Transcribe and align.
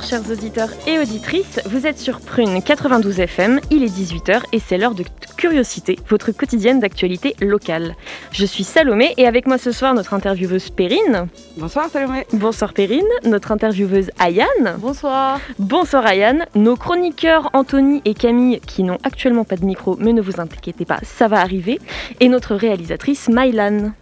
Bonsoir 0.00 0.22
chers 0.22 0.32
auditeurs 0.32 0.70
et 0.86 0.98
auditrices, 0.98 1.60
vous 1.66 1.86
êtes 1.86 1.98
sur 1.98 2.20
Prune 2.20 2.62
92 2.62 3.20
FM, 3.20 3.60
il 3.70 3.82
est 3.82 3.94
18h 3.94 4.44
et 4.52 4.58
c'est 4.58 4.78
l'heure 4.78 4.94
de 4.94 5.04
Curiosité, 5.36 5.98
votre 6.08 6.32
quotidienne 6.32 6.80
d'actualité 6.80 7.36
locale. 7.40 7.94
Je 8.32 8.46
suis 8.46 8.64
Salomé 8.64 9.12
et 9.18 9.26
avec 9.26 9.46
moi 9.46 9.58
ce 9.58 9.72
soir 9.72 9.92
notre 9.92 10.14
intervieweuse 10.14 10.70
Perrine. 10.70 11.28
Bonsoir 11.58 11.90
Salomé. 11.90 12.26
Bonsoir 12.32 12.72
Perrine, 12.72 13.06
notre 13.24 13.52
intervieweuse 13.52 14.10
Ayane. 14.18 14.76
Bonsoir. 14.78 15.38
Bonsoir 15.58 16.06
Ayane, 16.06 16.46
nos 16.54 16.76
chroniqueurs 16.76 17.50
Anthony 17.52 18.00
et 18.06 18.14
Camille 18.14 18.60
qui 18.60 18.82
n'ont 18.84 18.98
actuellement 19.02 19.44
pas 19.44 19.56
de 19.56 19.66
micro 19.66 19.96
mais 20.00 20.14
ne 20.14 20.22
vous 20.22 20.40
inquiétez 20.40 20.86
pas, 20.86 21.00
ça 21.02 21.28
va 21.28 21.40
arriver, 21.40 21.78
et 22.20 22.28
notre 22.28 22.54
réalisatrice 22.54 23.28
Mylan. 23.28 23.92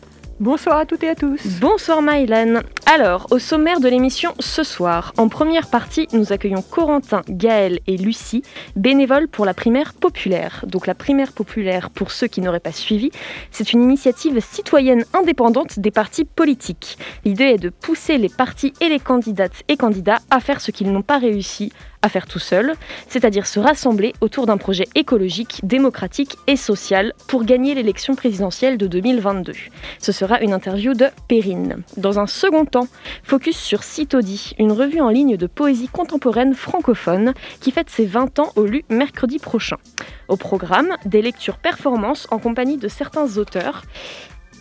Bonsoir 0.41 0.79
à 0.79 0.87
toutes 0.87 1.03
et 1.03 1.09
à 1.09 1.17
tous. 1.17 1.41
Bonsoir 1.61 2.01
Maïlan. 2.01 2.61
Alors, 2.87 3.27
au 3.33 3.41
sommaire 3.41 3.81
de 3.81 3.89
l'émission 3.89 4.35
ce 4.39 4.63
soir, 4.63 5.13
en 5.17 5.29
première 5.29 5.67
partie, 5.67 6.07
nous 6.13 6.33
accueillons 6.33 6.63
Corentin, 6.63 7.23
Gaël 7.29 7.81
et 7.89 7.97
Lucie, 7.97 8.45
bénévoles 8.77 9.27
pour 9.27 9.45
la 9.45 9.53
primaire 9.53 9.95
populaire. 9.95 10.65
Donc 10.69 10.87
la 10.87 10.95
primaire 10.95 11.33
populaire, 11.33 11.91
pour 11.91 12.13
ceux 12.13 12.29
qui 12.29 12.41
n'auraient 12.41 12.61
pas 12.61 12.71
suivi, 12.71 13.11
c'est 13.51 13.73
une 13.73 13.83
initiative 13.83 14.39
citoyenne 14.41 15.05
indépendante 15.13 15.81
des 15.81 15.91
partis 15.91 16.25
politiques. 16.25 16.99
L'idée 17.25 17.55
est 17.55 17.59
de 17.59 17.71
pousser 17.71 18.17
les 18.17 18.29
partis 18.29 18.73
et 18.81 18.89
les 18.89 19.01
candidates 19.01 19.65
et 19.67 19.77
candidats 19.77 20.21
à 20.31 20.39
faire 20.39 20.61
ce 20.61 20.71
qu'ils 20.71 20.93
n'ont 20.93 21.03
pas 21.03 21.19
réussi 21.19 21.73
à 22.03 22.09
faire 22.09 22.27
tout 22.27 22.39
seul, 22.39 22.75
c'est-à-dire 23.09 23.47
se 23.47 23.61
rassembler 23.61 24.13
autour 24.21 24.47
d'un 24.47 24.57
projet 24.57 24.87
écologique, 24.95 25.61
démocratique 25.63 26.37
et 26.47 26.57
social 26.57 27.13
pour 27.27 27.45
gagner 27.45 27.75
l'élection 27.75 28.15
présidentielle 28.15 28.79
de 28.79 28.87
2022. 28.87 29.53
Ce 29.99 30.13
sera 30.13 30.41
une 30.41 30.53
interview 30.53 30.95
de 30.95 31.07
Perrine. 31.29 31.83
Dans 31.97 32.19
un 32.19 32.27
second 32.27 32.65
temps, 32.65 32.89
focus 33.23 33.57
sur 33.57 33.83
Citodi, 33.83 34.55
une 34.59 34.73
revue 34.73 35.01
en 35.01 35.09
ligne 35.09 35.37
de 35.37 35.47
poésie 35.47 35.89
contemporaine 35.89 36.55
francophone 36.55 37.35
qui 37.61 37.71
fête 37.71 37.91
ses 37.91 38.07
20 38.07 38.39
ans 38.39 38.53
au 38.57 38.65
LU 38.65 38.85
mercredi 38.89 39.39
prochain. 39.39 39.77
Au 40.29 40.37
programme, 40.37 40.95
des 41.05 41.23
lectures 41.23 41.59
performances 41.59 42.27
en 42.31 42.39
compagnie 42.39 42.77
de 42.77 42.89
certains 42.89 43.39
auteurs 43.39 43.83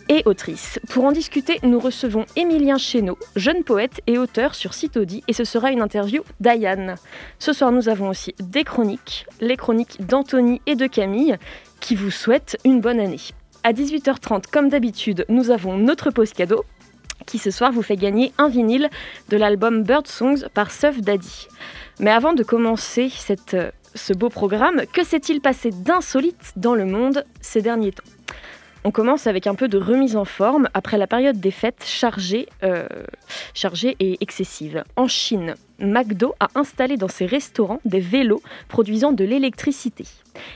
et 0.08 0.22
autrice. 0.24 0.78
Pour 0.90 1.04
en 1.04 1.12
discuter, 1.12 1.58
nous 1.62 1.78
recevons 1.78 2.24
Émilien 2.36 2.78
Chéneau, 2.78 3.18
jeune 3.36 3.64
poète 3.64 4.00
et 4.06 4.18
auteur 4.18 4.54
sur 4.54 4.74
Citodi, 4.74 5.22
et 5.28 5.32
ce 5.32 5.44
sera 5.44 5.70
une 5.70 5.82
interview 5.82 6.22
d'Ayane. 6.40 6.96
Ce 7.38 7.52
soir, 7.52 7.72
nous 7.72 7.88
avons 7.88 8.08
aussi 8.08 8.34
des 8.40 8.64
chroniques, 8.64 9.26
les 9.40 9.56
chroniques 9.56 10.04
d'Anthony 10.06 10.60
et 10.66 10.74
de 10.74 10.86
Camille, 10.86 11.36
qui 11.80 11.94
vous 11.94 12.10
souhaitent 12.10 12.56
une 12.64 12.80
bonne 12.80 13.00
année. 13.00 13.20
À 13.64 13.72
18h30, 13.72 14.44
comme 14.50 14.68
d'habitude, 14.68 15.24
nous 15.28 15.50
avons 15.50 15.76
notre 15.76 16.10
pause 16.10 16.32
cadeau, 16.32 16.64
qui 17.26 17.38
ce 17.38 17.50
soir 17.50 17.72
vous 17.72 17.82
fait 17.82 17.96
gagner 17.96 18.32
un 18.38 18.48
vinyle 18.48 18.88
de 19.28 19.36
l'album 19.36 19.82
Bird 19.82 20.06
Songs 20.06 20.48
par 20.54 20.70
Suf 20.70 21.00
Daddy. 21.00 21.48
Mais 22.00 22.10
avant 22.10 22.32
de 22.32 22.42
commencer 22.42 23.10
cette, 23.10 23.56
ce 23.94 24.12
beau 24.12 24.28
programme, 24.28 24.82
que 24.92 25.04
s'est-il 25.04 25.40
passé 25.40 25.70
d'insolite 25.70 26.52
dans 26.56 26.74
le 26.74 26.86
monde 26.86 27.24
ces 27.40 27.60
derniers 27.60 27.92
temps? 27.92 28.04
On 28.88 28.90
commence 28.90 29.26
avec 29.26 29.46
un 29.46 29.54
peu 29.54 29.68
de 29.68 29.76
remise 29.76 30.16
en 30.16 30.24
forme 30.24 30.70
après 30.72 30.96
la 30.96 31.06
période 31.06 31.38
des 31.38 31.50
fêtes 31.50 31.84
chargée, 31.84 32.48
euh, 32.62 32.88
chargée 33.52 33.98
et 34.00 34.16
excessive. 34.22 34.82
En 34.96 35.06
Chine, 35.06 35.56
McDo 35.78 36.34
a 36.40 36.48
installé 36.54 36.96
dans 36.96 37.06
ses 37.06 37.26
restaurants 37.26 37.80
des 37.84 38.00
vélos 38.00 38.40
produisant 38.66 39.12
de 39.12 39.24
l'électricité. 39.24 40.06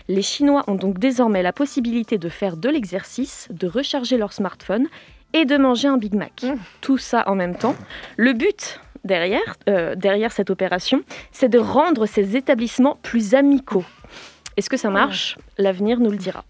Les 0.09 0.23
Chinois 0.23 0.65
ont 0.67 0.77
donc 0.77 0.99
désormais 0.99 1.43
la 1.43 1.53
possibilité 1.53 2.17
de 2.17 2.31
faire 2.31 2.57
de 2.57 2.71
l'exercice, 2.71 3.49
de 3.51 3.67
recharger 3.67 4.17
leur 4.17 4.33
smartphone 4.33 4.87
et 5.35 5.45
de 5.45 5.59
manger 5.59 5.89
un 5.89 5.99
Big 5.99 6.15
Mac. 6.15 6.43
Mmh. 6.43 6.55
Tout 6.81 6.97
ça 6.97 7.29
en 7.29 7.35
même 7.35 7.55
temps. 7.55 7.77
Le 8.17 8.33
but 8.33 8.81
derrière, 9.05 9.59
euh, 9.69 9.95
derrière 9.95 10.33
cette 10.33 10.49
opération, 10.49 11.03
c'est 11.33 11.51
de 11.51 11.59
rendre 11.59 12.07
ces 12.07 12.35
établissements 12.35 12.97
plus 13.03 13.35
amicaux 13.35 13.85
est-ce 14.57 14.71
que 14.71 14.77
ça 14.77 14.91
marche? 14.91 15.39
L'avenir 15.59 15.99
nous 16.01 16.11
le 16.11 16.17
dira. 16.17 16.45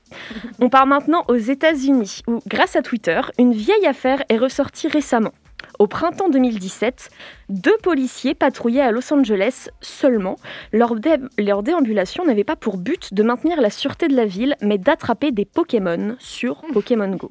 On 0.60 0.68
part 0.68 0.86
maintenant 0.86 1.24
aux 1.28 1.36
États-Unis, 1.36 2.22
où, 2.26 2.40
grâce 2.46 2.76
à 2.76 2.82
Twitter, 2.82 3.20
une 3.38 3.52
vieille 3.52 3.86
affaire 3.86 4.22
est 4.28 4.38
ressortie 4.38 4.88
récemment. 4.88 5.32
Au 5.78 5.86
printemps 5.86 6.28
2017, 6.28 7.10
deux 7.48 7.76
policiers 7.82 8.34
patrouillaient 8.34 8.82
à 8.82 8.90
Los 8.90 9.12
Angeles 9.12 9.68
seulement. 9.80 10.36
Leur, 10.72 10.94
leur 11.38 11.62
déambulation 11.62 12.24
n'avait 12.24 12.44
pas 12.44 12.56
pour 12.56 12.76
but 12.76 13.14
de 13.14 13.22
maintenir 13.22 13.60
la 13.60 13.70
sûreté 13.70 14.08
de 14.08 14.16
la 14.16 14.26
ville, 14.26 14.56
mais 14.60 14.78
d'attraper 14.78 15.32
des 15.32 15.44
Pokémon 15.44 16.16
sur 16.18 16.62
Pokémon 16.72 17.10
Go. 17.10 17.30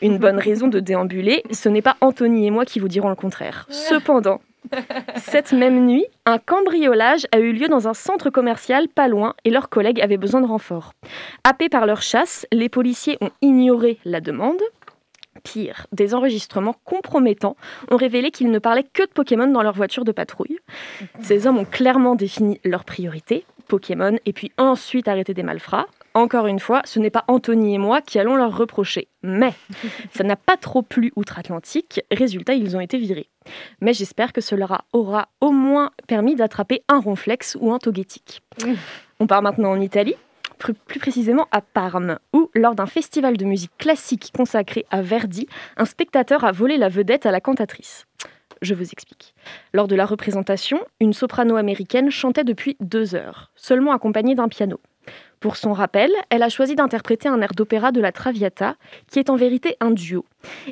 Une 0.00 0.18
bonne 0.18 0.38
raison 0.38 0.68
de 0.68 0.78
déambuler, 0.78 1.42
ce 1.50 1.68
n'est 1.68 1.82
pas 1.82 1.96
Anthony 2.00 2.46
et 2.46 2.50
moi 2.50 2.64
qui 2.64 2.78
vous 2.78 2.88
dirons 2.88 3.08
le 3.08 3.16
contraire. 3.16 3.66
Cependant, 3.68 4.40
cette 5.16 5.52
même 5.52 5.86
nuit, 5.86 6.06
un 6.26 6.38
cambriolage 6.38 7.26
a 7.32 7.38
eu 7.38 7.52
lieu 7.52 7.68
dans 7.68 7.88
un 7.88 7.94
centre 7.94 8.30
commercial 8.30 8.88
pas 8.88 9.08
loin 9.08 9.34
et 9.44 9.50
leurs 9.50 9.68
collègues 9.68 10.00
avaient 10.00 10.16
besoin 10.16 10.40
de 10.40 10.46
renfort. 10.46 10.92
Happés 11.44 11.68
par 11.68 11.86
leur 11.86 12.02
chasse, 12.02 12.46
les 12.52 12.68
policiers 12.68 13.18
ont 13.20 13.30
ignoré 13.42 13.98
la 14.04 14.20
demande. 14.20 14.60
Pire, 15.44 15.86
des 15.92 16.14
enregistrements 16.14 16.74
compromettants 16.84 17.56
ont 17.90 17.96
révélé 17.96 18.30
qu'ils 18.30 18.50
ne 18.50 18.58
parlaient 18.58 18.86
que 18.92 19.02
de 19.02 19.10
Pokémon 19.10 19.46
dans 19.46 19.62
leur 19.62 19.74
voiture 19.74 20.04
de 20.04 20.12
patrouille. 20.12 20.58
Ces 21.20 21.46
hommes 21.46 21.58
ont 21.58 21.64
clairement 21.64 22.16
défini 22.16 22.60
leurs 22.64 22.84
priorités, 22.84 23.44
Pokémon, 23.68 24.18
et 24.26 24.32
puis 24.32 24.50
ensuite 24.58 25.08
arrêté 25.08 25.34
des 25.34 25.42
malfrats. 25.42 25.86
Encore 26.14 26.46
une 26.46 26.58
fois, 26.58 26.82
ce 26.84 26.98
n'est 26.98 27.10
pas 27.10 27.24
Anthony 27.28 27.74
et 27.74 27.78
moi 27.78 28.00
qui 28.00 28.18
allons 28.18 28.36
leur 28.36 28.56
reprocher. 28.56 29.08
Mais 29.22 29.52
ça 30.14 30.24
n'a 30.24 30.36
pas 30.36 30.56
trop 30.56 30.82
plu 30.82 31.12
outre-Atlantique. 31.16 32.00
Résultat, 32.10 32.54
ils 32.54 32.76
ont 32.76 32.80
été 32.80 32.98
virés. 32.98 33.28
Mais 33.80 33.92
j'espère 33.92 34.32
que 34.32 34.40
cela 34.40 34.84
aura 34.92 35.28
au 35.40 35.50
moins 35.50 35.90
permis 36.06 36.34
d'attraper 36.34 36.82
un 36.88 37.00
ronflex 37.00 37.56
ou 37.60 37.72
un 37.72 37.78
togetic. 37.78 38.42
On 39.20 39.26
part 39.26 39.42
maintenant 39.42 39.70
en 39.70 39.80
Italie, 39.80 40.14
plus, 40.58 40.74
précisément 40.98 41.46
à 41.50 41.60
Parme, 41.60 42.18
où, 42.32 42.50
lors 42.54 42.74
d'un 42.74 42.86
festival 42.86 43.36
de 43.36 43.44
musique 43.44 43.76
classique 43.78 44.32
consacré 44.36 44.84
à 44.90 45.02
Verdi, 45.02 45.46
un 45.76 45.84
spectateur 45.84 46.44
a 46.44 46.52
volé 46.52 46.76
la 46.76 46.88
vedette 46.88 47.26
à 47.26 47.30
la 47.30 47.40
cantatrice. 47.40 48.06
Je 48.60 48.74
vous 48.74 48.90
explique. 48.90 49.34
Lors 49.72 49.86
de 49.86 49.94
la 49.94 50.04
représentation, 50.04 50.80
une 51.00 51.12
soprano 51.12 51.56
américaine 51.56 52.10
chantait 52.10 52.44
depuis 52.44 52.76
deux 52.80 53.14
heures, 53.14 53.52
seulement 53.54 53.92
accompagnée 53.92 54.34
d'un 54.34 54.48
piano. 54.48 54.80
Pour 55.40 55.56
son 55.56 55.72
rappel, 55.72 56.10
elle 56.30 56.42
a 56.42 56.48
choisi 56.48 56.74
d'interpréter 56.74 57.28
un 57.28 57.40
air 57.40 57.52
d'opéra 57.54 57.92
de 57.92 58.00
la 58.00 58.10
Traviata, 58.10 58.76
qui 59.10 59.20
est 59.20 59.30
en 59.30 59.36
vérité 59.36 59.76
un 59.80 59.92
duo. 59.92 60.24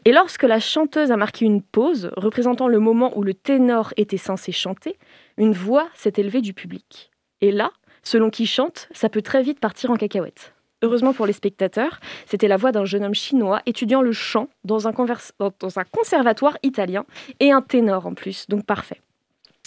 Et 0.05 0.13
lorsque 0.13 0.43
la 0.43 0.59
chanteuse 0.59 1.13
a 1.13 1.17
marqué 1.17 1.45
une 1.45 1.63
pause, 1.63 2.11
représentant 2.17 2.67
le 2.67 2.81
moment 2.81 3.17
où 3.17 3.23
le 3.23 3.35
ténor 3.35 3.95
était 3.97 4.17
censé 4.17 4.51
chanter, 4.51 4.99
une 5.37 5.53
voix 5.53 5.89
s'est 5.95 6.15
élevée 6.17 6.41
du 6.41 6.53
public. 6.53 7.11
Et 7.41 7.53
là, 7.53 7.71
selon 8.03 8.31
qui 8.31 8.47
chante, 8.47 8.89
ça 8.93 9.09
peut 9.09 9.23
très 9.23 9.43
vite 9.43 9.61
partir 9.61 9.91
en 9.91 9.97
cacahuète. 9.97 10.53
Heureusement 10.83 11.13
pour 11.13 11.27
les 11.27 11.33
spectateurs, 11.33 12.01
c'était 12.27 12.49
la 12.49 12.57
voix 12.57 12.73
d'un 12.73 12.85
jeune 12.85 13.05
homme 13.05 13.15
chinois 13.15 13.63
étudiant 13.67 14.03
le 14.03 14.13
chant 14.13 14.49
dans 14.65 14.89
un, 14.89 14.93
dans 14.93 15.79
un 15.79 15.85
conservatoire 15.85 16.59
italien, 16.63 17.07
et 17.41 17.53
un 17.53 17.63
ténor 17.63 18.07
en 18.07 18.15
plus, 18.15 18.47
donc 18.49 18.67
parfait. 18.67 19.01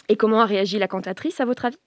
Et 0.07 0.17
comment 0.17 0.41
a 0.41 0.45
réagi 0.45 0.77
la 0.77 0.87
cantatrice, 0.87 1.39
à 1.39 1.45
votre 1.45 1.65
avis? 1.65 1.77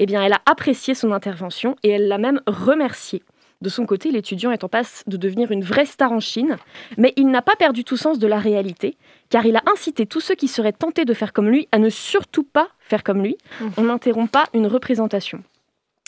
Eh 0.00 0.06
bien, 0.06 0.22
elle 0.22 0.32
a 0.32 0.40
apprécié 0.46 0.94
son 0.94 1.12
intervention 1.12 1.76
et 1.82 1.90
elle 1.90 2.08
l'a 2.08 2.18
même 2.18 2.40
remercié. 2.46 3.22
De 3.60 3.68
son 3.68 3.84
côté, 3.84 4.10
l'étudiant 4.10 4.50
est 4.50 4.64
en 4.64 4.68
passe 4.68 5.04
de 5.06 5.18
devenir 5.18 5.52
une 5.52 5.62
vraie 5.62 5.84
star 5.84 6.10
en 6.10 6.20
Chine, 6.20 6.56
mais 6.96 7.12
il 7.16 7.28
n'a 7.28 7.42
pas 7.42 7.56
perdu 7.56 7.84
tout 7.84 7.98
sens 7.98 8.18
de 8.18 8.26
la 8.26 8.38
réalité, 8.38 8.96
car 9.28 9.44
il 9.44 9.54
a 9.56 9.62
incité 9.70 10.06
tous 10.06 10.20
ceux 10.20 10.34
qui 10.34 10.48
seraient 10.48 10.72
tentés 10.72 11.04
de 11.04 11.12
faire 11.12 11.34
comme 11.34 11.50
lui 11.50 11.68
à 11.70 11.78
ne 11.78 11.90
surtout 11.90 12.42
pas 12.42 12.68
faire 12.78 13.04
comme 13.04 13.22
lui. 13.22 13.36
Mmh. 13.60 13.66
On 13.76 13.82
n'interrompt 13.82 14.30
pas 14.30 14.46
une 14.54 14.66
représentation. 14.66 15.42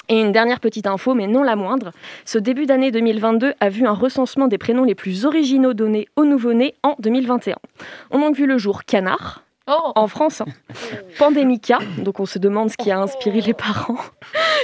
Et 0.09 0.19
une 0.19 0.33
dernière 0.33 0.61
petite 0.61 0.87
info, 0.87 1.12
mais 1.12 1.27
non 1.27 1.43
la 1.43 1.55
moindre, 1.55 1.93
ce 2.25 2.39
début 2.39 2.65
d'année 2.65 2.91
2022 2.91 3.53
a 3.61 3.69
vu 3.69 3.87
un 3.87 3.93
recensement 3.93 4.49
des 4.49 4.59
prénoms 4.59 4.85
les 4.85 4.94
plus 4.94 5.27
originaux 5.27 5.75
donnés 5.75 6.09
aux 6.17 6.25
nouveau-nés 6.25 6.75
en 6.83 6.97
2021. 6.99 7.56
On 8.11 8.19
a 8.19 8.21
donc 8.23 8.37
vu 8.37 8.47
le 8.47 8.56
jour 8.56 8.85
Canard, 8.85 9.44
Oh. 9.69 9.93
En 9.94 10.09
France, 10.09 10.41
hein. 10.41 10.47
Pandémica, 11.19 11.79
donc 11.99 12.19
on 12.20 12.26
se 12.26 12.38
demande 12.38 12.70
ce 12.70 12.76
qui 12.76 12.91
a 12.91 12.99
inspiré 12.99 13.41
les 13.41 13.55
parents. 13.55 13.99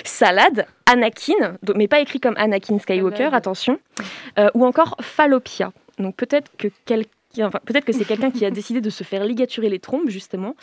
Salade, 0.04 0.66
Anakin, 0.86 1.56
mais 1.74 1.88
pas 1.88 2.00
écrit 2.00 2.20
comme 2.20 2.34
Anakin 2.36 2.78
Skywalker, 2.78 3.30
attention. 3.32 3.78
Euh, 4.38 4.50
ou 4.54 4.66
encore 4.66 4.96
Fallopia. 5.00 5.72
Donc 5.98 6.16
peut-être 6.16 6.50
que 6.56 6.68
enfin, 7.40 7.60
peut-être 7.64 7.84
que 7.84 7.92
c'est 7.92 8.04
quelqu'un 8.04 8.30
qui 8.30 8.44
a 8.44 8.50
décidé 8.58 8.80
de 8.80 8.90
se 8.90 9.04
faire 9.04 9.24
ligaturer 9.24 9.68
les 9.68 9.78
trompes, 9.78 10.08
justement. 10.08 10.54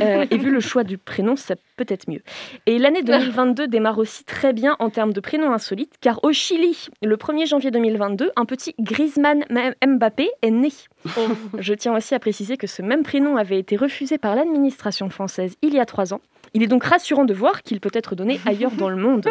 Euh, 0.00 0.26
et 0.30 0.38
vu 0.38 0.50
le 0.50 0.60
choix 0.60 0.84
du 0.84 0.98
prénom, 0.98 1.36
ça 1.36 1.54
peut 1.76 1.86
être 1.88 2.08
mieux. 2.08 2.22
Et 2.66 2.78
l'année 2.78 3.02
2022 3.02 3.68
démarre 3.68 3.98
aussi 3.98 4.24
très 4.24 4.52
bien 4.52 4.76
en 4.78 4.90
termes 4.90 5.12
de 5.12 5.20
prénoms 5.20 5.52
insolites, 5.52 5.94
car 6.00 6.22
au 6.24 6.32
Chili, 6.32 6.88
le 7.02 7.16
1er 7.16 7.46
janvier 7.46 7.70
2022, 7.70 8.30
un 8.36 8.44
petit 8.44 8.74
Griezmann 8.78 9.44
Mbappé 9.86 10.30
est 10.42 10.50
né. 10.50 10.70
Oh. 11.16 11.28
Je 11.58 11.74
tiens 11.74 11.96
aussi 11.96 12.14
à 12.14 12.18
préciser 12.18 12.56
que 12.56 12.66
ce 12.66 12.82
même 12.82 13.02
prénom 13.02 13.36
avait 13.36 13.58
été 13.58 13.76
refusé 13.76 14.18
par 14.18 14.34
l'administration 14.34 15.10
française 15.10 15.54
il 15.62 15.74
y 15.74 15.80
a 15.80 15.86
trois 15.86 16.14
ans. 16.14 16.20
Il 16.56 16.62
est 16.62 16.68
donc 16.68 16.84
rassurant 16.84 17.24
de 17.24 17.34
voir 17.34 17.62
qu'il 17.62 17.80
peut 17.80 17.90
être 17.92 18.14
donné 18.14 18.40
ailleurs 18.46 18.70
dans 18.70 18.88
le 18.88 18.96
monde. 18.96 19.28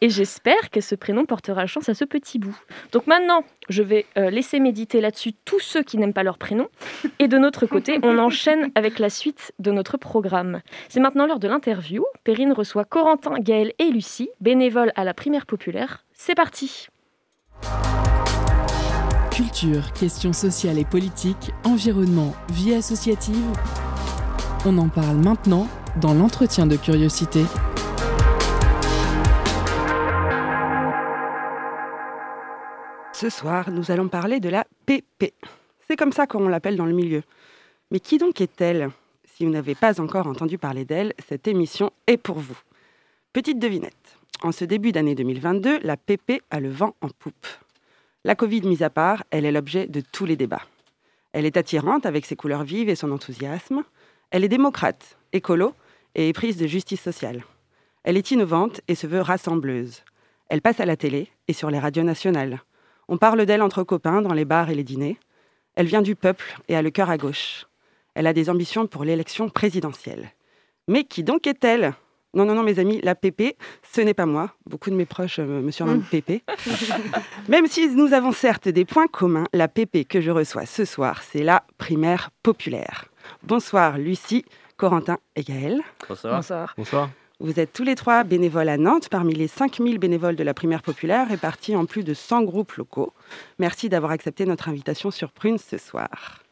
Et 0.00 0.08
j'espère 0.08 0.70
que 0.70 0.80
ce 0.80 0.94
prénom 0.94 1.26
portera 1.26 1.66
chance 1.66 1.88
à 1.88 1.94
ce 1.94 2.04
petit 2.04 2.38
bout. 2.38 2.56
Donc 2.92 3.08
maintenant, 3.08 3.42
je 3.68 3.82
vais 3.82 4.06
euh, 4.16 4.30
laisser 4.30 4.60
méditer 4.60 5.00
là-dessus 5.00 5.32
tous 5.44 5.58
ceux 5.58 5.82
qui 5.82 5.98
n'aiment 5.98 6.12
pas 6.12 6.22
leur 6.22 6.38
prénom. 6.38 6.68
Et 7.18 7.26
de 7.26 7.38
notre 7.38 7.66
côté, 7.66 7.98
on 8.04 8.18
enchaîne 8.18 8.70
avec 8.76 9.00
la 9.00 9.10
suite 9.10 9.52
de 9.58 9.72
notre 9.72 9.96
programme. 9.96 10.60
C'est 10.88 11.00
maintenant 11.00 11.26
l'heure 11.26 11.40
de 11.40 11.48
l'interview. 11.48 12.04
Perrine 12.22 12.52
reçoit 12.52 12.84
Corentin, 12.84 13.34
Gaël 13.40 13.72
et 13.80 13.90
Lucie, 13.90 14.30
bénévoles 14.40 14.92
à 14.94 15.02
la 15.02 15.12
primaire 15.12 15.46
populaire. 15.46 16.04
C'est 16.12 16.36
parti 16.36 16.86
Culture, 19.32 19.92
questions 19.92 20.32
sociales 20.32 20.78
et 20.78 20.84
politiques, 20.84 21.50
environnement, 21.64 22.32
vie 22.52 22.74
associative. 22.74 23.34
On 24.66 24.76
en 24.76 24.88
parle 24.88 25.16
maintenant 25.16 25.66
dans 25.96 26.14
l'entretien 26.14 26.66
de 26.66 26.76
curiosité. 26.76 27.44
Ce 33.12 33.28
soir, 33.28 33.70
nous 33.70 33.90
allons 33.90 34.08
parler 34.08 34.40
de 34.40 34.48
la 34.48 34.64
PP. 34.86 35.34
C'est 35.86 35.96
comme 35.96 36.12
ça 36.12 36.26
qu'on 36.26 36.48
l'appelle 36.48 36.76
dans 36.76 36.86
le 36.86 36.94
milieu. 36.94 37.22
Mais 37.90 38.00
qui 38.00 38.18
donc 38.18 38.40
est-elle? 38.40 38.90
Si 39.24 39.44
vous 39.44 39.50
n'avez 39.50 39.74
pas 39.74 40.00
encore 40.00 40.26
entendu 40.26 40.58
parler 40.58 40.84
d'elle, 40.84 41.12
cette 41.28 41.48
émission 41.48 41.90
est 42.06 42.16
pour 42.16 42.38
vous. 42.38 42.58
Petite 43.32 43.58
devinette. 43.58 44.16
En 44.42 44.52
ce 44.52 44.64
début 44.64 44.92
d'année 44.92 45.14
2022, 45.14 45.80
la 45.82 45.96
PP 45.96 46.42
a 46.50 46.60
le 46.60 46.70
vent 46.70 46.94
en 47.00 47.08
poupe. 47.08 47.46
La 48.24 48.34
Covid 48.34 48.62
mise 48.62 48.82
à 48.82 48.90
part, 48.90 49.24
elle 49.30 49.44
est 49.44 49.52
l'objet 49.52 49.86
de 49.86 50.00
tous 50.00 50.24
les 50.24 50.36
débats. 50.36 50.62
Elle 51.32 51.46
est 51.46 51.56
attirante 51.56 52.06
avec 52.06 52.26
ses 52.26 52.36
couleurs 52.36 52.64
vives 52.64 52.88
et 52.88 52.94
son 52.94 53.12
enthousiasme. 53.12 53.82
Elle 54.30 54.44
est 54.44 54.48
démocrate, 54.48 55.16
écolo 55.32 55.74
et 56.14 56.28
éprise 56.28 56.56
de 56.56 56.66
justice 56.66 57.00
sociale. 57.00 57.44
Elle 58.04 58.16
est 58.16 58.30
innovante 58.30 58.80
et 58.88 58.94
se 58.94 59.06
veut 59.06 59.20
rassembleuse. 59.20 60.02
Elle 60.48 60.62
passe 60.62 60.80
à 60.80 60.86
la 60.86 60.96
télé 60.96 61.28
et 61.48 61.52
sur 61.52 61.70
les 61.70 61.78
radios 61.78 62.02
nationales. 62.02 62.60
On 63.08 63.18
parle 63.18 63.44
d'elle 63.46 63.62
entre 63.62 63.82
copains 63.82 64.22
dans 64.22 64.32
les 64.32 64.44
bars 64.44 64.70
et 64.70 64.74
les 64.74 64.84
dîners. 64.84 65.18
Elle 65.74 65.86
vient 65.86 66.02
du 66.02 66.16
peuple 66.16 66.58
et 66.68 66.76
a 66.76 66.82
le 66.82 66.90
cœur 66.90 67.10
à 67.10 67.18
gauche. 67.18 67.66
Elle 68.14 68.26
a 68.26 68.32
des 68.32 68.50
ambitions 68.50 68.86
pour 68.86 69.04
l'élection 69.04 69.48
présidentielle. 69.48 70.32
Mais 70.88 71.04
qui 71.04 71.22
donc 71.22 71.46
est-elle? 71.46 71.94
Non, 72.32 72.44
non, 72.44 72.54
non, 72.54 72.62
mes 72.62 72.78
amis, 72.78 73.00
la 73.02 73.16
PP, 73.16 73.56
ce 73.82 74.00
n'est 74.00 74.14
pas 74.14 74.26
moi. 74.26 74.54
Beaucoup 74.66 74.90
de 74.90 74.94
mes 74.94 75.04
proches 75.04 75.40
euh, 75.40 75.60
me 75.60 75.72
surnomment 75.72 76.04
PP. 76.08 76.44
Même 77.48 77.66
si 77.66 77.88
nous 77.88 78.12
avons 78.12 78.30
certes 78.30 78.68
des 78.68 78.84
points 78.84 79.08
communs, 79.08 79.46
la 79.52 79.66
PP 79.66 80.06
que 80.08 80.20
je 80.20 80.30
reçois 80.30 80.64
ce 80.64 80.84
soir, 80.84 81.22
c'est 81.22 81.42
la 81.42 81.64
primaire 81.76 82.30
populaire. 82.44 83.06
Bonsoir 83.42 83.98
Lucie, 83.98 84.44
Corentin 84.80 85.18
et 85.36 85.42
Gaël. 85.42 85.82
Bonsoir. 86.08 86.74
Bonsoir. 86.74 87.10
Vous 87.38 87.60
êtes 87.60 87.74
tous 87.74 87.84
les 87.84 87.94
trois 87.94 88.24
bénévoles 88.24 88.70
à 88.70 88.78
Nantes, 88.78 89.10
parmi 89.10 89.34
les 89.34 89.46
5000 89.46 89.98
bénévoles 89.98 90.36
de 90.36 90.42
la 90.42 90.54
primaire 90.54 90.80
populaire, 90.80 91.28
répartis 91.28 91.76
en 91.76 91.84
plus 91.84 92.02
de 92.02 92.14
100 92.14 92.44
groupes 92.44 92.72
locaux. 92.72 93.12
Merci 93.58 93.90
d'avoir 93.90 94.10
accepté 94.10 94.46
notre 94.46 94.70
invitation 94.70 95.10
sur 95.10 95.32
Prune 95.32 95.58
ce 95.58 95.76
soir. 95.76 96.42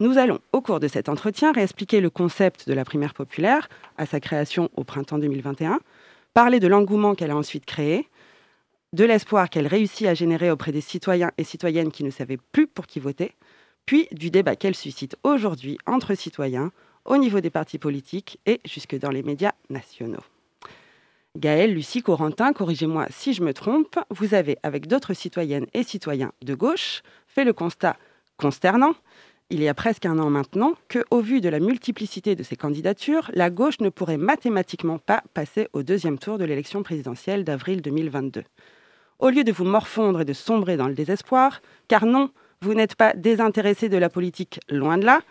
Nous 0.00 0.18
allons, 0.18 0.40
au 0.52 0.60
cours 0.60 0.80
de 0.80 0.88
cet 0.88 1.08
entretien, 1.08 1.52
réexpliquer 1.52 2.00
le 2.00 2.10
concept 2.10 2.68
de 2.68 2.74
la 2.74 2.84
primaire 2.84 3.14
populaire 3.14 3.68
à 3.96 4.06
sa 4.06 4.18
création 4.18 4.70
au 4.74 4.82
printemps 4.82 5.18
2021, 5.18 5.78
parler 6.34 6.58
de 6.58 6.66
l'engouement 6.66 7.14
qu'elle 7.14 7.30
a 7.30 7.36
ensuite 7.36 7.64
créé, 7.64 8.08
de 8.92 9.04
l'espoir 9.04 9.50
qu'elle 9.50 9.68
réussit 9.68 10.08
à 10.08 10.14
générer 10.14 10.50
auprès 10.50 10.72
des 10.72 10.80
citoyens 10.80 11.30
et 11.38 11.44
citoyennes 11.44 11.92
qui 11.92 12.02
ne 12.02 12.10
savaient 12.10 12.38
plus 12.50 12.66
pour 12.66 12.88
qui 12.88 12.98
voter, 12.98 13.36
puis 13.86 14.08
du 14.10 14.32
débat 14.32 14.56
qu'elle 14.56 14.74
suscite 14.74 15.16
aujourd'hui 15.22 15.78
entre 15.86 16.16
citoyens, 16.16 16.72
au 17.08 17.16
niveau 17.16 17.40
des 17.40 17.50
partis 17.50 17.78
politiques 17.78 18.38
et 18.46 18.60
jusque 18.64 18.96
dans 18.96 19.10
les 19.10 19.22
médias 19.22 19.52
nationaux. 19.70 20.22
Gaëlle, 21.36 21.74
Lucie, 21.74 22.02
Corentin, 22.02 22.52
corrigez-moi 22.52 23.06
si 23.10 23.32
je 23.32 23.42
me 23.42 23.52
trompe, 23.52 23.98
vous 24.10 24.34
avez, 24.34 24.58
avec 24.62 24.86
d'autres 24.86 25.14
citoyennes 25.14 25.66
et 25.74 25.82
citoyens 25.82 26.32
de 26.42 26.54
gauche, 26.54 27.02
fait 27.26 27.44
le 27.44 27.52
constat 27.52 27.96
consternant, 28.36 28.94
il 29.50 29.62
y 29.62 29.68
a 29.68 29.74
presque 29.74 30.04
un 30.04 30.18
an 30.18 30.28
maintenant, 30.28 30.74
que, 30.88 31.04
au 31.10 31.20
vu 31.20 31.40
de 31.40 31.48
la 31.48 31.58
multiplicité 31.58 32.34
de 32.34 32.42
ces 32.42 32.56
candidatures, 32.56 33.30
la 33.32 33.48
gauche 33.48 33.80
ne 33.80 33.88
pourrait 33.88 34.18
mathématiquement 34.18 34.98
pas 34.98 35.22
passer 35.32 35.68
au 35.72 35.82
deuxième 35.82 36.18
tour 36.18 36.36
de 36.36 36.44
l'élection 36.44 36.82
présidentielle 36.82 37.44
d'avril 37.44 37.80
2022. 37.80 38.44
Au 39.20 39.30
lieu 39.30 39.44
de 39.44 39.52
vous 39.52 39.64
morfondre 39.64 40.20
et 40.20 40.26
de 40.26 40.34
sombrer 40.34 40.76
dans 40.76 40.86
le 40.86 40.94
désespoir, 40.94 41.62
car 41.88 42.04
non, 42.04 42.30
vous 42.60 42.74
n'êtes 42.74 42.94
pas 42.94 43.14
désintéressé 43.14 43.88
de 43.88 43.96
la 43.96 44.10
politique, 44.10 44.60
loin 44.68 44.98
de 44.98 45.06
là, 45.06 45.22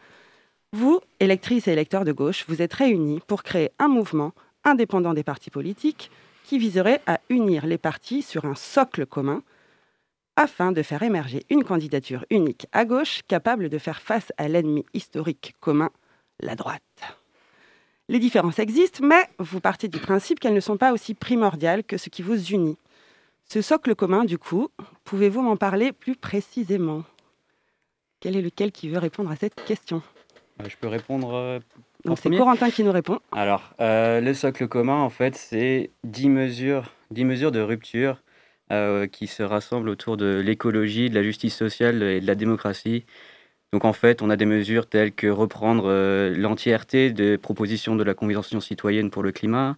vous, 0.73 0.99
électrices 1.19 1.67
et 1.67 1.71
électeurs 1.71 2.03
de 2.03 2.11
gauche, 2.11 2.45
vous 2.47 2.61
êtes 2.61 2.73
réunis 2.73 3.21
pour 3.25 3.43
créer 3.43 3.71
un 3.79 3.87
mouvement 3.87 4.33
indépendant 4.63 5.13
des 5.13 5.23
partis 5.23 5.49
politiques 5.49 6.11
qui 6.43 6.59
viserait 6.59 7.01
à 7.07 7.19
unir 7.29 7.65
les 7.65 7.77
partis 7.77 8.21
sur 8.21 8.45
un 8.45 8.55
socle 8.55 9.05
commun 9.05 9.43
afin 10.35 10.71
de 10.71 10.83
faire 10.83 11.03
émerger 11.03 11.43
une 11.49 11.63
candidature 11.63 12.25
unique 12.29 12.67
à 12.71 12.85
gauche 12.85 13.21
capable 13.27 13.69
de 13.69 13.77
faire 13.77 14.01
face 14.01 14.31
à 14.37 14.47
l'ennemi 14.47 14.85
historique 14.93 15.55
commun, 15.59 15.89
la 16.39 16.55
droite. 16.55 16.81
Les 18.09 18.19
différences 18.19 18.59
existent, 18.59 19.05
mais 19.05 19.27
vous 19.39 19.59
partez 19.59 19.87
du 19.87 19.99
principe 19.99 20.39
qu'elles 20.39 20.53
ne 20.53 20.59
sont 20.59 20.77
pas 20.77 20.93
aussi 20.93 21.13
primordiales 21.13 21.83
que 21.83 21.97
ce 21.97 22.09
qui 22.09 22.21
vous 22.21 22.51
unit. 22.51 22.77
Ce 23.45 23.61
socle 23.61 23.95
commun, 23.95 24.25
du 24.25 24.37
coup, 24.37 24.69
pouvez-vous 25.05 25.41
m'en 25.41 25.57
parler 25.57 25.91
plus 25.91 26.15
précisément? 26.15 27.03
Quel 28.19 28.35
est 28.35 28.41
lequel 28.41 28.71
qui 28.71 28.89
veut 28.89 28.99
répondre 28.99 29.31
à 29.31 29.35
cette 29.35 29.63
question? 29.65 30.01
Je 30.65 30.75
peux 30.79 30.87
répondre. 30.87 31.33
Euh, 31.33 31.59
Donc 32.05 32.17
c'est 32.19 32.29
Corentin 32.29 32.69
qui 32.69 32.83
nous 32.83 32.91
répond. 32.91 33.19
Alors, 33.31 33.73
euh, 33.79 34.21
le 34.21 34.33
socle 34.33 34.67
commun, 34.67 35.01
en 35.01 35.09
fait, 35.09 35.35
c'est 35.35 35.91
10 36.03 36.29
mesures, 36.29 36.93
10 37.11 37.25
mesures 37.25 37.51
de 37.51 37.59
rupture 37.59 38.21
qui 39.13 39.27
se 39.27 39.43
rassemblent 39.43 39.87
autour 39.87 40.17
de 40.17 40.41
l'écologie, 40.43 41.09
de 41.09 41.15
la 41.15 41.23
justice 41.23 41.55
sociale 41.55 42.03
et 42.03 42.19
de 42.19 42.27
la 42.27 42.35
démocratie. 42.35 43.05
Donc 43.71 43.85
en 43.85 43.93
fait, 43.93 44.21
on 44.21 44.29
a 44.29 44.35
des 44.35 44.45
mesures 44.45 44.89
telles 44.89 45.13
que 45.13 45.27
reprendre 45.27 45.89
l'entièreté 46.35 47.13
des 47.13 47.37
propositions 47.37 47.95
de 47.95 48.03
la 48.03 48.13
Convention 48.13 48.59
citoyenne 48.59 49.09
pour 49.09 49.23
le 49.23 49.31
climat. 49.31 49.77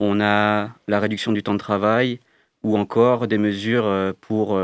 On 0.00 0.20
a 0.20 0.68
la 0.86 1.00
réduction 1.00 1.32
du 1.32 1.42
temps 1.42 1.54
de 1.54 1.58
travail 1.58 2.20
ou 2.62 2.76
encore 2.76 3.26
des 3.26 3.38
mesures 3.38 4.12
pour, 4.20 4.60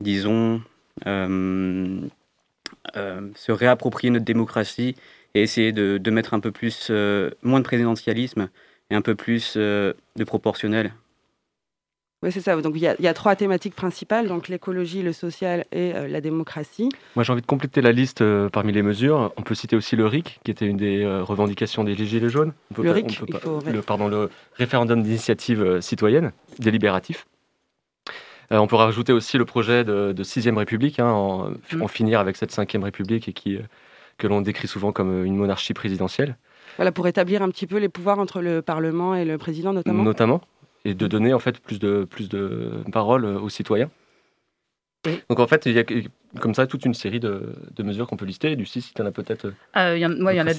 disons, 0.00 0.62
euh, 1.06 2.00
se 2.94 3.52
réapproprier 3.52 4.10
notre 4.10 4.24
démocratie 4.24 4.96
et 5.34 5.42
essayer 5.42 5.72
de, 5.72 6.10
mettre 6.10 6.34
un 6.34 6.40
peu 6.40 6.52
plus, 6.52 6.88
euh, 6.90 7.30
moins 7.42 7.60
de 7.60 7.64
présidentialisme 7.64 8.48
et 8.90 8.94
un 8.94 9.02
peu 9.02 9.14
plus 9.14 9.54
euh, 9.56 9.92
de 10.16 10.24
proportionnel. 10.24 10.92
Oui, 12.22 12.30
c'est 12.30 12.40
ça. 12.40 12.54
Donc 12.60 12.74
il 12.76 12.82
y, 12.82 13.08
a 13.08 13.14
trois 13.14 13.34
thématiques 13.34 13.74
principales, 13.74 14.28
donc 14.28 14.46
l'écologie, 14.46 15.02
le 15.02 15.12
social 15.12 15.64
et 15.72 15.92
la 15.92 16.20
démocratie. 16.20 16.88
Moi, 17.16 17.24
j'ai 17.24 17.32
envie 17.32 17.42
de 17.42 17.46
compléter 17.46 17.80
la 17.80 17.90
liste 17.90 18.22
parmi 18.50 18.70
les 18.70 18.82
mesures. 18.82 19.32
On 19.36 19.42
peut 19.42 19.56
citer 19.56 19.74
aussi 19.74 19.96
le 19.96 20.06
RIC, 20.06 20.38
qui 20.44 20.52
était 20.52 20.66
une 20.66 20.76
des 20.76 21.04
revendications 21.04 21.82
des 21.82 21.96
Gilets 21.96 22.28
jaunes. 22.28 22.52
le 22.80 22.92
RIC, 22.92 23.22
le, 23.66 23.82
pardon, 23.82 24.06
le 24.06 24.30
référendum 24.54 25.02
d'initiative 25.02 25.80
citoyenne, 25.80 26.30
délibératif. 26.60 27.26
Euh, 28.52 28.58
on 28.58 28.66
pourra 28.66 28.86
rajouter 28.86 29.12
aussi 29.12 29.38
le 29.38 29.44
projet 29.44 29.84
de, 29.84 30.12
de 30.12 30.22
Sixième 30.22 30.58
République, 30.58 31.00
hein, 31.00 31.54
mm. 31.72 31.82
en, 31.82 31.88
finir 31.88 32.20
avec 32.20 32.36
cette 32.36 32.50
Cinquième 32.50 32.84
République 32.84 33.28
et 33.28 33.32
qui, 33.32 33.56
euh, 33.56 33.62
que 34.18 34.26
l'on 34.26 34.42
décrit 34.42 34.68
souvent 34.68 34.92
comme 34.92 35.24
une 35.24 35.36
monarchie 35.36 35.72
présidentielle. 35.72 36.36
Voilà, 36.76 36.92
pour 36.92 37.06
établir 37.06 37.42
un 37.42 37.50
petit 37.50 37.66
peu 37.66 37.78
les 37.78 37.88
pouvoirs 37.88 38.18
entre 38.18 38.40
le 38.40 38.62
Parlement 38.62 39.14
et 39.14 39.24
le 39.24 39.38
président, 39.38 39.72
notamment. 39.72 40.02
Notamment, 40.02 40.40
et 40.84 40.94
de 40.94 41.06
donner 41.06 41.32
en 41.32 41.38
fait 41.38 41.58
plus 41.60 41.78
de, 41.78 42.06
plus 42.08 42.28
de 42.28 42.82
parole 42.92 43.24
aux 43.24 43.48
citoyens. 43.48 43.90
Donc 45.28 45.40
en 45.40 45.46
fait, 45.46 45.66
il 45.66 45.72
y 45.72 45.78
a 45.78 45.84
comme 46.40 46.54
ça 46.54 46.66
toute 46.66 46.84
une 46.84 46.94
série 46.94 47.20
de, 47.20 47.54
mesures 47.80 48.06
qu'on 48.06 48.16
peut 48.16 48.24
lister. 48.24 48.54
Lucie, 48.54 48.80
si 48.80 48.94
tu 48.94 49.02
en 49.02 49.06
as 49.06 49.10
peut-être. 49.10 49.52
Euh, 49.76 49.96
il 49.96 50.00
y, 50.00 50.06
en 50.06 50.46
a 50.46 50.52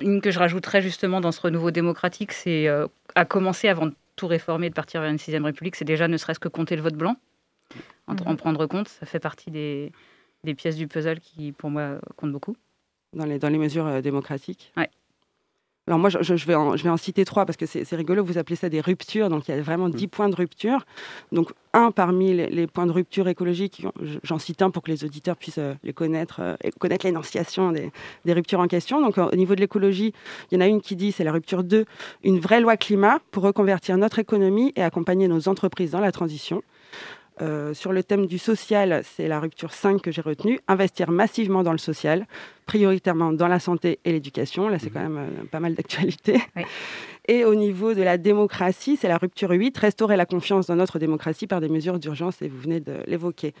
une 0.00 0.20
que 0.22 0.30
je 0.30 0.38
rajouterais 0.38 0.80
justement 0.80 1.20
dans 1.20 1.30
ce 1.30 1.40
renouveau 1.40 1.70
démocratique, 1.70 2.32
c'est 2.32 2.68
à 3.14 3.24
commencer 3.24 3.68
avant 3.68 3.86
de 3.86 3.94
tout 4.16 4.26
réformer, 4.26 4.68
de 4.68 4.74
partir 4.74 5.00
vers 5.00 5.10
une 5.10 5.18
sixième 5.18 5.44
république, 5.44 5.76
c'est 5.76 5.84
déjà 5.84 6.08
ne 6.08 6.16
serait-ce 6.16 6.40
que 6.40 6.48
compter 6.48 6.74
le 6.74 6.82
vote 6.82 6.94
blanc 6.94 7.16
en, 8.06 8.14
mhm. 8.14 8.36
prendre 8.36 8.66
compte. 8.66 8.88
Ça 8.88 9.06
fait 9.06 9.20
partie 9.20 9.50
des, 9.50 9.92
des, 10.44 10.54
pièces 10.54 10.76
du 10.76 10.88
puzzle 10.88 11.20
qui, 11.20 11.52
pour 11.52 11.70
moi, 11.70 11.98
comptent 12.16 12.32
beaucoup. 12.32 12.56
Dans 13.12 13.26
les, 13.26 13.38
dans 13.38 13.48
les 13.48 13.58
mesures 13.58 13.86
euh, 13.86 14.00
démocratiques 14.00 14.72
Ouais. 14.76 14.88
Alors 15.88 15.98
moi, 15.98 16.10
je, 16.10 16.46
vais 16.46 16.54
en, 16.54 16.76
je 16.76 16.84
vais 16.84 16.90
en 16.90 16.96
citer 16.96 17.24
trois 17.24 17.44
parce 17.44 17.56
que 17.56 17.66
c'est 17.66 17.96
rigolo, 17.96 18.22
vous 18.22 18.38
appelez 18.38 18.54
ça 18.54 18.68
des 18.68 18.80
ruptures, 18.80 19.28
donc 19.28 19.48
il 19.48 19.50
y 19.56 19.58
a 19.58 19.60
vraiment 19.60 19.88
mmh. 19.88 19.94
dix 19.94 20.06
points 20.06 20.28
de 20.28 20.36
rupture. 20.36 20.86
Donc 21.32 21.52
un 21.72 21.90
parmi 21.90 22.32
les, 22.34 22.66
points 22.68 22.86
de 22.86 22.92
rupture 22.92 23.26
écologique, 23.26 23.84
j'en 24.22 24.38
cite 24.38 24.62
un 24.62 24.70
pour 24.70 24.84
que 24.84 24.92
les 24.92 25.02
auditeurs 25.02 25.36
puissent 25.36 25.58
euh, 25.58 25.74
les 25.82 25.92
connaître 25.92 26.38
euh, 26.38 26.54
et 26.62 26.70
connaître 26.70 27.04
l'énonciation 27.04 27.72
des, 27.72 27.90
des, 28.24 28.32
ruptures 28.32 28.60
en 28.60 28.68
question. 28.68 29.00
Donc 29.00 29.18
au 29.18 29.34
niveau 29.34 29.56
de 29.56 29.60
l'écologie, 29.60 30.12
il 30.52 30.54
y 30.54 30.58
en 30.58 30.60
a 30.60 30.68
une 30.68 30.80
qui 30.80 30.94
dit, 30.94 31.10
c'est 31.10 31.24
la 31.24 31.32
rupture 31.32 31.64
2, 31.64 31.84
une 32.22 32.38
vraie 32.38 32.60
loi 32.60 32.76
climat 32.76 33.18
pour 33.32 33.42
reconvertir 33.42 33.98
notre 33.98 34.20
économie 34.20 34.72
et 34.76 34.84
accompagner 34.84 35.26
nos 35.26 35.48
entreprises 35.48 35.90
dans 35.90 36.00
la 36.00 36.12
transition. 36.12 36.62
Euh, 37.40 37.72
sur 37.72 37.92
le 37.92 38.02
thème 38.02 38.26
du 38.26 38.38
social, 38.38 39.02
c'est 39.04 39.26
la 39.26 39.40
rupture 39.40 39.72
5 39.72 40.02
que 40.02 40.10
j'ai 40.10 40.20
retenue. 40.20 40.60
Investir 40.68 41.10
massivement 41.10 41.62
dans 41.62 41.72
le 41.72 41.78
social, 41.78 42.26
prioritairement 42.66 43.32
dans 43.32 43.48
la 43.48 43.58
santé 43.58 43.98
et 44.04 44.12
l'éducation. 44.12 44.68
Là, 44.68 44.78
c'est 44.78 44.88
mhm. 44.88 44.92
quand 44.92 45.00
même 45.00 45.18
euh, 45.18 45.44
pas 45.50 45.60
mal 45.60 45.74
d'actualité. 45.74 46.40
Et 47.28 47.44
au 47.44 47.54
niveau 47.54 47.94
de 47.94 48.02
la 48.02 48.18
démocratie, 48.18 48.96
c'est 48.96 49.06
la 49.06 49.16
rupture 49.16 49.50
8, 49.50 49.78
restaurer 49.78 50.16
la 50.16 50.26
confiance 50.26 50.66
dans 50.66 50.74
notre 50.74 50.98
démocratie 50.98 51.46
par 51.46 51.60
des 51.60 51.68
mesures 51.68 52.00
d'urgence, 52.00 52.42
et 52.42 52.48
vous 52.48 52.58
venez 52.58 52.80
de 52.80 52.96
l'évoquer. 53.06 53.54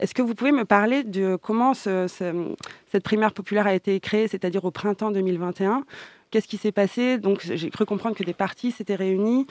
Est-ce 0.00 0.14
que 0.14 0.22
vous 0.22 0.34
pouvez 0.34 0.50
me 0.50 0.64
parler 0.64 1.04
de 1.04 1.36
comment 1.36 1.74
cette 1.74 3.04
primaire 3.04 3.32
populaire 3.32 3.68
a 3.68 3.74
été 3.74 4.00
créée, 4.00 4.26
c'est-à-dire 4.26 4.64
au 4.64 4.72
printemps 4.72 5.12
2021 5.12 5.84
Qu'est-ce 6.32 6.48
qui 6.48 6.56
s'est 6.56 6.72
passé? 6.72 7.18
Donc, 7.18 7.42
j'ai 7.44 7.70
cru 7.70 7.86
comprendre 7.86 8.16
que 8.16 8.24
des 8.24 8.34
partis 8.34 8.72
s'étaient 8.72 8.96
réunis. 8.96 9.46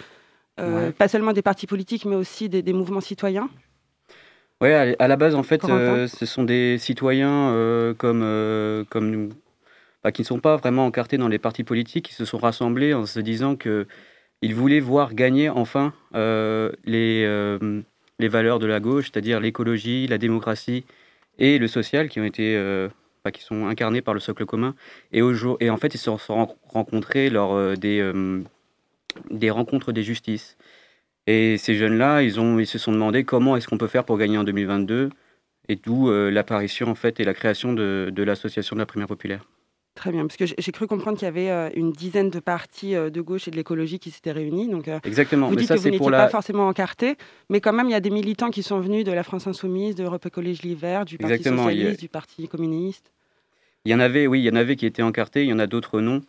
Euh, 0.59 0.91
pas 0.91 1.07
seulement 1.07 1.33
des 1.33 1.41
partis 1.41 1.67
politiques, 1.67 2.05
mais 2.05 2.15
aussi 2.15 2.49
des, 2.49 2.73
mouvements 2.73 3.01
citoyens. 3.01 3.49
Oui, 4.61 4.71
à 4.71 5.07
la 5.07 5.15
base, 5.15 5.35
en 5.35 5.43
fait, 5.43 5.63
euh, 5.65 6.07
ce 6.07 6.25
sont 6.25 6.43
des 6.43 6.77
citoyens 6.77 7.49
euh, 7.51 7.93
comme, 7.93 8.21
comme 8.89 9.09
nous, 9.09 9.29
bah, 10.03 10.11
qui 10.11 10.21
ne 10.21 10.27
sont 10.27 10.39
pas 10.39 10.55
vraiment 10.57 10.85
encartés 10.85 11.17
dans 11.17 11.27
les 11.27 11.39
partis 11.39 11.63
politiques, 11.63 12.05
qui 12.05 12.13
se 12.13 12.25
sont 12.25 12.37
rassemblés 12.37 12.93
en 12.93 13.05
se 13.05 13.19
disant 13.19 13.55
qu'ils 13.55 14.55
voulaient 14.55 14.79
voir 14.79 15.15
gagner 15.15 15.49
enfin 15.49 15.93
les, 16.13 17.57
les 18.19 18.27
valeurs 18.27 18.59
de 18.59 18.67
la 18.67 18.79
gauche, 18.79 19.09
c'est-à-dire 19.11 19.39
l'écologie, 19.39 20.07
la 20.07 20.17
démocratie 20.17 20.85
et 21.39 21.57
le 21.57 21.67
social, 21.67 22.09
qui 22.09 22.19
ont 22.19 22.25
été 22.25 22.55
bah, 23.25 23.31
qui 23.31 23.41
sont 23.41 23.65
incarnés 23.65 24.01
par 24.01 24.13
le 24.13 24.19
socle 24.19 24.45
commun. 24.45 24.75
Et, 25.11 25.21
et 25.59 25.69
en 25.69 25.77
fait, 25.77 25.95
ils 25.95 25.97
se 25.97 26.15
sont 26.15 26.55
rencontrés 26.69 27.29
lors 27.29 27.75
des, 27.75 28.01
des 29.29 29.49
rencontres 29.49 29.91
des 29.91 30.03
justices. 30.03 30.57
Et 31.27 31.57
ces 31.57 31.75
jeunes-là, 31.75 32.21
ils, 32.21 32.39
ont, 32.39 32.59
ils 32.59 32.67
se 32.67 32.77
sont 32.77 32.91
demandé 32.91 33.23
comment 33.23 33.55
est-ce 33.55 33.67
qu'on 33.67 33.77
peut 33.77 33.87
faire 33.87 34.03
pour 34.03 34.17
gagner 34.17 34.37
en 34.37 34.43
2022, 34.43 35.09
et 35.69 35.75
d'où 35.75 36.09
euh, 36.09 36.29
l'apparition 36.29 36.87
en 36.87 36.95
fait 36.95 37.19
et 37.19 37.23
la 37.23 37.33
création 37.33 37.73
de, 37.73 38.11
de 38.13 38.23
l'association 38.23 38.75
de 38.75 38.81
la 38.81 38.85
primaire 38.85 39.07
populaire. 39.07 39.45
Très 39.95 40.11
bien, 40.11 40.25
parce 40.25 40.37
que 40.37 40.45
j'ai 40.45 40.71
cru 40.71 40.87
comprendre 40.87 41.19
qu'il 41.19 41.27
y 41.27 41.29
avait 41.29 41.51
euh, 41.51 41.69
une 41.75 41.91
dizaine 41.91 42.31
de 42.31 42.39
partis 42.39 42.95
euh, 42.95 43.11
de 43.11 43.21
gauche 43.21 43.47
et 43.47 43.51
de 43.51 43.55
l'écologie 43.55 43.99
qui 43.99 44.09
s'étaient 44.09 44.31
réunis. 44.31 44.67
Donc, 44.67 44.89
Exactement. 45.03 45.49
Vous 45.49 45.55
dites 45.55 45.69
que 45.69 45.75
vous 45.75 45.89
n'étiez 45.89 46.09
pas 46.09 46.29
forcément 46.29 46.67
encarté, 46.67 47.15
mais 47.49 47.61
quand 47.61 47.73
même, 47.73 47.87
il 47.87 47.91
y 47.91 47.95
a 47.95 47.99
des 47.99 48.09
militants 48.09 48.49
qui 48.49 48.63
sont 48.63 48.79
venus 48.79 49.05
de 49.05 49.11
la 49.11 49.23
France 49.23 49.45
Insoumise, 49.45 49.95
de 49.95 50.03
Europe 50.03 50.25
Écologie 50.25 50.61
L'Hiver, 50.63 51.05
du 51.05 51.17
Parti 51.17 51.43
Socialiste, 51.43 51.99
du 51.99 52.09
Parti 52.09 52.47
Communiste. 52.47 53.11
Il 53.85 53.91
y 53.91 53.95
en 53.95 53.99
avait, 53.99 54.27
oui, 54.27 54.39
il 54.39 54.45
y 54.45 54.49
en 54.49 54.55
avait 54.55 54.75
qui 54.75 54.85
étaient 54.85 55.01
encartés, 55.01 55.43
il 55.43 55.49
y 55.49 55.53
en 55.53 55.59
a 55.59 55.67
d'autres 55.67 55.99
non. 55.99 56.21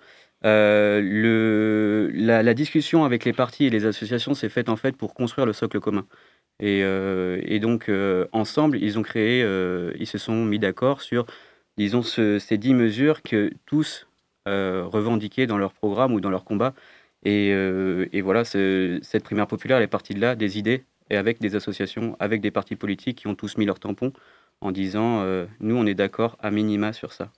Euh, 0.45 2.11
la, 2.15 2.55
discussion 2.55 3.05
avec 3.05 3.25
les 3.25 3.33
partis 3.33 3.65
et 3.65 3.71
les 3.71 3.87
associations 3.87 4.35
s'est 4.35 4.49
faite 4.49 4.69
en 4.69 4.77
fait 4.77 4.97
pour 4.97 5.15
construire 5.15 5.47
le 5.47 5.53
socle 5.53 5.81
commun. 5.81 6.07
Et, 6.61 6.83
euh, 6.85 7.59
donc, 7.59 7.89
euh, 7.89 8.27
ensemble, 8.33 8.79
ils 8.79 8.99
ont 8.99 9.03
créé, 9.03 9.41
ils 9.99 10.07
se 10.07 10.19
sont 10.19 10.45
mis 10.45 10.59
d'accord 10.59 11.01
sur, 11.03 11.27
disons, 11.79 12.03
ces 12.03 12.59
dix 12.59 12.75
mesures 12.75 13.23
que 13.23 13.53
tous 13.67 14.07
revendiquaient 14.47 15.47
dans 15.47 15.59
leur 15.59 15.73
programme 15.73 16.13
ou 16.15 16.21
dans 16.21 16.31
leur 16.31 16.45
combat. 16.45 16.75
Et, 17.25 18.21
voilà, 18.23 18.45
cette 18.45 19.25
primaire 19.25 19.47
populaire, 19.47 19.81
est 19.81 19.87
partie 19.89 20.15
de 20.15 20.21
là, 20.21 20.37
des 20.37 20.59
idées, 20.59 20.85
et 21.11 21.17
avec 21.17 21.41
des 21.41 21.57
associations, 21.57 22.17
avec 22.21 22.41
des 22.41 22.51
partis 22.51 22.77
politiques 22.77 23.19
qui 23.19 23.27
ont 23.29 23.35
tous 23.35 23.59
mis 23.59 23.67
leur 23.67 23.79
tampon 23.81 24.13
en 24.61 24.73
disant, 24.73 25.25
nous, 25.61 25.77
on 25.77 25.87
est 25.87 25.95
d'accord 25.95 26.37
à 26.41 26.51
minima 26.51 26.93
sur 26.93 27.13
ça. 27.13 27.31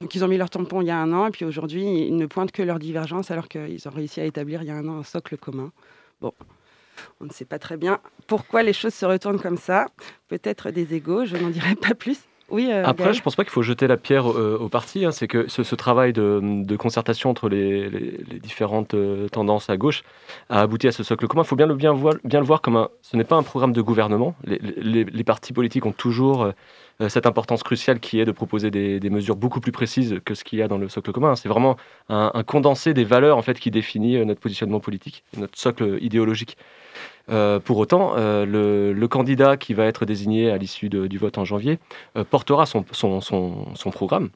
Donc 0.00 0.14
ils 0.14 0.24
ont 0.24 0.28
mis 0.28 0.36
leur 0.36 0.50
tampon 0.50 0.80
il 0.80 0.86
y 0.86 0.90
a 0.90 0.98
un 0.98 1.12
an 1.12 1.26
et 1.26 1.30
puis 1.30 1.44
aujourd'hui 1.44 1.82
ils 1.82 2.16
ne 2.16 2.26
pointent 2.26 2.52
que 2.52 2.62
leur 2.62 2.78
divergence 2.78 3.30
alors 3.30 3.48
qu'ils 3.48 3.88
ont 3.88 3.92
réussi 3.92 4.20
à 4.20 4.24
établir 4.24 4.62
il 4.62 4.68
y 4.68 4.70
a 4.70 4.76
un 4.76 4.88
an 4.88 4.98
un 4.98 5.04
socle 5.04 5.36
commun. 5.36 5.72
Bon, 6.20 6.32
on 7.20 7.24
ne 7.24 7.30
sait 7.30 7.44
pas 7.44 7.58
très 7.58 7.76
bien 7.76 8.00
pourquoi 8.26 8.62
les 8.62 8.72
choses 8.72 8.94
se 8.94 9.06
retournent 9.06 9.40
comme 9.40 9.56
ça. 9.56 9.86
Peut-être 10.28 10.70
des 10.70 10.94
égaux, 10.94 11.24
je 11.24 11.36
n'en 11.36 11.50
dirai 11.50 11.74
pas 11.74 11.94
plus. 11.94 12.20
Oui, 12.50 12.68
euh, 12.70 12.84
Après, 12.84 13.14
je 13.14 13.20
ne 13.20 13.22
pense 13.24 13.36
pas 13.36 13.44
qu'il 13.44 13.52
faut 13.52 13.62
jeter 13.62 13.86
la 13.86 13.96
pierre 13.96 14.30
euh, 14.30 14.58
au 14.60 14.68
parti. 14.68 15.04
Hein. 15.04 15.12
C'est 15.12 15.26
que 15.26 15.48
ce, 15.48 15.74
travail 15.74 16.12
de, 16.12 16.76
concertation 16.76 17.30
entre 17.30 17.48
les, 17.48 17.88
différentes 18.42 18.92
euh, 18.94 19.28
tendances 19.28 19.70
à 19.70 19.78
gauche 19.78 20.04
a 20.50 20.60
abouti 20.60 20.86
à 20.86 20.92
ce 20.92 21.02
socle 21.02 21.26
commun. 21.26 21.42
Il 21.42 21.46
faut 21.46 21.56
bien 21.56 21.66
le, 21.66 21.74
bien, 21.74 21.92
voir, 21.92 22.14
le 22.22 22.40
voir 22.40 22.60
comme 22.60 22.76
un, 22.76 22.90
ce 23.00 23.16
n'est 23.16 23.24
pas 23.24 23.36
un 23.36 23.42
programme 23.42 23.72
de 23.72 23.80
gouvernement. 23.80 24.34
Les, 24.44 25.04
les 25.04 25.24
partis 25.24 25.54
politiques 25.54 25.86
ont 25.86 25.92
toujours 25.92 26.42
euh, 26.42 26.52
cette 27.08 27.26
importance 27.26 27.62
cruciale 27.62 28.00
qui 28.00 28.20
est 28.20 28.24
de 28.24 28.32
proposer 28.32 28.70
des, 28.70 29.10
mesures 29.10 29.36
beaucoup 29.36 29.60
plus 29.60 29.72
précises 29.72 30.20
que 30.24 30.34
ce 30.34 30.44
qu'il 30.44 30.58
y 30.58 30.62
a 30.62 30.68
dans 30.68 30.78
le 30.78 30.88
socle 30.88 31.12
commun. 31.12 31.36
C'est 31.36 31.48
vraiment 31.48 31.76
un, 32.08 32.42
condensé 32.46 32.94
des 32.94 33.04
valeurs 33.04 33.36
en 33.36 33.42
fait 33.42 33.58
qui 33.58 33.70
définit 33.70 34.16
euh, 34.16 34.24
notre 34.24 34.40
positionnement 34.40 34.80
politique, 34.80 35.24
notre 35.36 35.58
socle 35.58 35.98
idéologique. 36.00 36.56
Euh, 37.30 37.58
pour 37.58 37.78
autant, 37.78 38.14
le, 38.16 39.06
candidat 39.10 39.56
qui 39.56 39.74
va 39.74 39.86
être 39.86 40.04
désigné 40.04 40.50
à 40.50 40.58
l'issue 40.58 40.88
du 40.88 41.18
vote 41.18 41.38
en 41.38 41.44
janvier 41.44 41.78
portera 42.30 42.66
son, 42.66 42.84
son, 42.92 43.20
son, 43.20 43.90
programme 43.90 44.30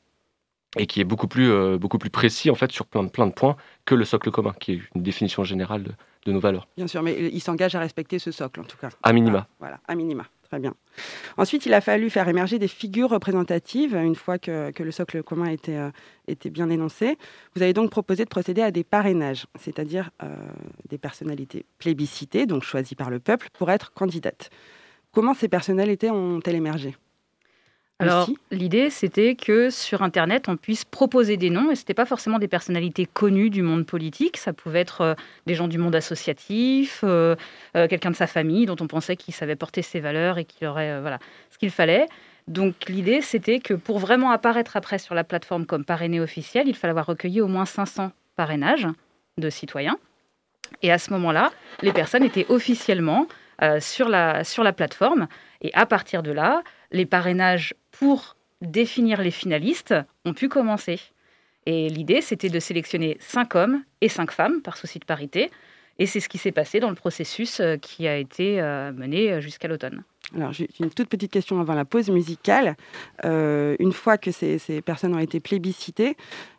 et 0.78 0.86
qui 0.86 1.00
est 1.00 1.04
beaucoup 1.04 1.26
plus, 1.26 1.78
beaucoup 1.78 1.98
plus 1.98 2.10
précis 2.10 2.50
en 2.50 2.54
fait 2.54 2.70
sur 2.70 2.86
plein, 2.86 3.06
plein 3.06 3.26
de 3.26 3.32
points 3.32 3.56
que 3.84 3.94
le 3.94 4.04
socle 4.04 4.30
commun, 4.30 4.54
qui 4.58 4.72
est 4.72 4.80
une 4.94 5.02
définition 5.02 5.44
générale 5.44 5.82
de, 5.82 5.92
de 6.26 6.32
nos 6.32 6.40
valeurs. 6.40 6.68
Bien 6.76 6.86
sûr, 6.86 7.02
mais 7.02 7.30
il 7.32 7.40
s'engage 7.40 7.74
à 7.74 7.80
respecter 7.80 8.18
ce 8.18 8.30
socle 8.30 8.60
en 8.60 8.64
tout 8.64 8.76
cas. 8.76 8.90
À 9.02 9.12
minima. 9.12 9.48
voilà, 9.58 9.80
à 9.88 9.94
minima. 9.94 10.24
Très 10.48 10.60
bien. 10.60 10.74
Ensuite, 11.36 11.66
il 11.66 11.74
a 11.74 11.82
fallu 11.82 12.08
faire 12.08 12.26
émerger 12.26 12.58
des 12.58 12.68
figures 12.68 13.10
représentatives 13.10 13.94
une 13.94 14.14
fois 14.14 14.38
que, 14.38 14.72
le 14.78 14.90
socle 14.90 15.22
commun 15.22 15.50
était, 15.50 15.76
euh, 15.76 15.90
était, 16.26 16.48
bien 16.48 16.70
énoncé. 16.70 17.18
Vous 17.54 17.62
avez 17.62 17.74
donc 17.74 17.90
proposé 17.90 18.24
de 18.24 18.30
procéder 18.30 18.62
à 18.62 18.70
des 18.70 18.82
parrainages, 18.82 19.46
c'est-à-dire 19.60 20.10
euh, 20.22 20.34
des 20.88 20.96
personnalités 20.96 21.66
plébiscitées, 21.76 22.46
donc 22.46 22.62
choisies 22.62 22.94
par 22.94 23.10
le 23.10 23.18
peuple, 23.18 23.48
pour 23.52 23.70
être 23.70 23.92
candidates. 23.92 24.48
Comment 25.12 25.34
ces 25.34 25.48
personnalités 25.48 26.10
ont-elles 26.10 26.56
émergé? 26.56 26.96
Alors, 28.00 28.30
l'idée, 28.52 28.90
c'était 28.90 29.34
que 29.34 29.70
sur 29.70 30.02
Internet, 30.02 30.48
on 30.48 30.56
puisse 30.56 30.84
proposer 30.84 31.36
des 31.36 31.50
noms, 31.50 31.72
et 31.72 31.74
ce 31.74 31.80
n'était 31.80 31.94
pas 31.94 32.06
forcément 32.06 32.38
des 32.38 32.46
personnalités 32.46 33.06
connues 33.06 33.50
du 33.50 33.62
monde 33.62 33.84
politique, 33.86 34.36
ça 34.36 34.52
pouvait 34.52 34.78
être 34.78 35.00
euh, 35.00 35.14
des 35.46 35.56
gens 35.56 35.66
du 35.66 35.78
monde 35.78 35.96
associatif, 35.96 37.00
euh, 37.02 37.34
euh, 37.76 37.88
quelqu'un 37.88 38.12
de 38.12 38.16
sa 38.16 38.28
famille 38.28 38.66
dont 38.66 38.76
on 38.80 38.86
pensait 38.86 39.16
qu'il 39.16 39.34
savait 39.34 39.56
porter 39.56 39.82
ses 39.82 39.98
valeurs 39.98 40.38
et 40.38 40.44
qu'il 40.44 40.68
aurait 40.68 41.00
voilà, 41.00 41.18
ce 41.50 41.58
qu'il 41.58 41.70
fallait. 41.70 42.06
Donc, 42.46 42.88
l'idée, 42.88 43.20
c'était 43.20 43.58
que 43.58 43.74
pour 43.74 43.98
vraiment 43.98 44.30
apparaître 44.30 44.76
après 44.76 44.98
sur 44.98 45.16
la 45.16 45.24
plateforme 45.24 45.66
comme 45.66 45.84
parrainé 45.84 46.20
officiel, 46.20 46.68
il 46.68 46.76
fallait 46.76 46.92
avoir 46.92 47.06
recueilli 47.06 47.40
au 47.40 47.48
moins 47.48 47.66
500 47.66 48.12
parrainages 48.36 48.86
de 49.38 49.50
citoyens. 49.50 49.98
Et 50.82 50.92
à 50.92 50.98
ce 50.98 51.10
moment-là, 51.14 51.50
les 51.82 51.92
personnes 51.92 52.22
étaient 52.22 52.46
officiellement 52.48 53.26
sur, 53.80 54.08
la, 54.08 54.44
sur 54.44 54.62
la 54.62 54.72
plateforme. 54.72 55.26
Et 55.62 55.74
à 55.74 55.84
partir 55.84 56.22
de 56.22 56.30
là, 56.30 56.62
les 56.90 57.06
parrainages 57.06 57.74
pour 57.90 58.36
définir 58.60 59.22
les 59.22 59.30
finalistes 59.30 59.94
ont 60.24 60.34
pu 60.34 60.48
commencer. 60.48 61.00
Et 61.66 61.88
l'idée, 61.88 62.22
c'était 62.22 62.48
de 62.48 62.60
sélectionner 62.60 63.16
cinq 63.20 63.54
hommes 63.54 63.82
et 64.00 64.08
cinq 64.08 64.32
femmes 64.32 64.62
par 64.62 64.76
souci 64.76 64.98
de 64.98 65.04
parité. 65.04 65.50
Et 65.98 66.06
c'est 66.06 66.20
ce 66.20 66.28
qui 66.28 66.38
s'est 66.38 66.52
passé 66.52 66.78
dans 66.78 66.90
le 66.90 66.94
processus 66.94 67.60
euh, 67.60 67.76
qui 67.76 68.06
a 68.06 68.16
été 68.16 68.60
euh, 68.60 68.92
mené 68.92 69.32
euh, 69.32 69.40
jusqu'à 69.40 69.66
l'automne. 69.66 70.04
Alors, 70.36 70.52
j'ai 70.52 70.68
une 70.78 70.90
toute 70.90 71.08
petite 71.08 71.32
question 71.32 71.60
avant 71.60 71.74
la 71.74 71.84
pause 71.84 72.10
musicale. 72.10 72.76
une 73.24 73.92
fois 73.92 74.18
que 74.18 74.30
ces, 74.30 74.58
ces, 74.58 74.82
personnes 74.82 75.14
ont 75.14 75.18
été 75.18 75.40
plébiscitées, 75.40 76.16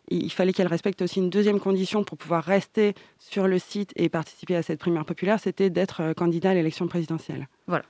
il 0.08 0.30
fallait 0.32 0.52
qu'elles 0.52 0.66
respectent 0.66 1.02
aussi 1.02 1.20
une 1.20 1.30
deuxième 1.30 1.60
condition 1.60 2.02
pour 2.02 2.18
pouvoir 2.18 2.42
rester 2.42 2.94
sur 3.18 3.46
le 3.46 3.60
site 3.60 3.92
et 3.94 4.08
participer 4.08 4.56
à 4.56 4.62
cette 4.62 4.80
primaire 4.80 5.04
populaire, 5.04 5.38
c'était 5.38 5.70
d'être 5.70 6.14
candidat 6.14 6.50
à 6.50 6.54
l'élection 6.54 6.88
présidentielle. 6.88 7.46
Voilà. 7.68 7.84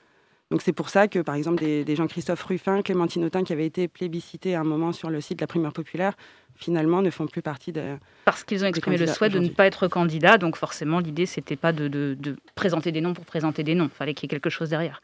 Donc 0.50 0.62
c'est 0.62 0.73
pour 0.73 0.88
ça 0.88 1.07
que, 1.07 1.21
par 1.21 1.37
exemple, 1.37 1.61
des, 1.61 1.97
gens 1.97 2.09
Christophe 2.09 2.42
Ruffin, 2.42 2.83
Clémentine 2.83 3.25
Autain, 3.25 3.45
qui 3.45 3.52
avaient 3.52 3.66
été 3.66 3.87
plébiscités 3.87 4.57
à 4.57 4.61
un 4.61 4.64
moment 4.64 4.92
sur 4.92 5.09
le 5.09 5.21
site 5.21 5.38
de 5.38 5.42
la 5.45 5.47
primaire 5.47 5.73
populaire, 5.73 6.14
finalement 6.57 7.02
ne 7.02 7.11
font 7.11 7.26
plus 7.26 7.40
partie 7.40 7.73
de... 7.73 7.97
Parce 8.25 8.42
qu'ils 8.42 8.64
ont 8.64 8.66
exprimé 8.66 8.97
le 8.97 9.07
souhait 9.07 9.28
de 9.28 9.38
ne 9.38 9.49
pas 9.49 9.66
être 9.66 9.87
candidat, 9.87 10.38
donc 10.38 10.57
forcément 10.57 10.99
l'idée, 10.99 11.26
c'était 11.26 11.57
pas 11.57 11.73
de, 11.73 11.87
de, 11.88 12.37
présenter 12.57 12.90
des 12.90 13.00
noms 13.00 13.14
pour 13.14 13.25
présenter 13.25 13.62
des 13.62 13.75
noms, 13.75 13.85
il 13.85 13.90
fallait 13.97 14.14
qu'il 14.14 14.25
y 14.25 14.26
ait 14.26 14.37
quelque 14.37 14.50
chose 14.50 14.71
derrière. 14.71 15.00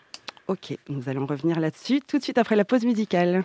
Ok, 0.48 0.76
nous 0.88 1.08
allons 1.08 1.26
revenir 1.26 1.60
là-dessus 1.60 2.00
tout 2.06 2.18
de 2.18 2.22
suite 2.22 2.38
après 2.38 2.56
la 2.56 2.64
pause 2.64 2.84
musicale. 2.84 3.44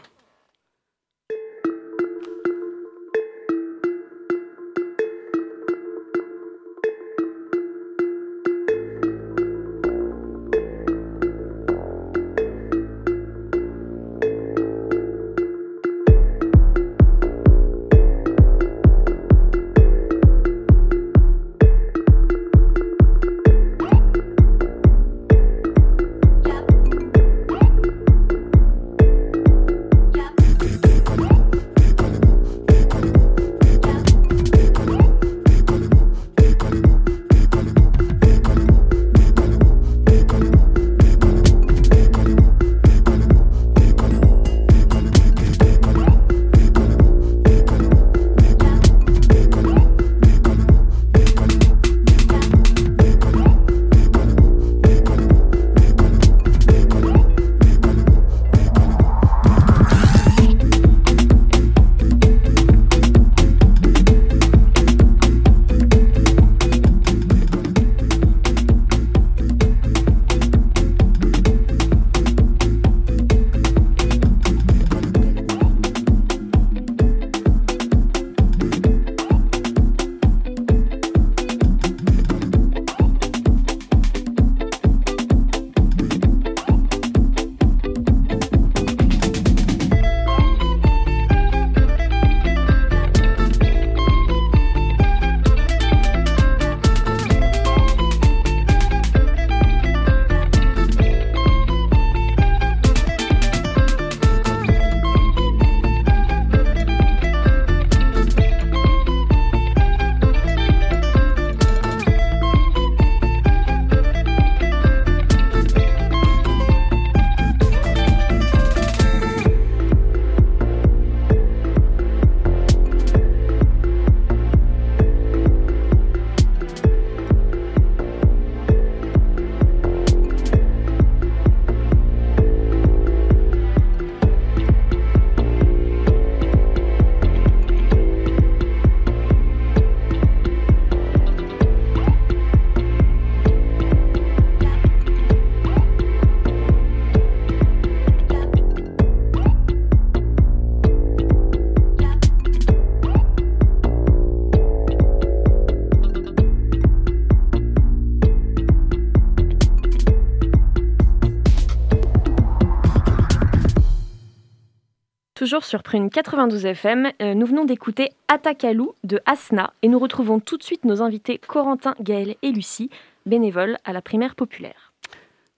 Toujours 165.62 165.70
sur 165.70 165.84
Prune 165.84 166.10
92 166.10 166.66
FM, 166.66 167.12
euh, 167.22 167.36
nous 167.36 167.46
venons 167.46 167.66
d'écouter 167.66 168.10
Atakalou 168.28 168.96
de 169.04 169.20
Asna 169.28 169.74
et 169.84 169.90
nous 169.90 170.00
retrouvons 170.00 170.40
tout 170.40 170.58
de 170.58 170.64
suite 170.64 170.86
nos 170.86 171.04
invités 171.04 171.38
Corentin, 171.38 171.94
Gaël 172.02 172.36
et 172.42 172.52
Lucie, 172.52 172.90
bénévoles 173.28 173.78
à 173.86 173.94
la 173.94 174.02
primaire 174.02 174.34
populaire. 174.34 174.92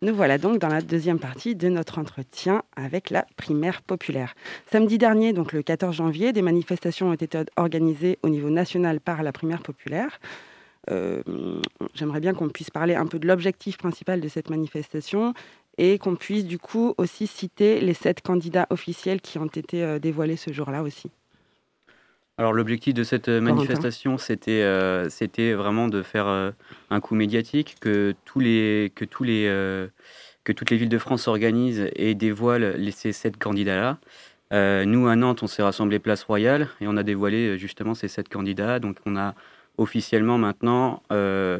Nous 0.02 0.14
voilà 0.14 0.38
donc 0.38 0.58
dans 0.58 0.68
la 0.68 0.82
deuxième 0.82 1.20
partie 1.20 1.56
de 1.56 1.70
notre 1.70 2.00
entretien 2.00 2.64
avec 2.76 3.12
la 3.12 3.26
primaire 3.38 3.82
populaire. 3.82 4.36
Samedi 4.70 4.98
dernier, 4.98 5.32
donc 5.32 5.54
le 5.54 5.62
14 5.64 5.96
janvier, 5.96 6.34
des 6.34 6.42
manifestations 6.42 7.08
ont 7.08 7.14
été 7.14 7.30
organisées 7.56 8.20
au 8.24 8.30
niveau 8.30 8.50
national 8.50 9.00
par 9.00 9.24
la 9.24 9.32
primaire 9.32 9.62
populaire. 9.62 10.20
Euh, 10.92 11.22
j'aimerais 11.94 12.20
bien 12.20 12.34
qu'on 12.34 12.50
puisse 12.50 12.72
parler 12.72 12.96
un 12.96 13.06
peu 13.06 13.20
de 13.20 13.28
l'objectif 13.28 13.78
principal 13.78 14.20
de 14.20 14.28
cette 14.28 14.50
manifestation 14.50 15.34
et 15.78 15.98
qu'on 15.98 16.16
puisse 16.16 16.46
du 16.46 16.60
coup 16.60 16.94
aussi 16.98 17.28
citer 17.28 17.80
les 17.82 17.94
sept 17.94 18.22
candidats 18.22 18.68
officiels 18.70 19.22
qui 19.22 19.38
ont 19.40 19.48
été 19.48 19.84
euh, 19.84 20.00
dévoilés 20.00 20.38
ce 20.38 20.52
jour-là 20.52 20.84
aussi. 20.84 21.10
Alors 22.38 22.54
l'objectif 22.54 22.94
de 22.96 23.04
cette 23.04 23.30
manifestation, 23.30 24.18
c'était 24.18 24.64
euh, 24.64 25.08
c'était 25.10 25.54
vraiment 25.54 25.88
de 25.88 26.02
faire 26.02 26.54
un 26.90 27.00
coup 27.00 27.14
médiatique, 27.14 27.76
que 27.80 28.16
tous 28.26 28.40
les 28.40 28.92
que 28.96 29.06
tous 29.06 29.24
les 29.24 29.46
que 30.44 30.52
toutes 30.52 30.72
les 30.72 30.78
villes 30.78 30.90
de 30.90 30.98
France 30.98 31.24
s'organisent 31.24 31.88
et 31.96 32.16
dévoilent 32.16 32.74
les, 32.76 32.90
ces 32.90 33.12
sept 33.12 33.38
candidats-là. 33.38 34.00
nous 34.86 35.08
à 35.08 35.16
Nantes, 35.16 35.44
on 35.44 35.48
s'est 35.48 35.62
rassemblé 35.62 36.00
place 36.00 36.24
Royale 36.24 36.70
et 36.82 36.88
on 36.88 36.98
a 36.98 37.04
dévoilé 37.04 37.60
justement 37.60 37.94
ces 37.94 38.08
sept 38.08 38.30
candidats. 38.30 38.80
Donc 38.80 38.98
on 39.06 39.16
a 39.16 39.36
officiellement 39.78 40.38
maintenant 40.38 41.02
euh, 41.12 41.60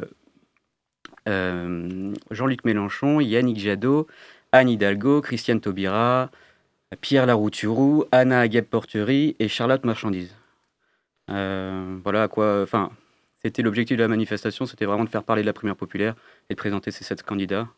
Jean-Luc 1.26 2.64
Mélenchon, 2.64 3.20
Yannick 3.20 3.58
Jadot, 3.58 4.06
Anne 4.52 4.68
Hidalgo, 4.68 5.20
Christiane 5.20 5.60
Taubira, 5.60 6.30
Pierre 7.00 7.26
Larouturou, 7.26 8.04
Anna 8.12 8.40
Agueb-Porterie 8.40 9.36
et 9.38 9.48
Charlotte 9.48 9.84
Marchandise. 9.84 10.34
Euh, 11.30 11.98
voilà 12.02 12.24
à 12.24 12.28
quoi. 12.28 12.62
Enfin, 12.62 12.90
c'était 13.42 13.62
l'objectif 13.62 13.96
de 13.96 14.02
la 14.02 14.08
manifestation, 14.08 14.66
c'était 14.66 14.84
vraiment 14.84 15.04
de 15.04 15.08
faire 15.08 15.24
parler 15.24 15.42
de 15.42 15.46
la 15.46 15.52
primaire 15.52 15.76
populaire 15.76 16.14
et 16.48 16.54
de 16.54 16.58
présenter 16.58 16.90
ces 16.90 17.04
sept 17.04 17.22
candidats. 17.22 17.68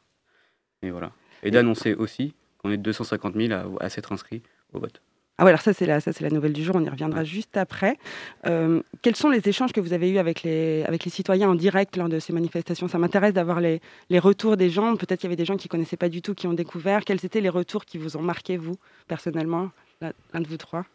Et 0.82 0.90
voilà. 0.90 1.12
Et 1.42 1.50
d'annoncer 1.50 1.94
aussi 1.94 2.34
qu'on 2.58 2.70
est 2.70 2.76
250 2.76 3.34
000 3.34 3.52
à, 3.52 3.84
à 3.84 3.88
s'être 3.88 4.12
inscrits 4.12 4.42
au 4.72 4.80
vote. 4.80 5.00
Ah 5.38 5.44
ouais, 5.44 5.50
alors 5.50 5.60
ça 5.60 5.74
c'est 5.74 5.84
la, 5.84 6.00
ça 6.00 6.12
c'est 6.12 6.24
la 6.24 6.30
nouvelle 6.30 6.54
du 6.54 6.64
jour, 6.64 6.76
on 6.76 6.84
y 6.84 6.88
reviendra 6.88 7.22
juste 7.22 7.58
après. 7.58 7.98
Euh, 8.46 8.80
quels 9.02 9.16
sont 9.16 9.28
les 9.28 9.46
échanges 9.46 9.72
que 9.72 9.80
vous 9.80 9.92
avez 9.92 10.10
eus 10.10 10.18
avec 10.18 10.42
les, 10.42 10.82
avec 10.84 11.04
les 11.04 11.10
citoyens 11.10 11.50
en 11.50 11.54
direct 11.54 11.96
lors 11.98 12.08
de 12.08 12.18
ces 12.18 12.32
manifestations? 12.32 12.88
Ça 12.88 12.96
m'intéresse 12.98 13.34
d'avoir 13.34 13.60
les, 13.60 13.82
les, 14.08 14.18
retours 14.18 14.56
des 14.56 14.70
gens. 14.70 14.96
Peut-être 14.96 15.20
qu'il 15.20 15.28
y 15.28 15.30
avait 15.30 15.36
des 15.36 15.44
gens 15.44 15.58
qui 15.58 15.68
ne 15.68 15.70
connaissaient 15.70 15.98
pas 15.98 16.08
du 16.08 16.22
tout, 16.22 16.34
qui 16.34 16.46
ont 16.46 16.54
découvert. 16.54 17.04
Quels 17.04 17.22
étaient 17.22 17.42
les 17.42 17.50
retours 17.50 17.84
qui 17.84 17.98
vous 17.98 18.16
ont 18.16 18.22
marqué, 18.22 18.56
vous, 18.56 18.76
personnellement, 19.08 19.70
l'un 20.00 20.40
de 20.40 20.46
vous 20.46 20.56
trois? 20.56 20.86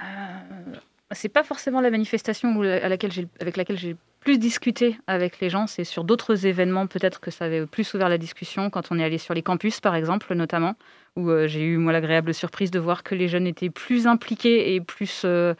Euh, 0.00 0.74
C'est 1.12 1.28
pas 1.28 1.44
forcément 1.44 1.80
la 1.80 1.90
manifestation 1.90 2.60
à 2.60 2.88
laquelle 2.88 3.12
avec 3.40 3.56
laquelle 3.56 3.78
j'ai 3.78 3.96
plus 4.18 4.38
discuté 4.38 4.98
avec 5.06 5.38
les 5.38 5.48
gens, 5.48 5.68
c'est 5.68 5.84
sur 5.84 6.02
d'autres 6.02 6.46
événements 6.46 6.88
peut-être 6.88 7.20
que 7.20 7.30
ça 7.30 7.44
avait 7.44 7.64
plus 7.64 7.94
ouvert 7.94 8.08
la 8.08 8.18
discussion, 8.18 8.70
quand 8.70 8.90
on 8.90 8.98
est 8.98 9.04
allé 9.04 9.18
sur 9.18 9.34
les 9.34 9.42
campus 9.42 9.80
par 9.80 9.94
exemple 9.94 10.34
notamment, 10.34 10.74
où 11.16 11.30
euh, 11.30 11.46
j'ai 11.46 11.62
eu 11.62 11.76
moi 11.78 11.92
l'agréable 11.92 12.32
surprise 12.34 12.70
de 12.70 12.78
voir 12.78 13.02
que 13.02 13.14
les 13.14 13.28
jeunes 13.28 13.46
étaient 13.46 13.70
plus 13.70 14.06
impliqués 14.06 14.74
et 14.74 14.80
plus 14.80 15.22
euh, 15.24 15.54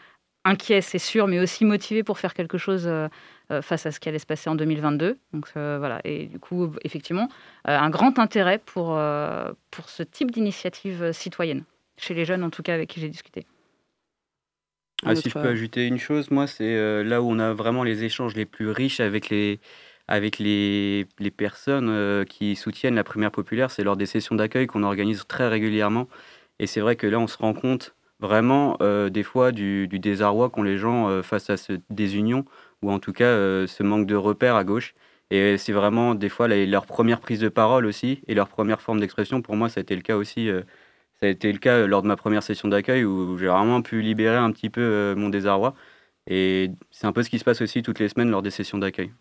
inquiets, 0.45 0.81
c'est 0.81 0.99
sûr, 0.99 1.27
mais 1.27 1.41
aussi 1.41 1.65
motivés 1.65 2.03
pour 2.03 2.19
faire 2.19 2.35
quelque 2.35 2.59
chose 2.59 2.87
euh, 2.87 3.09
face 3.63 3.87
à 3.87 3.91
ce 3.91 4.01
qui 4.01 4.09
allait 4.09 4.19
se 4.19 4.27
passer 4.27 4.51
en 4.51 4.55
2022. 4.55 5.19
Donc 5.33 5.51
voilà, 5.55 6.01
et 6.05 6.27
du 6.27 6.39
coup 6.39 6.73
effectivement 6.85 7.29
un 7.65 7.91
grand 7.91 8.19
intérêt 8.19 8.59
pour, 8.59 8.99
pour 9.71 9.89
ce 9.89 10.03
type 10.03 10.31
d'initiative 10.31 11.13
citoyenne, 11.13 11.65
chez 11.97 12.15
les 12.15 12.25
jeunes 12.25 12.43
en 12.43 12.51
tout 12.51 12.63
cas 12.63 12.75
avec 12.75 12.89
qui 12.89 13.01
j'ai 13.01 13.09
discuté. 13.09 13.47
Ah, 15.05 15.15
si 15.15 15.29
je 15.29 15.35
peux 15.35 15.47
ajouter 15.47 15.87
une 15.87 15.99
chose, 15.99 16.31
moi, 16.31 16.47
c'est 16.47 16.75
euh, 16.75 17.05
là 17.05 17.21
où 17.21 17.31
on 17.31 17.39
a 17.39 17.53
vraiment 17.53 17.85
les 17.85 18.05
échanges 18.05 18.35
les 18.35 18.47
plus 18.47 18.71
riches 18.71 19.01
avec 19.01 19.29
les, 19.29 19.61
avec 20.09 20.39
les, 20.39 21.07
personnes 21.37 21.89
euh, 21.91 22.25
qui 22.25 22.57
soutiennent 22.57 22.95
la 22.95 23.05
primaire 23.05 23.31
populaire, 23.31 23.71
c'est 23.71 23.85
lors 23.85 23.97
des 23.97 24.07
sessions 24.07 24.35
d'accueil 24.37 24.67
qu'on 24.67 24.83
organise 24.83 25.27
très 25.27 25.49
régulièrement. 25.49 26.09
Et 26.59 26.67
c'est 26.67 26.81
vrai 26.81 26.97
que 26.97 27.07
là, 27.07 27.19
on 27.19 27.27
se 27.27 27.39
rend 27.39 27.55
compte 27.55 27.95
vraiment 28.21 28.77
euh, 28.83 29.11
des 29.11 29.23
fois 29.23 29.53
du, 29.53 29.89
désarroi 29.89 30.51
qu'ont 30.51 30.63
les 30.63 30.79
gens 30.79 31.23
face 31.23 31.51
à 31.51 31.57
cette 31.57 31.83
désunion, 31.91 32.45
ou 32.83 32.91
en 32.91 32.99
tout 32.99 33.13
cas 33.13 33.67
ce 33.67 33.83
manque 33.83 34.07
de 34.07 34.15
repères 34.17 34.57
à 34.57 34.65
gauche. 34.65 34.95
Et 35.31 35.59
c'est 35.59 35.73
vraiment 35.73 36.15
des 36.15 36.29
fois 36.29 36.49
leur 36.49 36.87
première 36.87 37.21
prise 37.21 37.41
de 37.41 37.49
parole 37.49 37.87
aussi, 37.87 38.23
et 38.29 38.35
leur 38.35 38.49
première 38.49 38.81
forme 38.81 39.01
d'expression. 39.01 39.43
Pour 39.43 39.57
moi, 39.57 39.69
ça 39.69 39.81
a 39.81 39.83
été 39.83 39.97
le 39.97 40.03
cas 40.03 40.17
aussi 40.17 40.51
ça 41.21 41.27
a 41.27 41.29
été 41.31 41.53
le 41.53 41.59
cas 41.59 41.87
lors 41.87 42.03
de 42.03 42.09
ma 42.09 42.17
première 42.17 42.43
session 42.43 42.69
d'accueil 42.69 43.05
où 43.05 43.39
j'ai 43.39 43.47
vraiment 43.47 43.83
pu 43.83 44.03
libérer 44.03 44.37
un 44.37 44.53
petit 44.53 44.71
peu 44.71 44.81
euh, 44.83 45.17
mon 45.17 45.29
désarroi. 45.31 45.75
Et 46.27 46.71
c'est 46.91 47.07
un 47.07 47.13
peu 47.13 47.23
ce 47.23 47.31
qui 47.31 47.39
se 47.39 47.45
passe 47.45 47.63
aussi 47.63 47.83
toutes 47.83 48.01
les 48.01 48.09
semaines 48.09 48.31
lors 48.31 48.43
des 48.43 48.51
sessions 48.51 48.79
d'accueil. 48.79 49.13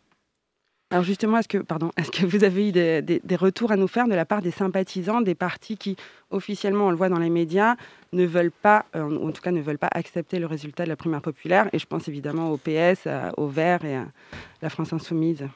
Alors 0.91 1.03
justement, 1.03 1.39
est-ce 1.39 1.47
que, 1.47 1.57
pardon, 1.57 1.91
est-ce 1.97 2.11
que 2.11 2.25
vous 2.25 2.43
avez 2.43 2.69
eu 2.69 2.71
des, 2.71 3.01
des, 3.01 3.35
retours 3.35 3.71
à 3.71 3.75
nous 3.75 3.87
faire 3.87 4.07
de 4.07 4.13
la 4.13 4.25
part 4.25 4.41
des 4.41 4.51
sympathisants, 4.51 5.21
des 5.21 5.33
partis 5.33 5.77
qui, 5.77 5.95
officiellement, 6.29 6.87
on 6.87 6.89
le 6.91 6.95
voit 6.95 7.09
dans 7.09 7.17
les 7.17 7.31
médias, 7.31 7.75
ne 8.13 8.23
veulent 8.25 8.51
pas, 8.51 8.85
euh, 8.95 9.27
en 9.27 9.31
tout 9.31 9.41
cas 9.41 9.51
ne 9.51 9.61
veulent 9.61 9.79
pas 9.79 9.89
accepter 9.91 10.37
le 10.37 10.45
résultat 10.45 10.83
de 10.83 10.89
la 10.89 10.95
primaire 10.95 11.21
populaire? 11.21 11.69
Et 11.73 11.79
je 11.79 11.87
pense 11.87 12.07
évidemment 12.07 12.51
au 12.51 12.57
PS, 12.57 13.07
au 13.37 13.47
Vert 13.47 13.83
et 13.83 13.95
à 13.95 14.05
la 14.61 14.69
France 14.69 14.93
Insoumise. 14.93 15.47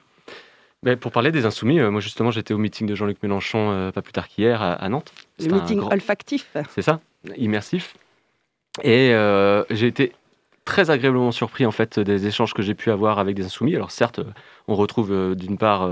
Mais 0.81 0.95
pour 0.95 1.11
parler 1.11 1.31
des 1.31 1.45
insoumis, 1.45 1.79
euh, 1.79 1.91
moi 1.91 2.01
justement 2.01 2.31
j'étais 2.31 2.53
au 2.53 2.57
meeting 2.57 2.87
de 2.87 2.95
Jean-Luc 2.95 3.21
Mélenchon 3.21 3.71
euh, 3.71 3.91
pas 3.91 4.01
plus 4.01 4.13
tard 4.13 4.29
qu'hier 4.29 4.61
à, 4.61 4.89
Nantes. 4.89 5.13
Le 5.39 5.53
meeting 5.53 5.81
olfactif. 5.81 6.55
C'est 6.73 6.81
ça, 6.81 7.01
immersif. 7.37 7.95
Et 8.83 9.13
j'ai 9.69 9.87
été 9.87 10.13
très 10.69 10.91
agréablement 10.91 11.31
surpris 11.31 11.65
en 11.65 11.71
fait 11.71 11.99
des 11.99 12.27
échanges 12.27 12.53
que 12.53 12.61
j'ai 12.61 12.75
pu 12.75 12.91
avoir 12.91 13.17
avec 13.17 13.35
des 13.35 13.45
insoumis. 13.45 13.75
Alors 13.75 13.89
certes, 13.89 14.21
on 14.67 14.75
retrouve 14.75 15.35
d'une 15.35 15.57
part 15.57 15.89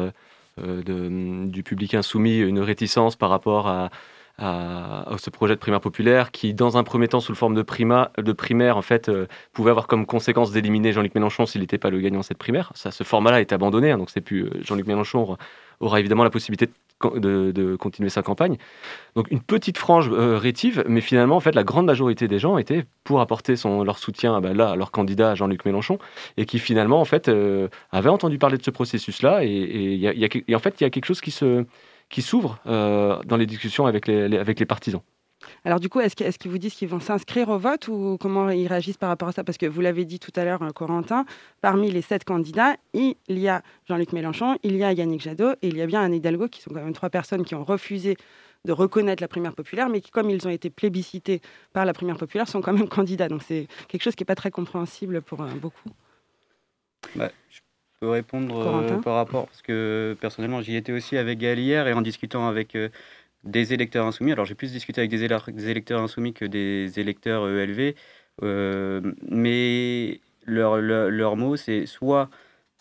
du 0.58 1.64
public 1.64 1.96
insoumis 1.96 2.38
une 2.38 2.60
réticence 2.60 3.16
par 3.16 3.32
rapport 3.32 3.68
à, 3.68 3.90
à, 4.38 5.06
ce 5.18 5.30
projet 5.30 5.56
de 5.56 5.60
primaire 5.60 5.82
populaire 5.82 6.32
qui, 6.32 6.54
dans 6.54 6.78
un 6.78 6.84
premier 6.84 7.08
temps, 7.08 7.20
sous 7.20 7.34
forme 7.34 7.56
de, 7.56 7.64
prima, 7.64 8.12
de 8.18 8.32
primaire, 8.32 8.78
en 8.78 8.82
fait, 8.82 9.10
euh, 9.10 9.26
pouvait 9.52 9.72
avoir 9.72 9.88
comme 9.88 10.06
conséquence 10.06 10.52
d'éliminer 10.52 10.94
Jean-Luc 10.94 11.16
Mélenchon 11.16 11.46
s'il 11.46 11.62
n'était 11.62 11.80
pas 11.80 11.90
le 11.90 12.00
gagnant 12.00 12.20
de 12.20 12.26
cette 12.26 12.38
primaire. 12.38 12.72
Ça, 12.76 12.92
ce 12.92 13.04
format-là 13.04 13.42
est 13.42 13.52
abandonné, 13.52 13.92
hein, 13.92 13.98
donc 13.98 14.12
c'est 14.12 14.22
plus 14.22 14.46
euh, 14.46 14.50
Jean-Luc 14.62 14.86
Mélenchon 14.86 15.38
aura, 15.80 16.00
évidemment 16.00 16.24
la 16.24 16.30
possibilité 16.30 16.70
de, 17.04 17.76
continuer 17.80 18.10
sa 18.10 18.22
campagne. 18.22 18.58
Donc 19.16 19.30
une 19.32 19.42
petite 19.42 19.78
frange 19.80 20.10
euh, 20.12 20.38
rétive, 20.38 20.84
mais 20.88 21.02
finalement, 21.02 21.36
en 21.36 21.40
fait, 21.40 21.56
la 21.56 21.64
grande 21.64 21.88
majorité 21.88 22.28
des 22.28 22.38
gens 22.38 22.60
étaient 22.60 22.86
pour 23.04 23.22
apporter 23.22 23.56
son, 23.56 23.84
leur 23.84 23.98
soutien 23.98 24.40
bah, 24.40 24.54
là, 24.54 24.72
à 24.72 24.76
leur 24.76 24.92
candidat 24.92 25.34
Jean-Luc 25.34 25.66
Mélenchon, 25.66 25.98
et 26.38 26.46
qui 26.46 26.60
finalement, 26.60 27.02
en 27.02 27.06
fait, 27.06 27.32
avaient 27.92 28.10
entendu 28.10 28.38
parler 28.38 28.58
de 28.58 28.64
ce 28.64 28.72
processus-là. 28.72 29.44
Et 29.44 30.54
en 30.54 30.60
fait, 30.60 30.80
il 30.80 30.84
y 30.84 30.88
a 30.88 30.90
quelque 30.92 31.06
chose 31.06 31.22
qui 31.22 31.32
se 31.32 31.66
qui 32.10 32.22
s'ouvrent 32.22 32.60
euh, 32.66 33.22
dans 33.24 33.38
les 33.38 33.46
discussions 33.46 33.86
avec 33.86 34.08
les, 34.08 34.38
avec 34.38 34.60
les 34.60 34.66
partisans. 34.66 35.02
Alors 35.64 35.80
du 35.80 35.90
coup, 35.90 36.00
est-ce 36.00 36.16
qu'ils 36.38 36.52
vous 36.52 36.58
disent 36.58 36.74
qu'ils 36.74 36.88
vont 36.88 37.00
s'inscrire 37.00 37.50
au 37.50 37.58
vote 37.58 37.88
ou 37.88 38.18
comment 38.20 38.50
ils 38.50 38.68
réagissent 38.68 38.98
par 38.98 39.10
rapport 39.10 39.28
à 39.28 39.32
ça? 39.32 39.44
Parce 39.44 39.58
que 39.58 39.66
vous 39.66 39.82
l'avez 39.82 40.06
dit 40.06 40.20
tout 40.20 40.32
à 40.36 40.44
l'heure, 40.44 40.62
euh, 40.62 40.72
Corentin, 40.72 41.26
parmi 41.62 41.92
les 41.92 42.02
sept 42.02 42.24
candidats, 42.24 42.76
il 42.94 43.16
y 43.30 43.48
a 43.48 43.62
Jean-Luc 43.88 44.14
Mélenchon, 44.14 44.58
il 44.64 44.76
y 44.76 44.84
a 44.84 44.94
Yannick 44.94 45.22
Jadot 45.22 45.52
et 45.62 45.68
il 45.68 45.78
y 45.78 45.82
a 45.82 45.86
bien 45.86 46.02
Anne 46.02 46.14
Hidalgo, 46.14 46.48
qui 46.48 46.62
sont 46.62 46.72
quand 46.72 46.84
même 46.84 46.94
trois 46.94 47.10
personnes 47.10 47.46
qui 47.46 47.56
ont 47.56 47.64
refusé 47.64 48.18
de 48.66 48.72
reconnaître 48.72 49.22
la 49.22 49.28
primaire 49.28 49.54
populaire, 49.54 49.90
mais 49.90 50.02
qui, 50.02 50.12
comme 50.12 50.30
ils 50.30 50.46
ont 50.48 50.52
été 50.52 50.70
plébiscités 50.70 51.42
par 51.74 51.86
la 51.86 51.94
primaire 51.94 52.18
populaire, 52.18 52.48
sont 52.48 52.62
quand 52.62 52.74
même 52.74 52.90
candidats. 52.98 53.30
Donc 53.30 53.44
c'est 53.44 53.68
quelque 53.88 54.04
chose 54.04 54.16
qui 54.16 54.24
n'est 54.24 54.28
pas 54.28 54.36
très 54.36 54.52
compréhensible 54.52 55.22
pour 55.22 55.42
euh, 55.42 55.50
beaucoup. 55.62 55.90
Bah, 57.16 57.32
peux 58.00 58.10
répondre 58.10 58.60
euh, 58.60 58.98
par 59.02 59.16
rapport, 59.16 59.48
parce 59.48 59.62
que 59.62 60.16
personnellement, 60.20 60.62
j'y 60.62 60.76
étais 60.76 60.92
aussi 60.92 61.18
avec 61.18 61.40
Gaël 61.40 61.60
hier 61.60 61.88
et 61.88 61.94
en 61.94 62.02
discutant 62.02 62.48
avec 62.48 62.76
euh, 62.76 62.90
des 63.44 63.74
électeurs 63.74 64.06
insoumis. 64.06 64.32
Alors, 64.32 64.46
j'ai 64.46 64.56
plus 64.56 64.72
discuté 64.72 65.02
avec 65.02 65.12
des, 65.12 65.24
électeurs 65.70 66.02
insoumis 66.02 66.34
que 66.34 66.46
des 66.46 67.00
électeurs 67.00 67.48
ELV, 67.48 67.96
euh, 68.44 69.02
mais 69.30 70.20
leur, 70.46 70.78
leur, 70.78 71.10
leur 71.10 71.36
mot, 71.36 71.56
c'est 71.56 71.86
soit 71.86 72.30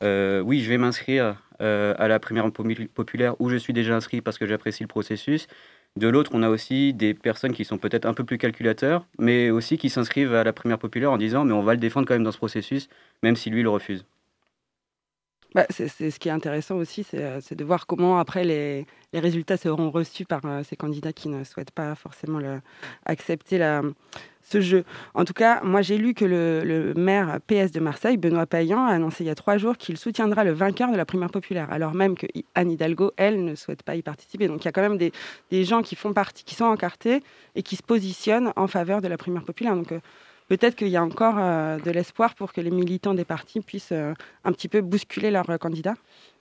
oui, 0.02 0.61
je 0.61 0.68
vais 0.68 0.79
m'inscrire 0.79 1.42
à 1.59 2.09
la 2.09 2.18
primaire 2.20 2.50
populaire 2.52 3.40
où 3.40 3.48
je 3.48 3.57
suis 3.57 3.72
déjà 3.72 3.96
inscrit 3.96 4.20
parce 4.20 4.37
que 4.37 4.46
j'apprécie 4.46 4.83
le 4.83 4.88
processus. 4.88 5.48
De 5.96 6.07
l'autre, 6.09 6.33
on 6.35 6.42
a 6.42 6.50
aussi 6.50 6.92
des 6.92 7.14
personnes 7.14 7.55
qui 7.55 7.64
sont 7.64 7.79
peut-être 7.79 8.05
un 8.05 8.12
peu 8.12 8.22
plus 8.22 8.37
calculateurs, 8.37 9.07
mais 9.18 9.48
aussi 9.48 9.79
qui 9.79 9.88
s'inscrivent 9.88 10.35
à 10.35 10.44
la 10.44 10.52
primaire 10.52 10.79
populaire 10.79 11.11
en 11.11 11.16
disant 11.16 11.44
mais 11.46 11.55
on 11.55 11.62
va 11.62 11.72
le 11.72 11.81
défendre 11.81 12.07
quand 12.07 12.12
même 12.12 12.24
dans 12.24 12.33
ce 12.33 12.37
processus, 12.37 12.90
même 13.22 13.37
si 13.37 13.48
lui 13.48 13.62
le 13.62 13.70
refuse. 13.70 14.05
Bah, 15.57 15.64
c'est 15.71 15.88
ce 15.88 16.19
qui 16.19 16.29
est 16.29 16.33
intéressant 16.33 16.77
aussi, 16.77 17.07
euh, 17.14 17.40
c'est 17.42 17.55
de 17.55 17.64
voir 17.64 17.87
comment 17.87 18.19
après 18.19 18.45
les, 18.45 18.85
résultats 19.14 19.57
seront 19.57 19.90
reçus 19.90 20.27
par 20.27 20.42
euh, 20.45 20.62
ces 20.62 20.77
candidats 20.77 21.14
qui 21.14 21.31
ne 21.31 21.45
souhaitent 21.45 21.71
pas 21.71 21.95
forcément 21.95 22.40
accepter 23.07 23.59
ce 24.42 24.61
jeu. 24.61 24.85
En 25.14 25.25
tout 25.25 25.33
cas, 25.33 25.62
moi 25.62 25.81
j'ai 25.81 25.97
lu 25.97 26.12
que 26.12 26.27
le, 26.27 26.92
maire 26.95 27.38
PS 27.47 27.71
de 27.71 27.81
Marseille, 27.81 28.19
Benoît 28.19 28.45
Payan, 28.45 28.85
a 28.85 28.90
annoncé 28.90 29.25
il 29.25 29.29
y 29.29 29.31
a 29.31 29.35
trois 29.35 29.57
jours 29.57 29.79
qu'il 29.79 29.97
soutiendra 29.97 30.45
le 30.45 30.53
vainqueur 30.53 30.92
de 30.92 30.97
la 30.99 31.07
primaire 31.07 31.31
populaire, 31.31 31.73
alors 31.73 31.95
même 31.95 32.19
que 32.19 32.27
Anne 32.55 32.71
Hidalgo, 32.71 33.12
elle, 33.16 33.42
ne 33.42 33.55
souhaite 33.55 33.83
pas 33.83 33.97
y 33.97 34.03
participer. 34.03 34.49
Donc 34.49 34.62
il 34.62 34.66
y 34.66 34.69
a 34.69 34.73
quand 34.73 34.87
même 34.87 34.99
des, 34.99 35.64
gens 35.64 35.81
qui 35.81 35.97
font 35.97 36.12
partie, 36.12 36.45
qui 36.45 36.55
sont 36.55 36.66
encartés 36.66 37.23
et 37.55 37.62
qui 37.62 37.77
se 37.77 37.83
positionnent 37.83 38.53
en 38.57 38.66
faveur 38.66 39.01
de 39.01 39.09
la 39.09 39.16
primaire 39.16 39.45
populaire. 39.45 39.75
Donc 39.75 39.92
euh, 39.92 40.01
peut-être 40.49 40.77
qu'il 40.77 40.89
y 40.89 40.97
a 40.97 41.03
encore 41.03 41.37
euh, 41.39 41.79
de 41.79 41.91
l'espoir 41.91 42.35
pour 42.35 42.53
que 42.53 42.61
les 42.61 42.71
militants 42.71 43.15
des 43.15 43.25
partis 43.25 43.61
puissent 43.61 43.93
euh, 43.93 44.15
un 44.45 44.53
petit 44.53 44.69
peu 44.69 44.81
bousculer 44.81 45.31
leurs 45.31 45.59
candidats. 45.59 45.95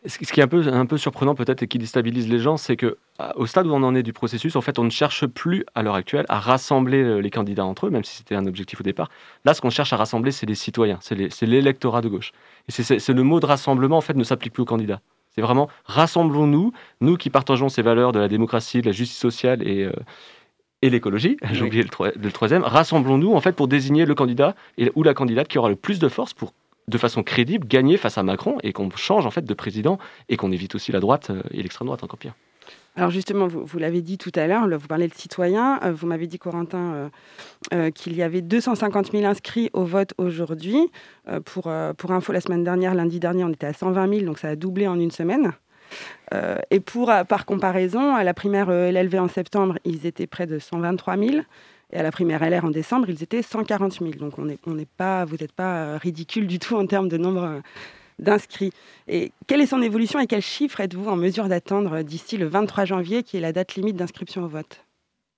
Ce 0.06 0.18
qui 0.20 0.39
est 0.39 0.44
un 0.44 0.86
peu, 0.86 0.98
surprenant 0.98 1.34
peut-être 1.34 1.63
et 1.63 1.68
qui 1.68 1.80
déstabilise 1.80 2.30
les 2.30 2.38
gens, 2.38 2.58
c'est 2.58 2.76
que 2.76 2.98
au 3.36 3.48
stade 3.48 3.65
où 3.65 3.74
on 3.74 3.82
en 3.82 3.96
est 3.96 4.04
du 4.04 4.13
processus, 4.13 4.56
en 4.56 4.62
fait, 4.62 4.78
on 4.78 4.84
ne 4.84 4.91
cherche 4.91 5.26
plus 5.26 5.65
à 5.74 5.82
l'heure 5.82 5.96
actuelle 5.96 6.26
à 6.30 6.39
rassembler 6.39 7.02
euh, 7.02 7.18
les 7.18 7.32
candidats 7.32 7.65
entre 7.65 7.88
eux, 7.88 7.89
même 7.89 8.04
si 8.04 8.18
c'était 8.18 8.36
un 8.36 8.46
objectif 8.46 8.80
au 8.82 8.84
départ. 8.84 9.10
Là, 9.46 9.54
ce 9.54 9.62
qu'on 9.62 9.72
cherche 9.72 9.94
à 9.94 9.98
rassembler, 9.98 10.32
c'est 10.32 10.46
les 10.46 10.56
citoyens, 10.56 11.00
c'est 11.02 11.46
l'électorat 11.46 12.02
de 12.02 12.10
gauche. 12.10 12.34
Et 12.68 12.72
c'est 12.72 13.13
le 13.13 13.24
mot 13.24 13.39
de 13.39 13.46
rassemblement, 13.46 13.98
en 13.98 14.02
fait, 14.02 14.15
ne 14.15 14.24
s'applique 14.24 14.54
plus 14.54 14.63
aux 14.63 14.65
candidats. 14.65 15.02
C'est 15.36 15.41
vraiment 15.41 15.70
rassemblons-nous, 15.86 16.72
nous 17.02 17.18
qui 17.18 17.30
partageons 17.30 17.68
ces 17.68 17.82
valeurs 17.82 18.13
de 18.13 18.20
la 18.20 18.30
démocratie, 18.30 18.82
de 18.82 18.86
la 18.86 18.94
justice 18.94 19.20
sociale 19.20 19.68
et, 19.68 19.84
euh, 19.84 19.91
et 20.86 20.89
l'écologie, 20.91 21.38
j'ai 21.52 21.63
oublié 21.63 21.84
le, 21.84 22.12
le, 22.15 22.32
troisième, 22.32 22.62
rassemblons-nous 22.62 23.34
en 23.34 23.41
fait 23.41 23.54
pour 23.54 23.67
désigner 23.67 24.06
le 24.06 24.13
candidat 24.13 24.56
et, 24.78 24.91
ou 24.95 25.04
la 25.04 25.13
candidate 25.13 25.48
qui 25.48 25.58
aura 25.58 25.69
le 25.69 25.76
plus 25.76 26.00
de 26.00 26.08
force 26.08 26.34
pour 26.34 26.54
de 26.88 26.98
façon 27.00 27.24
crédible 27.24 27.67
gagner 27.67 27.98
face 27.98 28.19
à 28.19 28.24
Macron 28.24 28.60
et 28.62 28.71
qu'on 28.71 28.89
change 28.91 29.26
en 29.26 29.32
fait 29.32 29.43
de 29.43 29.54
président 29.56 29.98
et 30.30 30.38
qu'on 30.38 30.52
évite 30.52 30.76
aussi 30.76 30.91
la 30.91 31.00
droite 31.00 31.32
euh, 31.32 31.41
et 31.50 31.63
l'extrême 31.63 31.88
droite 31.88 32.04
encore 32.04 32.19
pire. 32.19 32.36
Alors 32.95 33.10
justement, 33.10 33.48
vous, 33.48 33.80
l'avez 33.80 34.02
dit 34.02 34.17
tout 34.17 34.32
à 34.36 34.48
l'heure, 34.48 34.69
vous 34.69 34.88
parlez 34.88 35.08
de 35.08 35.13
citoyens, 35.13 35.80
euh, 35.84 35.91
vous 35.91 36.08
m'avez 36.08 36.28
dit 36.28 36.38
Corentin 36.38 37.10
euh, 37.74 37.89
qu'il 37.89 38.15
y 38.15 38.21
avait 38.21 38.41
250 38.41 39.12
000 39.12 39.26
inscrits 39.26 39.69
au 39.74 39.84
vote 39.84 40.13
aujourd'hui. 40.17 40.91
pour, 41.43 41.69
pour 41.98 42.12
info, 42.12 42.32
la 42.32 42.39
semaine 42.39 42.63
dernière, 42.63 42.93
lundi 42.93 43.19
dernier, 43.19 43.43
on 43.43 43.50
était 43.50 43.67
à 43.67 43.74
120 43.74 44.08
000, 44.08 44.26
donc 44.26 44.38
ça 44.38 44.50
a 44.50 44.56
doublé 44.56 44.88
en 44.88 44.98
une 44.98 45.12
semaine. 45.12 45.52
Et 46.71 46.79
pour, 46.79 47.13
par 47.27 47.45
comparaison, 47.45 48.15
à 48.15 48.23
la 48.23 48.34
primaire 48.34 48.69
LLV 48.69 49.19
en 49.19 49.27
septembre, 49.27 49.77
ils 49.86 50.05
étaient 50.05 50.27
près 50.27 50.47
de 50.47 50.60
123 50.60 51.17
000. 51.17 51.41
Et 51.91 51.97
à 51.97 52.03
la 52.03 52.12
primaire 52.12 52.47
LR 52.47 52.65
en 52.65 52.71
décembre, 52.71 53.10
ils 53.10 53.21
étaient 53.23 53.41
140 53.41 53.99
000. 53.99 54.12
Donc 54.13 54.39
on 54.39 54.49
on 54.65 54.77
pas, 54.97 55.25
vous 55.25 55.38
n'êtes 55.39 55.51
pas 55.51 55.77
euh, 55.77 55.97
ridicule 55.97 56.47
du 56.47 56.60
tout 56.60 56.75
en 56.75 56.86
termes 56.88 57.08
de 57.08 57.17
nombre 57.17 57.43
euh, 57.43 57.60
d'inscrits. 58.19 58.71
Et 59.08 59.31
quelle 59.47 59.62
est 59.62 59.67
son 59.67 59.81
évolution 59.81 60.19
et 60.19 60.27
quels 60.27 60.41
chiffres 60.41 60.79
êtes-vous 60.81 61.10
en 61.10 61.15
mesure 61.15 61.47
d'attendre 61.47 62.01
d'ici 62.01 62.38
le 62.38 62.47
23 62.47 62.86
janvier, 62.86 63.23
qui 63.23 63.38
est 63.38 63.41
la 63.41 63.51
date 63.51 63.75
limite 63.75 63.95
d'inscription 63.95 64.43
au 64.43 64.47
vote? 64.47 64.86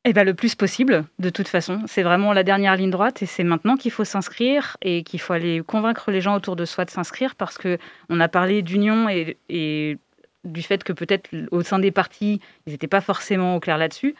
Eh 0.05 0.13
ben, 0.13 0.23
le 0.23 0.33
plus 0.33 0.55
possible, 0.55 1.03
de 1.19 1.29
toute 1.29 1.49
façon. 1.49 1.81
C'est 1.85 2.03
vraiment 2.03 2.31
la 2.31 2.43
dernière 2.43 2.77
ligne 2.77 2.91
droite 2.91 3.21
et 3.21 3.25
c'est 3.25 3.43
maintenant 3.43 3.75
qu'il 3.75 3.91
faut 3.91 4.05
s'inscrire 4.05 4.77
et 4.81 5.03
qu'il 5.03 5.19
faut 5.19 5.33
aller 5.33 5.61
convaincre 5.67 6.11
les 6.11 6.21
gens 6.21 6.33
autour 6.33 6.55
de 6.55 6.63
soi 6.63 6.85
de 6.85 6.91
s'inscrire 6.91 7.35
parce 7.35 7.57
que 7.57 7.77
on 8.09 8.21
a 8.21 8.29
parlé 8.29 8.61
d'union 8.61 9.09
et, 9.09 9.97
du 10.43 10.61
fait 10.61 10.83
que 10.83 10.93
peut-être 10.93 11.29
au 11.51 11.61
sein 11.61 11.79
des 11.79 11.91
partis, 11.91 12.39
ils 12.65 12.71
n'étaient 12.71 12.87
pas 12.87 13.01
forcément 13.01 13.55
au 13.55 13.59
clair 13.59 13.77
là-dessus. 13.77 14.15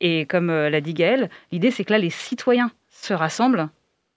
Et 0.00 0.26
comme 0.26 0.50
euh, 0.50 0.70
l'a 0.70 0.80
dit 0.80 0.94
Gaëlle, 0.94 1.28
l'idée 1.52 1.70
c'est 1.70 1.84
que 1.84 1.92
là, 1.92 1.98
les 1.98 2.10
citoyens 2.10 2.70
se 2.90 3.12
rassemblent. 3.14 3.68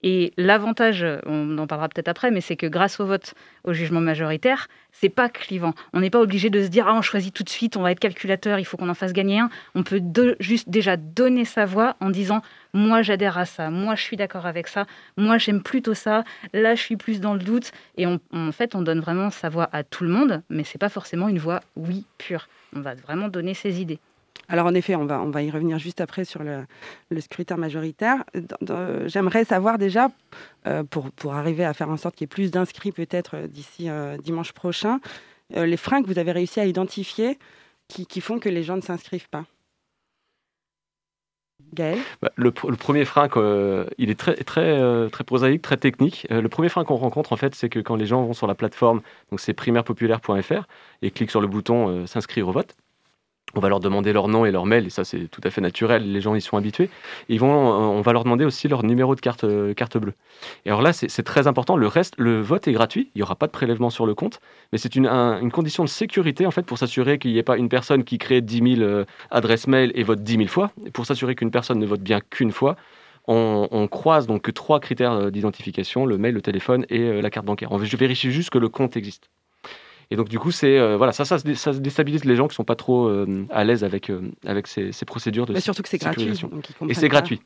Et 0.02 0.32
l'avantage, 0.36 1.06
on 1.26 1.58
en 1.58 1.66
parlera 1.66 1.88
peut-être 1.88 2.08
après, 2.08 2.30
mais 2.30 2.40
c'est 2.40 2.56
que 2.56 2.66
grâce 2.66 2.98
au 2.98 3.06
vote 3.06 3.34
au 3.64 3.72
jugement 3.72 4.00
majoritaire, 4.00 4.68
c'est 4.90 5.08
pas 5.08 5.28
clivant. 5.28 5.74
On 5.92 6.00
n'est 6.00 6.10
pas 6.10 6.20
obligé 6.20 6.50
de 6.50 6.62
se 6.62 6.68
dire 6.68 6.88
ah 6.88 6.94
on 6.94 7.02
choisit 7.02 7.32
tout 7.32 7.44
de 7.44 7.48
suite, 7.48 7.76
on 7.76 7.82
va 7.82 7.92
être 7.92 8.00
calculateur, 8.00 8.58
il 8.58 8.64
faut 8.64 8.76
qu'on 8.76 8.88
en 8.88 8.94
fasse 8.94 9.12
gagner 9.12 9.38
un. 9.38 9.50
On 9.74 9.82
peut 9.82 10.02
juste 10.40 10.68
déjà 10.68 10.96
donner 10.96 11.44
sa 11.44 11.64
voix 11.64 11.96
en 12.00 12.10
disant 12.10 12.42
moi 12.74 13.02
j'adhère 13.02 13.38
à 13.38 13.44
ça, 13.44 13.70
moi 13.70 13.94
je 13.94 14.02
suis 14.02 14.16
d'accord 14.16 14.46
avec 14.46 14.66
ça, 14.66 14.86
moi 15.16 15.38
j'aime 15.38 15.62
plutôt 15.62 15.94
ça, 15.94 16.24
là 16.52 16.74
je 16.74 16.82
suis 16.82 16.96
plus 16.96 17.20
dans 17.20 17.34
le 17.34 17.40
doute. 17.40 17.70
Et 17.96 18.06
en 18.06 18.18
fait 18.52 18.74
on 18.74 18.82
donne 18.82 19.00
vraiment 19.00 19.30
sa 19.30 19.48
voix 19.48 19.68
à 19.72 19.84
tout 19.84 20.04
le 20.04 20.10
monde, 20.10 20.42
mais 20.50 20.64
c'est 20.64 20.78
pas 20.78 20.88
forcément 20.88 21.28
une 21.28 21.38
voix 21.38 21.60
oui 21.76 22.06
pure. 22.18 22.48
On 22.74 22.80
va 22.80 22.94
vraiment 22.94 23.28
donner 23.28 23.54
ses 23.54 23.80
idées. 23.80 24.00
Alors 24.48 24.66
en 24.66 24.74
effet, 24.74 24.94
on 24.96 25.06
va, 25.06 25.20
on 25.20 25.30
va 25.30 25.42
y 25.42 25.50
revenir 25.50 25.78
juste 25.78 26.00
après 26.00 26.24
sur 26.24 26.42
le, 26.42 26.66
scrutin 27.20 27.56
majoritaire. 27.56 28.24
J'aimerais 29.06 29.44
savoir 29.44 29.78
déjà, 29.78 30.10
euh, 30.66 30.84
pour, 30.84 31.10
pour 31.12 31.34
arriver 31.34 31.64
à 31.64 31.74
faire 31.74 31.90
en 31.90 31.96
sorte 31.96 32.16
qu'il 32.16 32.24
y 32.24 32.26
ait 32.26 32.28
plus 32.28 32.50
d'inscrits 32.50 32.92
peut-être 32.92 33.36
euh, 33.36 33.46
d'ici 33.46 33.88
euh, 33.88 34.16
dimanche 34.18 34.52
prochain, 34.52 35.00
les 35.54 35.76
freins 35.76 36.02
que 36.02 36.06
vous 36.06 36.18
avez 36.18 36.32
réussi 36.32 36.60
à 36.60 36.64
identifier 36.64 37.38
qui, 37.88 38.20
font 38.22 38.38
que 38.38 38.48
les 38.48 38.62
gens 38.62 38.76
ne 38.76 38.80
s'inscrivent 38.80 39.28
pas? 39.28 39.44
Gaël 41.74 41.98
bah, 42.22 42.30
le, 42.36 42.50
premier 42.50 43.04
frein, 43.04 43.28
il 43.98 44.08
est 44.08 44.18
très, 44.18 44.34
très, 44.36 45.10
très 45.10 45.24
prosaïque, 45.24 45.60
très 45.60 45.76
technique. 45.76 46.26
le 46.30 46.48
premier 46.48 46.70
frein 46.70 46.84
qu'on 46.84 46.96
rencontre, 46.96 47.34
en 47.34 47.36
fait, 47.36 47.54
c'est 47.54 47.68
que 47.68 47.80
quand 47.80 47.96
les 47.96 48.06
gens 48.06 48.24
vont 48.24 48.32
sur 48.32 48.46
la 48.46 48.54
plateforme, 48.54 49.02
donc 49.30 49.40
c'est 49.40 49.52
primairepopulaire.fr, 49.52 50.66
et 51.02 51.10
cliquent 51.10 51.30
sur 51.30 51.42
le 51.42 51.48
bouton 51.48 52.06
s'inscrire 52.06 52.48
au 52.48 52.52
vote, 52.52 52.74
on 53.54 53.60
va 53.60 53.68
leur 53.68 53.80
demander 53.80 54.12
leur 54.12 54.28
nom 54.28 54.44
et 54.44 54.50
leur 54.50 54.66
mail, 54.66 54.86
et 54.86 54.90
ça 54.90 55.04
c'est 55.04 55.28
tout 55.28 55.40
à 55.44 55.50
fait 55.50 55.60
naturel, 55.60 56.10
les 56.10 56.20
gens 56.20 56.34
y 56.34 56.40
sont 56.40 56.56
habitués. 56.56 56.90
ils 57.28 57.40
vont, 57.40 57.50
on 57.50 58.00
va 58.00 58.12
leur 58.12 58.24
demander 58.24 58.44
aussi 58.44 58.68
leur 58.68 58.84
numéro 58.84 59.14
de 59.14 59.20
carte, 59.20 59.44
euh, 59.44 59.74
carte 59.74 59.98
bleue. 59.98 60.14
Et 60.64 60.70
alors 60.70 60.82
là, 60.82 60.92
c'est 60.92 61.22
très 61.22 61.46
important, 61.46 61.76
le 61.76 61.86
reste, 61.86 62.14
le 62.18 62.40
vote 62.40 62.66
est 62.68 62.72
gratuit, 62.72 63.10
il 63.14 63.18
n'y 63.18 63.22
aura 63.22 63.36
pas 63.36 63.46
de 63.46 63.52
prélèvement 63.52 63.90
sur 63.90 64.06
le 64.06 64.14
compte, 64.14 64.40
mais 64.72 64.78
c'est 64.78 64.96
une, 64.96 65.06
une, 65.06 65.52
condition 65.52 65.84
de 65.84 65.88
sécurité 65.88 66.46
en 66.46 66.50
fait 66.50 66.62
pour 66.62 66.78
s'assurer 66.78 67.18
qu'il 67.18 67.32
n'y 67.32 67.38
ait 67.38 67.42
pas 67.42 67.56
une 67.56 67.68
personne 67.68 68.04
qui 68.04 68.18
crée 68.18 68.40
10 68.40 68.76
000 68.76 68.80
euh, 68.80 69.04
adresses 69.30 69.66
mail 69.66 69.92
et 69.94 70.02
vote 70.02 70.22
10 70.22 70.36
000 70.36 70.48
fois. 70.48 70.70
Et 70.86 70.90
pour 70.90 71.06
s'assurer 71.06 71.34
qu'une 71.34 71.50
personne 71.50 71.78
ne 71.78 71.86
vote 71.86 72.00
bien 72.00 72.20
qu'une 72.20 72.52
fois, 72.52 72.76
on, 73.28 73.88
croise 73.88 74.26
donc 74.26 74.52
trois 74.52 74.80
critères 74.80 75.12
euh, 75.12 75.30
d'identification, 75.30 76.06
le 76.06 76.18
mail, 76.18 76.34
le 76.34 76.42
téléphone 76.42 76.86
et 76.88 77.20
la 77.20 77.30
carte 77.30 77.46
bancaire. 77.46 77.70
On 77.72 77.76
vérifie 77.76 78.32
juste 78.32 78.50
que 78.50 78.58
le 78.58 78.68
compte 78.68 78.96
existe. 78.96 79.30
Et 80.12 80.16
donc, 80.16 80.28
du 80.28 80.38
coup, 80.38 80.50
c'est 80.50 80.78
euh, 80.78 80.98
voilà, 80.98 81.12
ça, 81.12 81.24
ça, 81.24 81.38
ça, 81.38 81.72
déstabilise 81.72 82.26
les 82.26 82.36
gens 82.36 82.46
qui 82.46 82.54
sont 82.54 82.64
pas 82.64 82.76
trop 82.76 83.06
euh, 83.06 83.46
à 83.48 83.64
l'aise 83.64 83.82
avec, 83.82 84.10
euh, 84.10 84.30
avec 84.44 84.66
ces, 84.66 84.92
procédures 85.06 85.46
de 85.46 85.54
Mais 85.54 85.60
surtout 85.60 85.82
que 85.82 85.88
c'est 85.88 85.96
gratuit. 85.96 86.38
et 86.86 86.92
c'est 86.92 87.08
gratuit. 87.08 87.40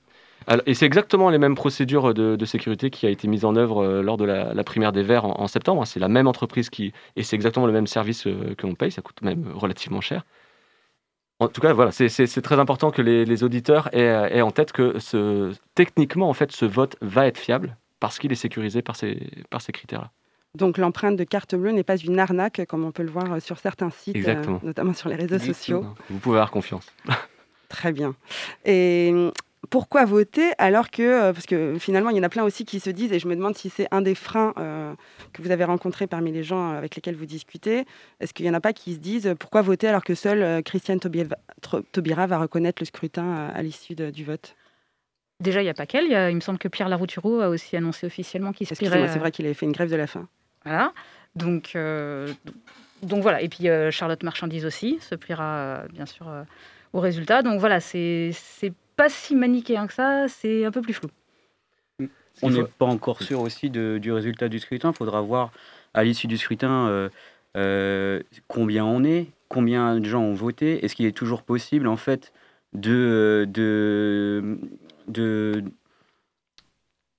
et 0.66 0.74
c'est 0.74 0.84
exactement 0.84 1.30
les 1.30 1.38
mêmes 1.38 1.54
procédures 1.54 2.12
de, 2.12 2.44
sécurité 2.44 2.90
qui 2.90 3.06
a 3.06 3.10
été 3.10 3.28
mise 3.28 3.44
en 3.44 3.54
œuvre 3.54 4.00
lors 4.02 4.16
de 4.16 4.24
la, 4.24 4.64
primaire 4.64 4.90
des 4.90 5.04
Verts 5.04 5.26
en, 5.26 5.46
septembre. 5.46 5.82
Hein. 5.82 5.84
C'est 5.84 6.00
la 6.00 6.08
même 6.08 6.26
entreprise 6.26 6.68
qui 6.68 6.92
et 7.14 7.22
c'est 7.22 7.36
exactement 7.36 7.66
le 7.66 7.72
même 7.72 7.86
service 7.86 8.24
que 8.24 8.66
l'on 8.66 8.74
paye. 8.74 8.90
Ça 8.90 9.00
coûte 9.00 9.22
même 9.22 9.44
relativement 9.54 10.00
cher. 10.00 10.24
En 11.38 11.46
tout 11.46 11.60
cas, 11.60 11.72
voilà, 11.72 11.92
c'est 11.92 12.42
très 12.42 12.58
important 12.58 12.90
que 12.90 13.00
les, 13.00 13.44
auditeurs 13.44 13.94
aient, 13.94 14.40
en 14.40 14.50
tête 14.50 14.72
que 14.72 14.98
ce, 14.98 15.52
techniquement, 15.76 16.28
en 16.28 16.34
fait, 16.34 16.50
ce 16.50 16.64
vote 16.64 16.96
va 17.00 17.28
être 17.28 17.38
fiable 17.38 17.76
parce 18.00 18.18
qu'il 18.18 18.32
est 18.32 18.34
sécurisé 18.34 18.82
par 18.82 18.96
ces, 18.96 19.30
par 19.50 19.62
ces 19.62 19.70
critères-là. 19.70 20.10
Donc 20.56 20.78
l'empreinte 20.78 21.16
de 21.16 21.24
carte 21.24 21.54
bleue 21.54 21.70
n'est 21.70 21.84
pas 21.84 21.96
une 21.96 22.18
arnaque 22.18 22.62
comme 22.66 22.84
on 22.84 22.90
peut 22.90 23.02
le 23.02 23.10
voir 23.10 23.40
sur 23.42 23.58
certains 23.58 23.90
sites, 23.90 24.26
euh, 24.26 24.42
notamment 24.62 24.94
sur 24.94 25.08
les 25.08 25.14
réseaux 25.14 25.38
sociaux. 25.38 25.84
Vous 26.08 26.18
pouvez 26.18 26.36
avoir 26.36 26.50
confiance. 26.50 26.86
Très 27.68 27.92
bien. 27.92 28.14
Et 28.64 29.10
hum, 29.12 29.32
pourquoi 29.68 30.06
voter 30.06 30.52
alors 30.56 30.90
que, 30.90 31.02
euh, 31.02 31.32
parce 31.34 31.44
que 31.44 31.76
finalement, 31.78 32.08
il 32.08 32.16
y 32.16 32.20
en 32.20 32.22
a 32.22 32.28
plein 32.30 32.44
aussi 32.44 32.64
qui 32.64 32.80
se 32.80 32.88
disent, 32.88 33.12
et 33.12 33.18
je 33.18 33.28
me 33.28 33.36
demande 33.36 33.56
si 33.56 33.68
c'est 33.68 33.86
un 33.90 34.00
des 34.00 34.14
freins 34.14 34.54
euh, 34.56 34.94
que 35.34 35.42
vous 35.42 35.50
avez 35.50 35.64
rencontrés 35.64 36.06
parmi 36.06 36.32
les 36.32 36.42
gens 36.42 36.70
avec 36.70 36.96
lesquels 36.96 37.16
vous 37.16 37.26
discutez, 37.26 37.84
est-ce 38.20 38.32
qu'il 38.32 38.46
n'y 38.46 38.50
en 38.50 38.54
a 38.54 38.60
pas 38.60 38.72
qui 38.72 38.94
se 38.94 38.98
disent, 38.98 39.34
pourquoi 39.38 39.60
voter 39.60 39.88
alors 39.88 40.04
que 40.04 40.14
seule 40.14 40.62
Christiane 40.62 41.00
Taubira 41.00 42.26
va 42.26 42.38
reconnaître 42.38 42.80
le 42.80 42.86
scrutin 42.86 43.50
à, 43.52 43.62
l'issue 43.62 43.94
du 43.94 44.24
vote? 44.24 44.56
Déjà, 45.40 45.60
il 45.60 45.64
n'y 45.64 45.70
a 45.70 45.74
pas 45.74 45.84
qu'elle. 45.84 46.06
Il, 46.06 46.36
me 46.36 46.40
semble 46.40 46.58
que 46.58 46.68
Pierre 46.68 46.88
Laroutureau 46.88 47.40
a 47.40 47.50
aussi 47.50 47.76
annoncé 47.76 48.06
officiellement 48.06 48.52
qu'il 48.52 48.66
serait... 48.66 49.08
C'est 49.08 49.18
vrai 49.18 49.32
qu'il 49.32 49.44
avait 49.44 49.54
fait 49.54 49.66
une 49.66 49.72
grève 49.72 49.90
de 49.90 49.96
la 49.96 50.06
faim. 50.06 50.28
Voilà. 50.66 50.92
Donc, 51.36 51.72
euh, 51.76 52.32
donc 53.02 53.22
voilà. 53.22 53.40
Et 53.40 53.48
puis 53.48 53.68
euh, 53.68 53.90
Charlotte 53.90 54.22
Marchandise 54.22 54.66
aussi 54.66 54.98
se 55.00 55.14
pliera 55.14 55.56
euh, 55.56 55.86
bien 55.92 56.06
sûr 56.06 56.26
au 56.92 57.00
résultat. 57.00 57.42
Donc 57.42 57.60
voilà, 57.60 57.80
c'est 57.80 58.32
pas 58.96 59.08
si 59.08 59.36
manichéen 59.36 59.86
que 59.86 59.92
ça, 59.92 60.26
c'est 60.28 60.64
un 60.64 60.70
peu 60.70 60.82
plus 60.82 60.94
flou. 60.94 61.08
On 62.42 62.50
n'est 62.50 62.64
pas 62.64 62.86
encore 62.86 63.22
sûr 63.22 63.40
aussi 63.40 63.70
du 63.70 64.12
résultat 64.12 64.48
du 64.48 64.58
scrutin. 64.58 64.90
Il 64.90 64.96
faudra 64.96 65.20
voir 65.20 65.52
à 65.94 66.04
l'issue 66.04 66.26
du 66.26 66.36
scrutin 66.36 67.08
combien 68.48 68.84
on 68.84 69.04
est, 69.04 69.28
combien 69.48 70.00
de 70.00 70.04
gens 70.04 70.22
ont 70.22 70.34
voté. 70.34 70.84
Est-ce 70.84 70.96
qu'il 70.96 71.06
est 71.06 71.16
toujours 71.16 71.42
possible 71.42 71.86
en 71.86 71.96
fait 71.96 72.32
de, 72.72 73.46
de, 73.48 74.58
de 75.08 75.64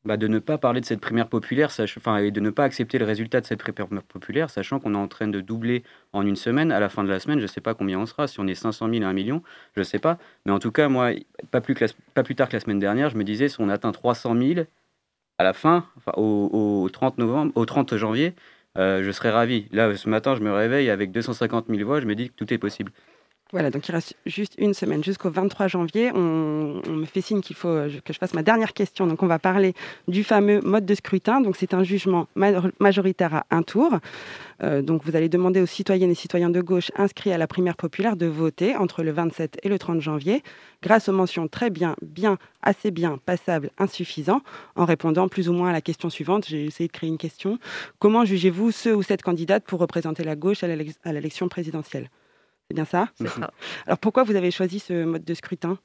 bah, 0.07 0.15
de 0.17 0.27
ne 0.27 0.39
pas 0.39 0.57
parler 0.57 0.79
de 0.79 0.85
cette 0.85 1.01
primaire 1.01 1.27
populaire, 1.27 1.69
enfin, 1.97 2.17
et 2.17 2.31
de 2.31 2.39
ne 2.39 2.49
pas 2.49 2.63
accepter 2.63 2.97
le 2.97 3.03
résultat 3.05 3.41
de 3.41 3.45
cette 3.45 3.59
primaire 3.59 4.03
populaire, 4.03 4.49
sachant 4.49 4.79
qu'on 4.79 4.93
est 4.93 4.97
en 4.97 5.09
train 5.09 5.27
de 5.27 5.41
doubler 5.41 5.83
en 6.13 6.25
une 6.25 6.37
semaine. 6.37 6.71
À 6.71 6.79
la 6.79 6.87
fin 6.87 7.03
de 7.03 7.09
la 7.09 7.19
semaine, 7.19 7.39
je 7.39 7.43
ne 7.43 7.47
sais 7.47 7.59
pas 7.61 7.73
combien 7.73 7.99
on 7.99 8.05
sera, 8.05 8.27
si 8.27 8.39
on 8.39 8.47
est 8.47 8.55
500 8.55 8.89
000 8.89 9.03
à 9.03 9.07
1 9.09 9.13
million, 9.13 9.43
je 9.75 9.81
ne 9.81 9.83
sais 9.83 9.99
pas. 9.99 10.17
Mais 10.45 10.53
en 10.53 10.59
tout 10.59 10.71
cas, 10.71 10.87
moi, 10.87 11.11
pas 11.51 11.59
plus, 11.59 11.75
pas 12.13 12.23
plus 12.23 12.35
tard 12.35 12.47
que 12.47 12.53
la 12.53 12.61
semaine 12.61 12.79
dernière, 12.79 13.09
je 13.09 13.17
me 13.17 13.25
disais, 13.25 13.49
si 13.49 13.59
on 13.59 13.67
atteint 13.67 13.91
300 13.91 14.35
000 14.35 14.61
à 15.37 15.43
la 15.43 15.53
fin, 15.53 15.85
au, 16.15 16.89
30 16.91 17.17
novembre, 17.17 17.51
au 17.55 17.65
30 17.65 17.97
janvier, 17.97 18.33
euh, 18.77 19.03
je 19.03 19.11
serais 19.11 19.31
ravi. 19.31 19.67
Là, 19.71 19.95
ce 19.95 20.09
matin, 20.09 20.35
je 20.35 20.41
me 20.41 20.51
réveille 20.51 20.89
avec 20.89 21.11
250 21.11 21.67
000 21.67 21.85
voix, 21.85 21.99
je 21.99 22.05
me 22.05 22.15
dis 22.15 22.29
que 22.29 22.35
tout 22.35 22.53
est 22.53 22.57
possible. 22.57 22.91
Voilà, 23.53 23.71
donc 23.71 23.87
il 23.87 23.93
reste 23.93 24.15
juste 24.25 24.55
une 24.57 24.73
semaine 24.73 25.01
jusqu'au 25.01 25.29
23 25.29 25.67
janvier. 25.67 26.11
On, 26.13 26.81
me 26.85 27.05
fait 27.05 27.21
signe 27.21 27.39
qu'il 27.39 27.55
faut 27.55 27.69
euh, 27.69 27.89
que 28.03 28.11
je 28.11 28.17
fasse 28.17 28.33
ma 28.33 28.43
dernière 28.43 28.73
question. 28.73 29.07
Donc 29.07 29.23
on 29.23 29.27
va 29.27 29.39
parler 29.39 29.73
du 30.09 30.25
fameux 30.25 30.59
mode 30.61 30.85
de 30.85 30.95
scrutin. 30.95 31.39
Donc 31.39 31.55
c'est 31.55 31.73
un 31.73 31.83
jugement 31.83 32.27
majoritaire 32.35 33.35
à 33.35 33.45
un 33.51 33.63
tour. 33.63 33.99
Euh, 34.63 34.81
donc 34.81 35.03
vous 35.05 35.15
allez 35.15 35.29
demander 35.29 35.61
aux 35.61 35.65
citoyennes 35.65 36.11
et 36.11 36.15
citoyens 36.15 36.49
de 36.49 36.59
gauche 36.59 36.91
inscrits 36.97 37.31
à 37.31 37.37
la 37.37 37.47
primaire 37.47 37.77
populaire 37.77 38.17
de 38.17 38.25
voter 38.25 38.75
entre 38.75 39.01
le 39.01 39.11
27 39.11 39.59
et 39.63 39.69
le 39.69 39.79
30 39.79 40.01
janvier 40.01 40.43
grâce 40.81 41.07
aux 41.07 41.13
mentions 41.13 41.47
très 41.47 41.69
bien, 41.69 41.95
bien, 42.01 42.37
assez 42.61 42.91
bien, 42.91 43.17
passable, 43.25 43.71
insuffisant, 43.77 44.41
en 44.75 44.83
répondant 44.83 45.29
plus 45.29 45.47
ou 45.47 45.53
moins 45.53 45.69
à 45.69 45.73
la 45.73 45.81
question 45.81 46.09
suivante. 46.09 46.45
J'ai 46.47 46.65
essayé 46.65 46.87
de 46.87 46.93
créer 46.93 47.09
une 47.09 47.17
question. 47.17 47.59
Comment 47.99 48.25
jugez-vous 48.25 48.71
ce 48.71 48.89
ou 48.89 49.03
cette 49.03 49.21
candidate 49.21 49.63
pour 49.63 49.79
représenter 49.79 50.25
la 50.25 50.35
gauche 50.35 50.63
à 50.63 50.67
l'élection 51.13 51.47
présidentielle? 51.47 52.09
C'est 52.69 52.75
bien 52.75 52.85
ça? 52.85 53.09
Alors 53.85 53.97
pourquoi 53.99 54.23
vous 54.23 54.35
avez 54.35 54.51
choisi 54.51 54.79
ce 54.79 55.03
mode 55.03 55.23
de 55.23 55.33
scrutin? 55.33 55.77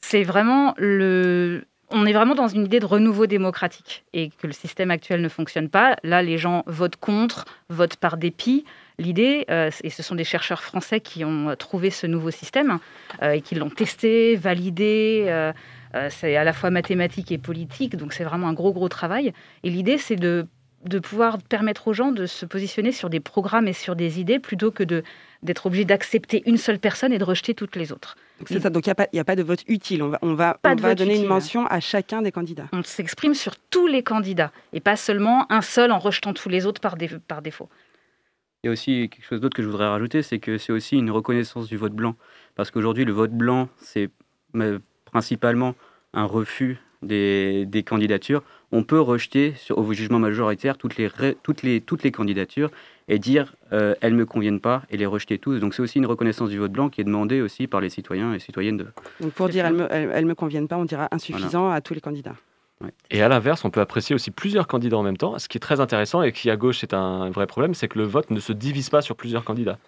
C'est 0.00 0.22
vraiment 0.22 0.74
le. 0.76 1.64
On 1.90 2.04
est 2.04 2.12
vraiment 2.12 2.34
dans 2.34 2.48
une 2.48 2.64
idée 2.64 2.80
de 2.80 2.86
renouveau 2.86 3.26
démocratique 3.26 4.04
et 4.12 4.30
que 4.30 4.48
le 4.48 4.52
système 4.52 4.90
actuel 4.90 5.20
ne 5.20 5.28
fonctionne 5.28 5.68
pas. 5.68 5.96
Là, 6.02 6.20
les 6.20 6.36
gens 6.36 6.64
votent 6.66 6.96
contre, 6.96 7.44
votent 7.68 7.96
par 7.96 8.16
dépit. 8.16 8.64
L'idée, 8.98 9.44
euh, 9.50 9.70
et 9.84 9.90
ce 9.90 10.02
sont 10.02 10.16
des 10.16 10.24
chercheurs 10.24 10.62
français 10.62 11.00
qui 11.00 11.24
ont 11.24 11.54
trouvé 11.56 11.90
ce 11.90 12.08
nouveau 12.08 12.32
système 12.32 12.78
euh, 13.22 13.32
et 13.32 13.40
qui 13.40 13.54
l'ont 13.54 13.70
testé, 13.70 14.34
validé. 14.34 15.26
Euh, 15.28 15.52
c'est 16.10 16.36
à 16.36 16.44
la 16.44 16.52
fois 16.52 16.70
mathématique 16.70 17.30
et 17.32 17.38
politique, 17.38 17.96
donc 17.96 18.12
c'est 18.12 18.24
vraiment 18.24 18.48
un 18.48 18.52
gros, 18.52 18.72
gros 18.72 18.88
travail. 18.88 19.32
Et 19.62 19.70
l'idée, 19.70 19.98
c'est 19.98 20.16
de 20.16 20.46
de 20.88 20.98
pouvoir 20.98 21.38
permettre 21.38 21.88
aux 21.88 21.92
gens 21.92 22.12
de 22.12 22.26
se 22.26 22.46
positionner 22.46 22.92
sur 22.92 23.10
des 23.10 23.20
programmes 23.20 23.68
et 23.68 23.72
sur 23.72 23.96
des 23.96 24.20
idées 24.20 24.38
plutôt 24.38 24.70
que 24.70 24.82
de 24.82 25.02
d'être 25.42 25.66
obligé 25.66 25.84
d'accepter 25.84 26.42
une 26.46 26.56
seule 26.56 26.78
personne 26.78 27.12
et 27.12 27.18
de 27.18 27.24
rejeter 27.24 27.54
toutes 27.54 27.76
les 27.76 27.92
autres. 27.92 28.16
C'est 28.46 28.60
ça, 28.60 28.70
donc 28.70 28.86
il 28.86 28.92
n'y 29.12 29.20
a, 29.20 29.24
pas 29.24 29.36
de 29.36 29.42
vote 29.42 29.62
utile. 29.68 30.02
On 30.02 30.08
va, 30.08 30.18
on 30.22 30.34
va, 30.34 30.94
donner 30.94 31.16
une 31.16 31.26
mention 31.26 31.66
à 31.66 31.80
chacun 31.80 32.20
des 32.20 32.32
candidats. 32.32 32.68
On 32.72 32.82
s'exprime 32.82 33.34
sur 33.34 33.56
tous 33.56 33.86
les 33.86 34.02
candidats 34.02 34.50
et 34.72 34.80
pas 34.80 34.96
seulement 34.96 35.50
un 35.50 35.62
seul 35.62 35.92
en 35.92 35.98
rejetant 35.98 36.34
tous 36.34 36.48
les 36.48 36.66
autres 36.66 36.80
par, 36.80 36.96
par 37.28 37.42
défaut. 37.42 37.68
Il 38.62 38.66
y 38.66 38.70
a 38.70 38.72
aussi 38.72 39.08
quelque 39.08 39.24
chose 39.24 39.40
d'autre 39.40 39.56
que 39.56 39.62
je 39.62 39.68
voudrais 39.68 39.88
rajouter, 39.88 40.22
c'est 40.22 40.38
que 40.38 40.58
c'est 40.58 40.72
aussi 40.72 40.96
une 40.96 41.10
reconnaissance 41.10 41.68
du 41.68 41.76
vote 41.76 41.92
blanc. 41.92 42.16
Parce 42.56 42.70
qu'aujourd'hui, 42.70 43.04
le 43.04 43.12
vote 43.12 43.32
blanc, 43.32 43.68
c'est 43.78 44.10
principalement 45.04 45.74
un 46.12 46.24
refus 46.24 46.78
des, 47.02 47.64
des 47.66 47.82
candidatures 47.82 48.42
on 48.72 48.82
peut 48.82 49.00
rejeter 49.00 49.54
sur, 49.56 49.78
au 49.78 49.92
jugement 49.92 50.18
majoritaire 50.18 50.76
toutes 50.76 50.96
les, 50.96 51.10
toutes 51.42 51.62
les, 51.62 51.80
toutes 51.80 52.02
les 52.02 52.10
candidatures 52.12 52.70
et 53.08 53.18
dire 53.18 53.54
euh, 53.72 53.94
elles 54.00 54.12
ne 54.12 54.18
me 54.18 54.26
conviennent 54.26 54.60
pas 54.60 54.82
et 54.90 54.96
les 54.96 55.06
rejeter 55.06 55.38
tous. 55.38 55.60
Donc 55.60 55.74
c'est 55.74 55.82
aussi 55.82 55.98
une 55.98 56.06
reconnaissance 56.06 56.50
du 56.50 56.58
vote 56.58 56.72
blanc 56.72 56.88
qui 56.88 57.00
est 57.00 57.04
demandée 57.04 57.40
aussi 57.40 57.66
par 57.66 57.80
les 57.80 57.90
citoyens 57.90 58.34
et 58.34 58.38
citoyennes. 58.38 58.76
De... 58.76 58.86
Donc 59.20 59.32
pour 59.32 59.48
dire 59.48 59.66
elles 59.66 59.76
ne 59.76 60.22
me, 60.22 60.28
me, 60.28 60.34
conviennent 60.34 60.68
pas, 60.68 60.76
on 60.76 60.84
dira 60.84 61.08
insuffisant 61.12 61.70
à 61.70 61.80
tous 61.80 61.94
les 61.94 62.00
candidats. 62.00 62.34
Et 63.10 63.22
à 63.22 63.28
l'inverse, 63.28 63.64
on 63.64 63.70
peut 63.70 63.80
apprécier 63.80 64.14
aussi 64.14 64.30
plusieurs 64.30 64.66
candidats 64.66 64.98
en 64.98 65.02
même 65.02 65.16
temps. 65.16 65.38
Ce 65.38 65.48
qui 65.48 65.56
est 65.56 65.60
très 65.60 65.80
intéressant 65.80 66.22
et 66.22 66.32
qui 66.32 66.50
à 66.50 66.56
gauche 66.56 66.82
est 66.82 66.92
un 66.92 67.30
vrai 67.30 67.46
problème, 67.46 67.72
c'est 67.72 67.88
que 67.88 67.98
le 67.98 68.04
vote 68.04 68.30
ne 68.30 68.40
se 68.40 68.52
divise 68.52 68.90
pas 68.90 69.00
sur 69.00 69.16
plusieurs 69.16 69.44
candidats. 69.44 69.78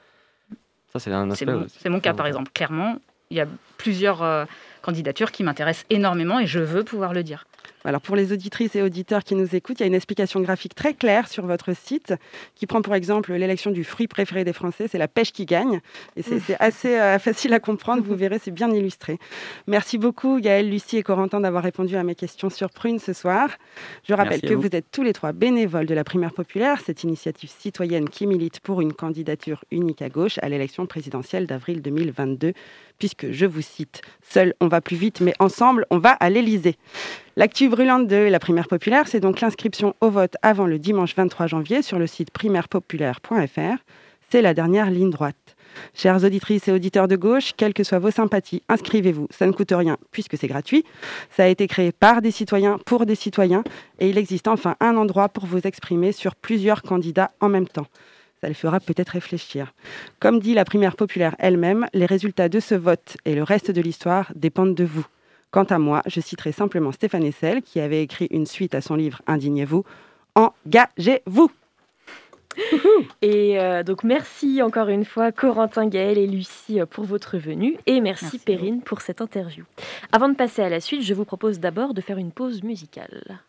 Ça, 0.92 0.98
c'est 0.98 1.12
un 1.12 1.30
aspect. 1.30 1.52
C'est 1.68 1.90
mon, 1.90 2.00
cas, 2.00 2.14
par 2.14 2.26
exemple. 2.26 2.50
Clairement, 2.54 2.96
il 3.28 3.36
y 3.36 3.40
a 3.40 3.46
plusieurs 3.76 4.22
euh, 4.22 4.46
candidatures 4.80 5.32
qui 5.32 5.42
m'intéressent 5.42 5.84
énormément 5.90 6.40
et 6.40 6.46
je 6.46 6.60
veux 6.60 6.82
pouvoir 6.82 7.12
le 7.12 7.22
dire. 7.22 7.44
Alors 7.84 8.00
pour 8.00 8.16
les 8.16 8.32
auditrices 8.32 8.74
et 8.76 8.82
auditeurs 8.82 9.24
qui 9.24 9.34
nous 9.34 9.54
écoutent, 9.54 9.80
il 9.80 9.82
y 9.82 9.84
a 9.84 9.86
une 9.86 9.94
explication 9.94 10.40
graphique 10.40 10.74
très 10.74 10.94
claire 10.94 11.28
sur 11.28 11.46
votre 11.46 11.74
site 11.76 12.14
qui 12.54 12.66
prend 12.66 12.82
pour 12.82 12.94
exemple 12.94 13.32
l'élection 13.32 13.70
du 13.70 13.84
fruit 13.84 14.08
préféré 14.08 14.44
des 14.44 14.52
Français, 14.52 14.88
c'est 14.88 14.98
la 14.98 15.08
pêche 15.08 15.32
qui 15.32 15.46
gagne. 15.46 15.80
Et 16.16 16.22
c'est 16.22 16.56
assez 16.60 16.98
euh, 16.98 17.18
facile 17.18 17.54
à 17.54 17.60
comprendre, 17.60 18.02
vous 18.02 18.14
verrez, 18.14 18.38
c'est 18.38 18.50
bien 18.50 18.70
illustré. 18.70 19.18
Merci 19.66 19.98
beaucoup 19.98 20.40
Gaëlle, 20.40 20.70
Lucie 20.70 20.96
et 20.96 21.02
Corentin 21.02 21.40
d'avoir 21.40 21.62
répondu 21.62 21.96
à 21.96 22.02
mes 22.02 22.14
questions 22.14 22.50
sur 22.50 22.70
Prune 22.70 22.98
ce 22.98 23.12
soir. 23.12 23.50
Je 24.08 24.14
rappelle 24.14 24.40
que 24.40 24.54
vous. 24.54 24.62
vous 24.62 24.76
êtes 24.76 24.90
tous 24.90 25.02
les 25.02 25.12
trois 25.12 25.32
bénévoles 25.32 25.86
de 25.86 25.94
la 25.94 26.04
Primaire 26.04 26.32
Populaire, 26.32 26.80
cette 26.84 27.04
initiative 27.04 27.50
citoyenne 27.50 28.08
qui 28.08 28.26
milite 28.26 28.60
pour 28.60 28.80
une 28.80 28.92
candidature 28.92 29.64
unique 29.70 30.02
à 30.02 30.08
gauche 30.08 30.38
à 30.42 30.48
l'élection 30.48 30.86
présidentielle 30.86 31.46
d'avril 31.46 31.82
2022 31.82 32.52
puisque 32.98 33.30
je 33.30 33.46
vous 33.46 33.62
cite, 33.62 34.02
Seul 34.22 34.54
on 34.60 34.68
va 34.68 34.80
plus 34.80 34.96
vite, 34.96 35.20
mais 35.20 35.34
ensemble 35.38 35.86
on 35.90 35.98
va 35.98 36.10
à 36.10 36.30
l'Elysée. 36.30 36.76
L'actu 37.36 37.68
brûlante 37.68 38.06
de 38.08 38.16
la 38.16 38.38
primaire 38.38 38.68
populaire, 38.68 39.08
c'est 39.08 39.20
donc 39.20 39.40
l'inscription 39.40 39.94
au 40.00 40.10
vote 40.10 40.36
avant 40.42 40.66
le 40.66 40.78
dimanche 40.78 41.14
23 41.14 41.46
janvier 41.46 41.82
sur 41.82 41.98
le 41.98 42.06
site 42.06 42.30
primairepopulaire.fr. 42.30 43.82
C'est 44.30 44.42
la 44.42 44.54
dernière 44.54 44.90
ligne 44.90 45.10
droite. 45.10 45.56
Chères 45.94 46.24
auditrices 46.24 46.68
et 46.68 46.72
auditeurs 46.72 47.08
de 47.08 47.16
gauche, 47.16 47.52
quelles 47.56 47.74
que 47.74 47.84
soient 47.84 47.98
vos 47.98 48.10
sympathies, 48.10 48.62
inscrivez-vous. 48.68 49.28
Ça 49.30 49.46
ne 49.46 49.52
coûte 49.52 49.72
rien 49.72 49.96
puisque 50.10 50.36
c'est 50.36 50.48
gratuit. 50.48 50.84
Ça 51.30 51.44
a 51.44 51.46
été 51.46 51.66
créé 51.66 51.92
par 51.92 52.22
des 52.22 52.30
citoyens 52.30 52.78
pour 52.84 53.06
des 53.06 53.14
citoyens 53.14 53.64
et 53.98 54.08
il 54.08 54.18
existe 54.18 54.48
enfin 54.48 54.76
un 54.80 54.96
endroit 54.96 55.28
pour 55.28 55.46
vous 55.46 55.60
exprimer 55.66 56.12
sur 56.12 56.34
plusieurs 56.34 56.82
candidats 56.82 57.30
en 57.40 57.48
même 57.48 57.68
temps. 57.68 57.86
Ça 58.40 58.48
le 58.48 58.54
fera 58.54 58.78
peut-être 58.80 59.10
réfléchir. 59.10 59.72
Comme 60.20 60.38
dit 60.38 60.54
la 60.54 60.64
primaire 60.64 60.96
populaire 60.96 61.34
elle-même, 61.38 61.86
les 61.92 62.06
résultats 62.06 62.48
de 62.48 62.60
ce 62.60 62.74
vote 62.74 63.16
et 63.24 63.34
le 63.34 63.42
reste 63.42 63.70
de 63.70 63.80
l'histoire 63.80 64.30
dépendent 64.34 64.74
de 64.74 64.84
vous. 64.84 65.06
Quant 65.50 65.64
à 65.64 65.78
moi, 65.78 66.02
je 66.06 66.20
citerai 66.20 66.52
simplement 66.52 66.92
Stéphane 66.92 67.24
Essel, 67.24 67.62
qui 67.62 67.80
avait 67.80 68.02
écrit 68.02 68.28
une 68.30 68.46
suite 68.46 68.74
à 68.74 68.80
son 68.80 68.96
livre 68.96 69.22
Indignez-vous. 69.26 69.84
Engagez-vous 70.34 71.50
et 73.22 73.60
euh, 73.60 73.84
donc 73.84 74.02
merci 74.02 74.62
encore 74.62 74.88
une 74.88 75.04
fois 75.04 75.30
Corentin, 75.30 75.86
Gaël 75.86 76.18
et 76.18 76.26
Lucie 76.26 76.80
euh, 76.80 76.86
pour 76.86 77.04
votre 77.04 77.38
venue 77.38 77.76
et 77.86 78.00
merci, 78.00 78.24
merci 78.24 78.38
Perrine 78.40 78.82
pour 78.82 79.00
cette 79.00 79.20
interview. 79.20 79.64
Avant 80.10 80.28
de 80.28 80.34
passer 80.34 80.62
à 80.62 80.68
la 80.68 80.80
suite, 80.80 81.02
je 81.02 81.14
vous 81.14 81.24
propose 81.24 81.60
d'abord 81.60 81.94
de 81.94 82.00
faire 82.00 82.18
une 82.18 82.32
pause 82.32 82.64
musicale. 82.64 83.40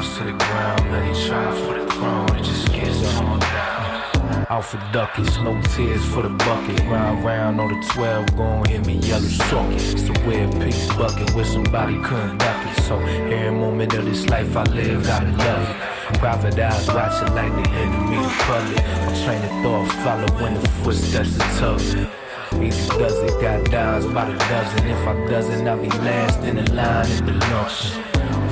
To 0.00 0.24
the 0.24 0.32
ground, 0.32 0.92
let 0.92 1.04
it 1.04 1.28
try 1.28 1.60
for 1.60 1.78
the 1.78 1.90
throne, 1.92 2.34
it 2.34 2.42
just 2.42 2.72
gets 2.72 3.18
torn 3.18 3.38
down. 3.38 4.46
Out 4.48 4.64
for 4.64 4.78
duckets, 4.94 5.36
no 5.40 5.60
tears 5.60 6.02
for 6.06 6.22
the 6.22 6.30
bucket. 6.30 6.80
Round 6.88 7.22
round 7.22 7.60
on 7.60 7.68
the 7.68 7.86
12, 7.88 8.34
gon' 8.34 8.64
hit 8.64 8.86
me 8.86 8.94
yellow 8.94 9.28
socket. 9.28 9.74
It's 9.76 10.08
a 10.08 10.26
weird 10.26 10.52
piece 10.52 10.88
bucket 10.96 11.30
where 11.34 11.44
somebody 11.44 12.00
couldn't 12.02 12.38
duck 12.38 12.66
it. 12.66 12.82
So 12.84 12.98
every 12.98 13.50
moment 13.50 13.92
of 13.92 14.06
this 14.06 14.26
life 14.30 14.56
I 14.56 14.62
live, 14.62 15.04
gotta 15.04 15.32
love 15.36 15.68
it. 15.68 16.18
Private 16.18 16.58
eyes 16.58 16.88
watching 16.88 17.34
like 17.34 17.52
the 17.62 17.70
enemy 17.70 18.26
public. 18.48 18.82
My 19.04 19.12
train 19.22 19.42
of 19.44 19.62
thought 19.62 19.92
following 20.02 20.54
the 20.54 20.68
footsteps 20.82 21.36
of 21.36 21.42
tough. 21.58 22.62
Easy 22.62 22.88
does 22.98 23.18
it, 23.18 23.40
got 23.42 23.70
dimes 23.70 24.06
by 24.06 24.24
the 24.30 24.38
dozen. 24.38 24.86
If 24.88 25.06
I 25.06 25.26
doesn't, 25.28 25.68
I'll 25.68 25.76
be 25.76 25.90
last 25.90 26.40
in 26.40 26.56
the 26.56 26.72
line 26.72 27.06
at 27.06 27.26
the 27.26 27.32
luncheon. 27.32 28.09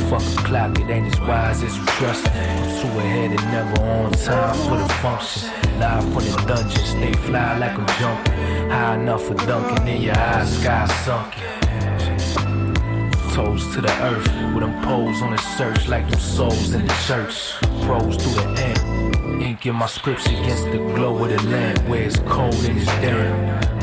Fuck 0.08 0.22
a 0.22 0.42
clock, 0.42 0.78
it 0.78 0.88
ain't 0.88 1.12
as 1.12 1.20
wise 1.20 1.62
as 1.62 1.76
you 1.76 1.84
trust. 1.84 2.26
I'm 2.28 2.80
too 2.80 2.98
ahead 2.98 3.30
and 3.30 3.44
never 3.52 3.82
on 3.82 4.10
time 4.12 4.56
for 4.66 4.78
the 4.78 4.88
function. 5.02 5.50
Live 5.78 6.02
from 6.02 6.24
the 6.24 6.44
dungeon, 6.46 6.84
stay 6.86 7.12
fly 7.12 7.58
like 7.58 7.78
I'm 7.78 7.86
jumping. 8.00 8.70
High 8.70 8.94
enough 8.94 9.24
for 9.24 9.34
dunking 9.34 9.86
in 9.86 10.00
your 10.00 10.18
eyes, 10.18 10.58
sky 10.58 10.86
sunken. 11.04 11.44
Toes 13.34 13.70
to 13.74 13.82
the 13.82 13.92
earth, 14.02 14.26
with 14.54 14.64
them 14.64 14.82
poles 14.82 15.20
on 15.20 15.32
the 15.32 15.42
search 15.58 15.88
like 15.88 16.08
them 16.08 16.20
souls 16.20 16.72
in 16.72 16.86
the 16.86 16.94
church. 17.06 17.52
Pros 17.82 18.16
through 18.16 18.42
the 18.42 18.62
air, 18.62 19.42
ink 19.42 19.66
in 19.66 19.74
my 19.74 19.86
scripts 19.86 20.26
against 20.26 20.64
the 20.70 20.78
glow 20.78 21.22
of 21.22 21.28
the 21.28 21.50
lamp, 21.50 21.86
where 21.86 22.04
it's 22.04 22.18
cold 22.20 22.54
and 22.64 22.78
it's 22.78 22.86
damp 23.02 23.77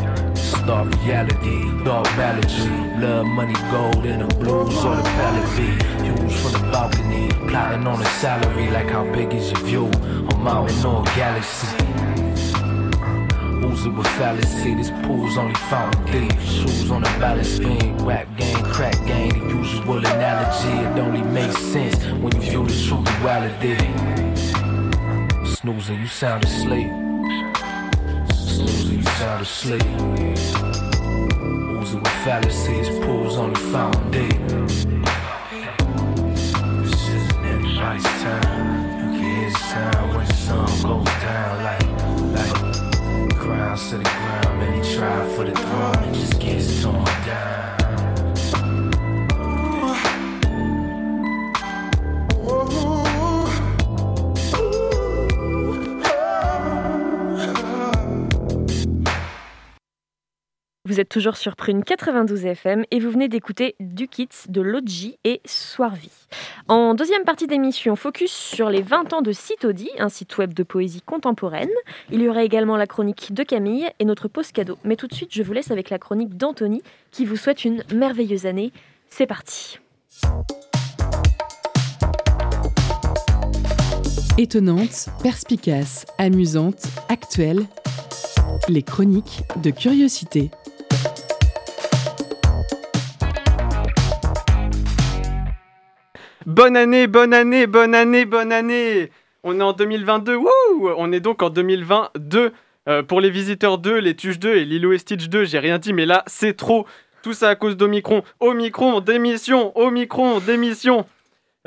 star 0.66 0.86
reality, 0.86 1.62
dark 1.84 2.08
balladry. 2.18 3.00
Love, 3.00 3.28
money, 3.28 3.54
gold, 3.72 4.04
and 4.06 4.22
the 4.24 4.36
blues 4.36 4.84
or 4.84 4.96
the 4.96 5.04
pallet 5.04 5.48
B. 5.56 5.60
Views 6.02 6.42
from 6.42 6.54
the 6.54 6.72
balcony, 6.72 7.30
plotting 7.48 7.86
on 7.86 8.02
a 8.02 8.06
salary. 8.22 8.70
Like 8.72 8.90
how 8.90 9.04
big 9.14 9.32
is 9.34 9.52
your 9.52 9.62
view? 9.62 9.86
A 10.32 10.38
mountain 10.38 10.86
or 10.86 11.02
a 11.02 11.06
galaxy? 11.16 11.68
Oozing 13.64 13.96
with 13.96 14.08
fallacy, 14.18 14.74
this 14.74 14.90
pool's 15.04 15.38
only 15.38 15.56
fountain 15.70 16.04
deep. 16.12 16.40
Shoes 16.40 16.90
on 16.90 17.04
the 17.04 17.14
balance 17.20 17.60
beam, 17.60 17.98
rap 18.00 18.28
game, 18.36 18.64
crack 18.76 18.98
game, 19.06 19.30
the 19.30 19.56
usual 19.56 20.00
analogy. 20.00 20.74
It 20.88 21.00
only 21.00 21.22
makes 21.22 21.60
sense 21.60 21.96
when 22.22 22.34
you 22.36 22.42
view 22.42 22.66
the 22.66 22.76
true 22.86 23.04
reality. 23.22 23.78
Snoozing, 25.46 26.00
you 26.00 26.08
sound 26.08 26.44
asleep 26.44 27.05
out 29.16 29.20
sound 29.20 29.42
asleep. 29.42 29.84
Oozing 31.82 32.00
with 32.00 32.18
fallacies, 32.24 32.90
pools 32.90 33.38
on 33.38 33.54
the 33.54 33.60
fountain. 33.60 34.30
This 36.82 37.10
isn't 37.10 37.46
everybody's 37.46 38.04
time. 38.04 39.14
You 39.14 39.20
can 39.20 39.24
hear 39.24 39.50
the 39.50 39.58
sound 39.58 40.16
when 40.16 40.26
the 40.26 40.34
sun 40.34 40.66
goes 40.66 41.06
down, 41.22 41.64
like, 41.64 41.88
like. 42.36 43.38
Grounds 43.38 43.90
to 43.90 43.98
the 43.98 44.04
ground, 44.04 44.60
many 44.60 44.96
try 44.96 45.28
for 45.36 45.44
the 45.46 45.52
throne 45.52 46.04
and 46.04 46.16
just 46.16 46.40
gets 46.40 46.84
torn 46.84 47.06
down. 47.26 47.75
Vous 60.88 61.00
êtes 61.00 61.10
toujours 61.10 61.36
sur 61.36 61.56
Prune 61.56 61.84
92 61.84 62.46
FM 62.46 62.86
et 62.92 63.00
vous 63.00 63.10
venez 63.10 63.28
d'écouter 63.28 63.76
Du 63.80 64.08
Kits 64.08 64.28
de 64.50 64.62
Lodji 64.62 65.18
et 65.24 65.42
Soirvie. 65.44 66.28
En 66.68 66.94
deuxième 66.94 67.24
partie 67.24 67.48
d'émission, 67.48 67.96
focus 67.96 68.32
sur 68.32 68.70
les 68.70 68.84
20 68.84 69.14
ans 69.14 69.24
de 69.24 69.32
Citodi, 69.32 69.90
un 69.98 70.10
site 70.10 70.38
web 70.38 70.54
de 70.54 70.62
poésie 70.62 71.02
contemporaine. 71.02 71.72
Il 72.12 72.22
y 72.22 72.30
aura 72.30 72.44
également 72.44 72.78
la 72.78 72.86
chronique 72.86 73.34
de 73.34 73.42
Camille 73.42 73.90
et 73.98 74.06
notre 74.06 74.28
pause 74.28 74.52
cadeau. 74.52 74.78
Mais 74.84 74.96
tout 74.96 75.08
de 75.08 75.16
suite, 75.16 75.34
je 75.34 75.42
vous 75.42 75.54
laisse 75.54 75.72
avec 75.72 75.90
la 75.90 75.98
chronique 75.98 76.38
d'Anthony 76.38 76.84
qui 77.10 77.26
vous 77.26 77.36
souhaite 77.36 77.66
une 77.66 77.82
merveilleuse 77.92 78.46
année. 78.46 78.72
C'est 79.10 79.26
parti. 79.26 79.80
Étonnante, 84.38 85.08
perspicace, 85.24 86.06
amusante, 86.20 86.84
actuelle, 87.10 87.66
les 88.70 88.84
chroniques 88.84 89.42
de 89.64 89.72
curiosité. 89.72 90.52
Bonne 96.46 96.78
année, 96.78 97.08
bonne 97.08 97.34
année, 97.34 97.66
bonne 97.66 97.96
année, 97.96 98.24
bonne 98.24 98.52
année 98.52 99.10
On 99.44 99.60
est 99.60 99.64
en 99.64 99.74
2022, 99.74 100.36
wouh 100.36 100.50
On 100.96 101.12
est 101.12 101.20
donc 101.20 101.42
en 101.42 101.50
2022. 101.50 102.54
Euh, 102.88 103.02
pour 103.02 103.20
les 103.20 103.32
visiteurs 103.32 103.80
2, 103.80 103.98
les 103.98 104.16
Tuches 104.16 104.38
2 104.38 104.58
et 104.58 104.64
Lilo 104.64 104.94
et 104.94 105.00
Stitch 105.00 105.28
2, 105.28 105.46
j'ai 105.46 105.58
rien 105.58 105.80
dit, 105.80 105.92
mais 105.92 106.06
là, 106.06 106.24
c'est 106.28 106.56
trop. 106.56 106.86
Tout 107.24 107.34
ça 107.34 107.50
à 107.50 107.56
cause 107.56 107.76
d'Omicron. 107.76 108.22
Omicron, 108.40 109.00
démission 109.00 109.76
Omicron, 109.76 110.40
démission 110.40 111.08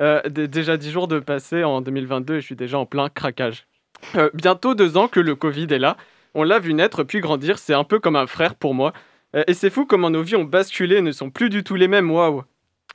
euh, 0.00 0.22
Déjà 0.28 0.76
10 0.76 0.92
jours 0.92 1.08
de 1.08 1.18
passé 1.18 1.64
en 1.64 1.80
2022 1.80 2.36
et 2.36 2.40
je 2.40 2.46
suis 2.46 2.54
déjà 2.54 2.78
en 2.78 2.86
plein 2.86 3.08
craquage. 3.08 3.66
Euh, 4.14 4.30
bientôt 4.32 4.76
deux 4.76 4.96
ans 4.96 5.08
que 5.08 5.18
le 5.18 5.34
Covid 5.34 5.66
est 5.70 5.80
là. 5.80 5.96
On 6.34 6.44
l'a 6.44 6.60
vu 6.60 6.72
naître 6.72 7.02
puis 7.02 7.18
grandir, 7.18 7.58
c'est 7.58 7.74
un 7.74 7.82
peu 7.82 7.98
comme 7.98 8.14
un 8.14 8.28
frère 8.28 8.54
pour 8.54 8.74
moi. 8.74 8.92
et 9.48 9.54
c'est 9.54 9.70
fou 9.70 9.86
comment 9.86 10.08
nos 10.08 10.22
vies 10.22 10.36
ont 10.36 10.44
basculé 10.44 11.00
ne 11.00 11.10
sont 11.10 11.30
plus 11.30 11.50
du 11.50 11.64
tout 11.64 11.74
les 11.74 11.88
mêmes, 11.88 12.12
waouh 12.12 12.44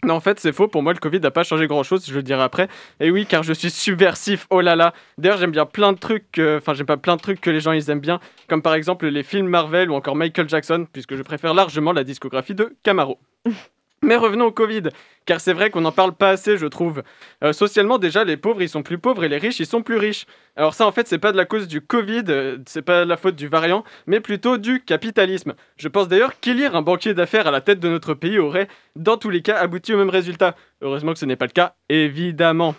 non, 0.04 0.16
en 0.16 0.20
fait, 0.20 0.40
c'est 0.40 0.52
faux. 0.52 0.68
Pour 0.68 0.84
moi, 0.84 0.94
le 0.94 1.00
Covid 1.00 1.20
n'a 1.20 1.32
pas 1.32 1.44
changé 1.44 1.68
grand-chose, 1.68 2.06
je 2.08 2.14
le 2.14 2.24
dirai 2.24 2.42
après. 2.42 2.68
Et 3.00 3.12
oui, 3.12 3.26
car 3.26 3.44
je 3.44 3.54
suis 3.54 3.70
subversif. 3.70 4.48
Oh 4.50 4.62
là 4.62 4.76
là. 4.76 4.94
D'ailleurs, 5.18 5.38
j'aime 5.38 5.52
bien 5.52 5.66
plein 5.66 5.94
de 5.94 5.98
trucs. 5.98 6.40
Enfin, 6.40 6.74
j'aime 6.74 6.86
pas 6.86 6.98
plein 6.98 7.16
de 7.16 7.22
trucs 7.22 7.42
que 7.42 7.50
les 7.50 7.60
gens 7.60 7.72
ils 7.72 7.90
aiment 7.90 8.00
bien, 8.00 8.20
comme 8.48 8.62
par 8.62 8.74
exemple 8.74 9.08
les 9.08 9.24
films 9.24 9.48
Marvel 9.48 9.90
ou 9.92 9.96
encore 9.96 10.16
Michael 10.16 10.50
Jackson, 10.50 10.88
puisque 10.92 11.16
je 11.16 11.22
préfère 11.22 11.54
largement 11.54 11.94
la 11.94 12.04
discographie 12.04 12.56
de 12.56 12.76
Camaro. 12.84 13.20
Mais 14.04 14.18
revenons 14.18 14.48
au 14.48 14.52
Covid, 14.52 14.84
car 15.26 15.40
c'est 15.40 15.54
vrai 15.54 15.70
qu'on 15.70 15.80
n'en 15.80 15.94
parle 15.94 16.14
pas 16.14 16.32
assez, 16.32 16.58
je 16.58 16.66
trouve. 16.66 17.04
Euh, 17.42 17.54
socialement, 17.54 17.98
déjà, 17.98 18.26
les 18.26 18.36
pauvres, 18.36 18.62
ils 18.62 18.68
sont 18.68 18.84
plus 18.84 18.98
pauvres 18.98 19.24
et 19.24 19.30
les 19.30 19.38
riches, 19.38 19.62
ils 19.62 19.66
sont 19.66 19.82
plus 19.82 19.96
riches. 19.96 20.26
Alors 20.58 20.74
ça, 20.74 20.86
en 20.86 20.92
fait, 20.92 21.08
c'est 21.08 21.20
pas 21.20 21.32
de 21.32 21.38
la 21.38 21.46
cause 21.46 21.70
du 21.70 21.80
Covid, 21.80 22.24
euh, 22.28 22.58
c'est 22.68 22.82
pas 22.82 23.06
la 23.06 23.16
faute 23.16 23.38
du 23.38 23.48
variant, 23.48 23.86
mais 24.06 24.20
plutôt 24.20 24.58
du 24.58 24.84
capitalisme. 24.84 25.54
Je 25.78 25.88
pense 25.88 26.10
d'ailleurs 26.10 26.38
qu'élire 26.42 26.76
un 26.76 26.82
banquier 26.82 27.14
d'affaires 27.14 27.48
à 27.48 27.52
la 27.52 27.62
tête 27.62 27.80
de 27.80 27.88
notre 27.88 28.14
pays 28.14 28.40
aurait, 28.40 28.68
dans 28.98 29.16
tous 29.16 29.30
les 29.30 29.42
cas, 29.42 29.58
abouti 29.58 29.94
au 29.94 29.98
même 29.98 30.10
résultat. 30.10 30.56
Heureusement 30.82 31.14
que 31.14 31.20
ce 31.20 31.26
n'est 31.26 31.38
pas 31.38 31.46
le 31.46 31.52
cas, 31.52 31.76
évidemment. 31.88 32.76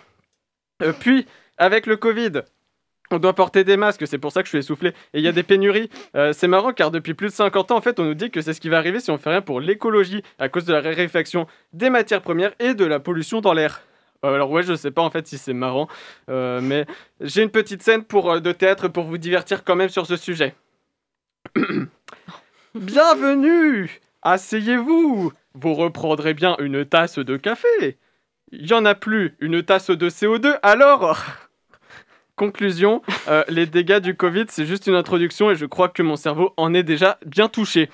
Euh, 0.83 0.93
puis, 0.93 1.25
avec 1.57 1.87
le 1.87 1.97
Covid, 1.97 2.43
on 3.11 3.19
doit 3.19 3.33
porter 3.33 3.63
des 3.63 3.77
masques, 3.77 4.07
c'est 4.07 4.17
pour 4.17 4.31
ça 4.31 4.41
que 4.41 4.47
je 4.47 4.49
suis 4.49 4.57
essoufflé. 4.59 4.89
Et 5.13 5.19
il 5.19 5.21
y 5.21 5.27
a 5.27 5.31
des 5.31 5.43
pénuries. 5.43 5.89
Euh, 6.15 6.33
c'est 6.33 6.47
marrant 6.47 6.73
car 6.73 6.91
depuis 6.91 7.13
plus 7.13 7.27
de 7.27 7.33
50 7.33 7.71
ans, 7.71 7.77
en 7.77 7.81
fait, 7.81 7.99
on 7.99 8.05
nous 8.05 8.13
dit 8.13 8.31
que 8.31 8.41
c'est 8.41 8.53
ce 8.53 8.61
qui 8.61 8.69
va 8.69 8.77
arriver 8.77 8.99
si 8.99 9.11
on 9.11 9.17
fait 9.17 9.29
rien 9.29 9.41
pour 9.41 9.61
l'écologie, 9.61 10.23
à 10.39 10.49
cause 10.49 10.65
de 10.65 10.73
la 10.73 10.81
raréfaction 10.81 11.47
des 11.73 11.89
matières 11.89 12.21
premières 12.21 12.53
et 12.59 12.73
de 12.73 12.85
la 12.85 12.99
pollution 12.99 13.41
dans 13.41 13.53
l'air. 13.53 13.81
Euh, 14.23 14.33
alors 14.33 14.49
ouais, 14.51 14.63
je 14.63 14.73
sais 14.73 14.91
pas 14.91 15.01
en 15.01 15.09
fait 15.09 15.27
si 15.27 15.37
c'est 15.37 15.53
marrant, 15.53 15.87
euh, 16.29 16.59
mais 16.61 16.85
j'ai 17.21 17.43
une 17.43 17.51
petite 17.51 17.83
scène 17.83 18.03
pour, 18.03 18.41
de 18.41 18.51
théâtre 18.51 18.87
pour 18.87 19.03
vous 19.03 19.17
divertir 19.17 19.63
quand 19.63 19.75
même 19.75 19.89
sur 19.89 20.05
ce 20.05 20.15
sujet. 20.15 20.55
Bienvenue 22.75 24.01
Asseyez-vous 24.23 25.31
Vous 25.53 25.73
reprendrez 25.75 26.33
bien 26.33 26.55
une 26.59 26.83
tasse 26.85 27.19
de 27.19 27.37
café. 27.37 27.97
Il 28.51 28.65
y 28.67 28.73
en 28.73 28.85
a 28.85 28.95
plus, 28.95 29.35
une 29.39 29.61
tasse 29.61 29.91
de 29.91 30.09
CO2, 30.09 30.57
alors 30.63 31.23
Conclusion, 32.35 33.01
euh, 33.29 33.43
les 33.47 33.65
dégâts 33.65 33.99
du 33.99 34.15
Covid, 34.15 34.45
c'est 34.49 34.65
juste 34.65 34.87
une 34.87 34.95
introduction 34.95 35.51
et 35.51 35.55
je 35.55 35.65
crois 35.65 35.87
que 35.87 36.03
mon 36.03 36.17
cerveau 36.17 36.53
en 36.57 36.73
est 36.73 36.83
déjà 36.83 37.17
bien 37.25 37.47
touché. 37.47 37.89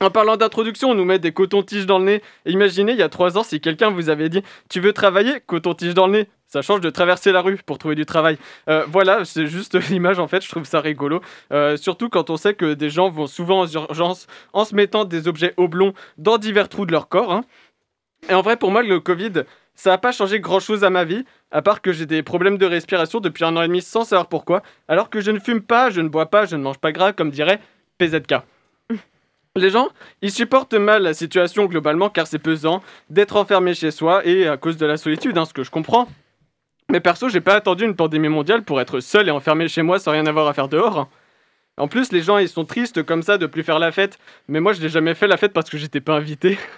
En 0.00 0.10
parlant 0.10 0.38
d'introduction, 0.38 0.90
on 0.90 0.94
nous 0.94 1.04
met 1.04 1.18
des 1.18 1.30
cotons-tiges 1.30 1.84
dans 1.84 1.98
le 1.98 2.06
nez. 2.06 2.22
imaginez, 2.46 2.92
il 2.92 2.98
y 2.98 3.02
a 3.02 3.10
trois 3.10 3.36
ans, 3.36 3.42
si 3.42 3.60
quelqu'un 3.60 3.90
vous 3.90 4.08
avait 4.08 4.30
dit 4.30 4.42
Tu 4.70 4.80
veux 4.80 4.94
travailler? 4.94 5.40
Coton-tige 5.46 5.92
dans 5.92 6.06
le 6.06 6.12
nez. 6.12 6.28
Ça 6.48 6.62
change 6.62 6.80
de 6.80 6.88
traverser 6.90 7.30
la 7.30 7.42
rue 7.42 7.58
pour 7.64 7.76
trouver 7.78 7.94
du 7.94 8.06
travail. 8.06 8.38
Euh, 8.68 8.84
voilà, 8.88 9.24
c'est 9.24 9.46
juste 9.46 9.74
l'image 9.90 10.18
en 10.18 10.26
fait, 10.26 10.42
je 10.42 10.48
trouve 10.48 10.64
ça 10.64 10.80
rigolo. 10.80 11.20
Euh, 11.52 11.76
surtout 11.76 12.08
quand 12.08 12.30
on 12.30 12.36
sait 12.36 12.54
que 12.54 12.72
des 12.72 12.88
gens 12.90 13.10
vont 13.10 13.26
souvent 13.26 13.60
aux 13.60 13.68
urgences 13.68 14.26
en 14.54 14.64
se 14.64 14.74
mettant 14.74 15.04
des 15.04 15.28
objets 15.28 15.52
oblongs 15.58 15.92
dans 16.18 16.38
divers 16.38 16.68
trous 16.68 16.86
de 16.86 16.92
leur 16.92 17.08
corps. 17.08 17.32
Hein. 17.32 17.44
Et 18.28 18.34
en 18.34 18.42
vrai, 18.42 18.56
pour 18.56 18.70
moi, 18.70 18.82
le 18.82 19.00
Covid, 19.00 19.44
ça 19.80 19.88
n'a 19.88 19.98
pas 19.98 20.12
changé 20.12 20.40
grand 20.40 20.60
chose 20.60 20.84
à 20.84 20.90
ma 20.90 21.04
vie, 21.04 21.24
à 21.50 21.62
part 21.62 21.80
que 21.80 21.90
j'ai 21.90 22.04
des 22.04 22.22
problèmes 22.22 22.58
de 22.58 22.66
respiration 22.66 23.18
depuis 23.18 23.44
un 23.46 23.56
an 23.56 23.62
et 23.62 23.66
demi 23.66 23.80
sans 23.80 24.04
savoir 24.04 24.26
pourquoi, 24.28 24.62
alors 24.88 25.08
que 25.08 25.22
je 25.22 25.30
ne 25.30 25.38
fume 25.38 25.62
pas, 25.62 25.88
je 25.88 26.02
ne 26.02 26.08
bois 26.10 26.26
pas, 26.26 26.44
je 26.44 26.54
ne 26.54 26.62
mange 26.62 26.76
pas 26.76 26.92
gras, 26.92 27.14
comme 27.14 27.30
dirait 27.30 27.60
PZK. 27.96 28.34
Les 29.56 29.70
gens, 29.70 29.88
ils 30.20 30.30
supportent 30.30 30.74
mal 30.74 31.02
la 31.02 31.14
situation 31.14 31.64
globalement 31.64 32.10
car 32.10 32.26
c'est 32.26 32.38
pesant 32.38 32.82
d'être 33.08 33.36
enfermé 33.36 33.72
chez 33.72 33.90
soi 33.90 34.20
et 34.26 34.46
à 34.46 34.58
cause 34.58 34.76
de 34.76 34.84
la 34.84 34.98
solitude, 34.98 35.38
hein, 35.38 35.46
ce 35.46 35.54
que 35.54 35.64
je 35.64 35.70
comprends. 35.70 36.08
Mais 36.90 37.00
perso, 37.00 37.30
j'ai 37.30 37.40
pas 37.40 37.54
attendu 37.54 37.84
une 37.84 37.96
pandémie 37.96 38.28
mondiale 38.28 38.64
pour 38.64 38.82
être 38.82 39.00
seul 39.00 39.28
et 39.28 39.30
enfermé 39.30 39.66
chez 39.66 39.80
moi 39.80 39.98
sans 39.98 40.10
rien 40.10 40.26
avoir 40.26 40.46
à 40.46 40.52
faire 40.52 40.68
dehors. 40.68 41.08
En 41.78 41.88
plus, 41.88 42.12
les 42.12 42.20
gens, 42.20 42.36
ils 42.36 42.50
sont 42.50 42.66
tristes 42.66 43.02
comme 43.02 43.22
ça 43.22 43.38
de 43.38 43.46
plus 43.46 43.62
faire 43.62 43.78
la 43.78 43.92
fête. 43.92 44.18
Mais 44.46 44.60
moi, 44.60 44.74
je 44.74 44.82
n'ai 44.82 44.90
jamais 44.90 45.14
fait 45.14 45.26
la 45.26 45.38
fête 45.38 45.54
parce 45.54 45.70
que 45.70 45.78
j'étais 45.78 46.02
pas 46.02 46.16
invité. 46.16 46.58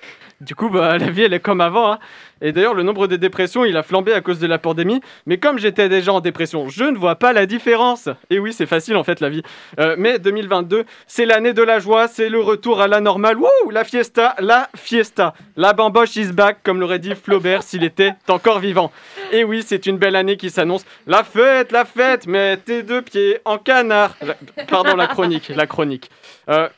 Du 0.42 0.56
coup, 0.56 0.68
bah, 0.68 0.98
la 0.98 1.10
vie, 1.10 1.22
elle 1.22 1.34
est 1.34 1.40
comme 1.40 1.60
avant. 1.60 1.92
Hein. 1.92 1.98
Et 2.40 2.50
d'ailleurs, 2.50 2.74
le 2.74 2.82
nombre 2.82 3.06
de 3.06 3.14
dépressions, 3.14 3.64
il 3.64 3.76
a 3.76 3.84
flambé 3.84 4.12
à 4.12 4.20
cause 4.20 4.40
de 4.40 4.48
la 4.48 4.58
pandémie. 4.58 5.00
Mais 5.26 5.38
comme 5.38 5.58
j'étais 5.58 5.88
déjà 5.88 6.12
en 6.12 6.20
dépression, 6.20 6.68
je 6.68 6.84
ne 6.84 6.98
vois 6.98 7.14
pas 7.14 7.32
la 7.32 7.46
différence. 7.46 8.08
Et 8.28 8.40
oui, 8.40 8.52
c'est 8.52 8.66
facile 8.66 8.96
en 8.96 9.04
fait 9.04 9.20
la 9.20 9.28
vie. 9.28 9.42
Euh, 9.78 9.94
mais 9.96 10.18
2022, 10.18 10.84
c'est 11.06 11.24
l'année 11.24 11.52
de 11.52 11.62
la 11.62 11.78
joie, 11.78 12.08
c'est 12.08 12.28
le 12.28 12.40
retour 12.40 12.80
à 12.80 12.88
la 12.88 13.00
normale. 13.00 13.38
Wouh, 13.38 13.70
la 13.70 13.84
fiesta, 13.84 14.34
la 14.40 14.68
fiesta. 14.76 15.34
La 15.56 15.72
bamboche 15.72 16.16
is 16.16 16.32
back, 16.32 16.58
comme 16.64 16.80
l'aurait 16.80 16.98
dit 16.98 17.14
Flaubert 17.14 17.62
s'il 17.62 17.84
était 17.84 18.14
encore 18.26 18.58
vivant. 18.58 18.90
Et 19.30 19.44
oui, 19.44 19.62
c'est 19.64 19.86
une 19.86 19.98
belle 19.98 20.16
année 20.16 20.36
qui 20.36 20.50
s'annonce. 20.50 20.84
La 21.06 21.22
fête, 21.22 21.70
la 21.70 21.84
fête, 21.84 22.26
mets 22.26 22.56
tes 22.56 22.82
deux 22.82 23.02
pieds 23.02 23.38
en 23.44 23.58
canard. 23.58 24.16
Pardon, 24.68 24.96
la 24.96 25.06
chronique, 25.06 25.52
la 25.54 25.66
chronique. 25.66 26.10
Euh, 26.48 26.68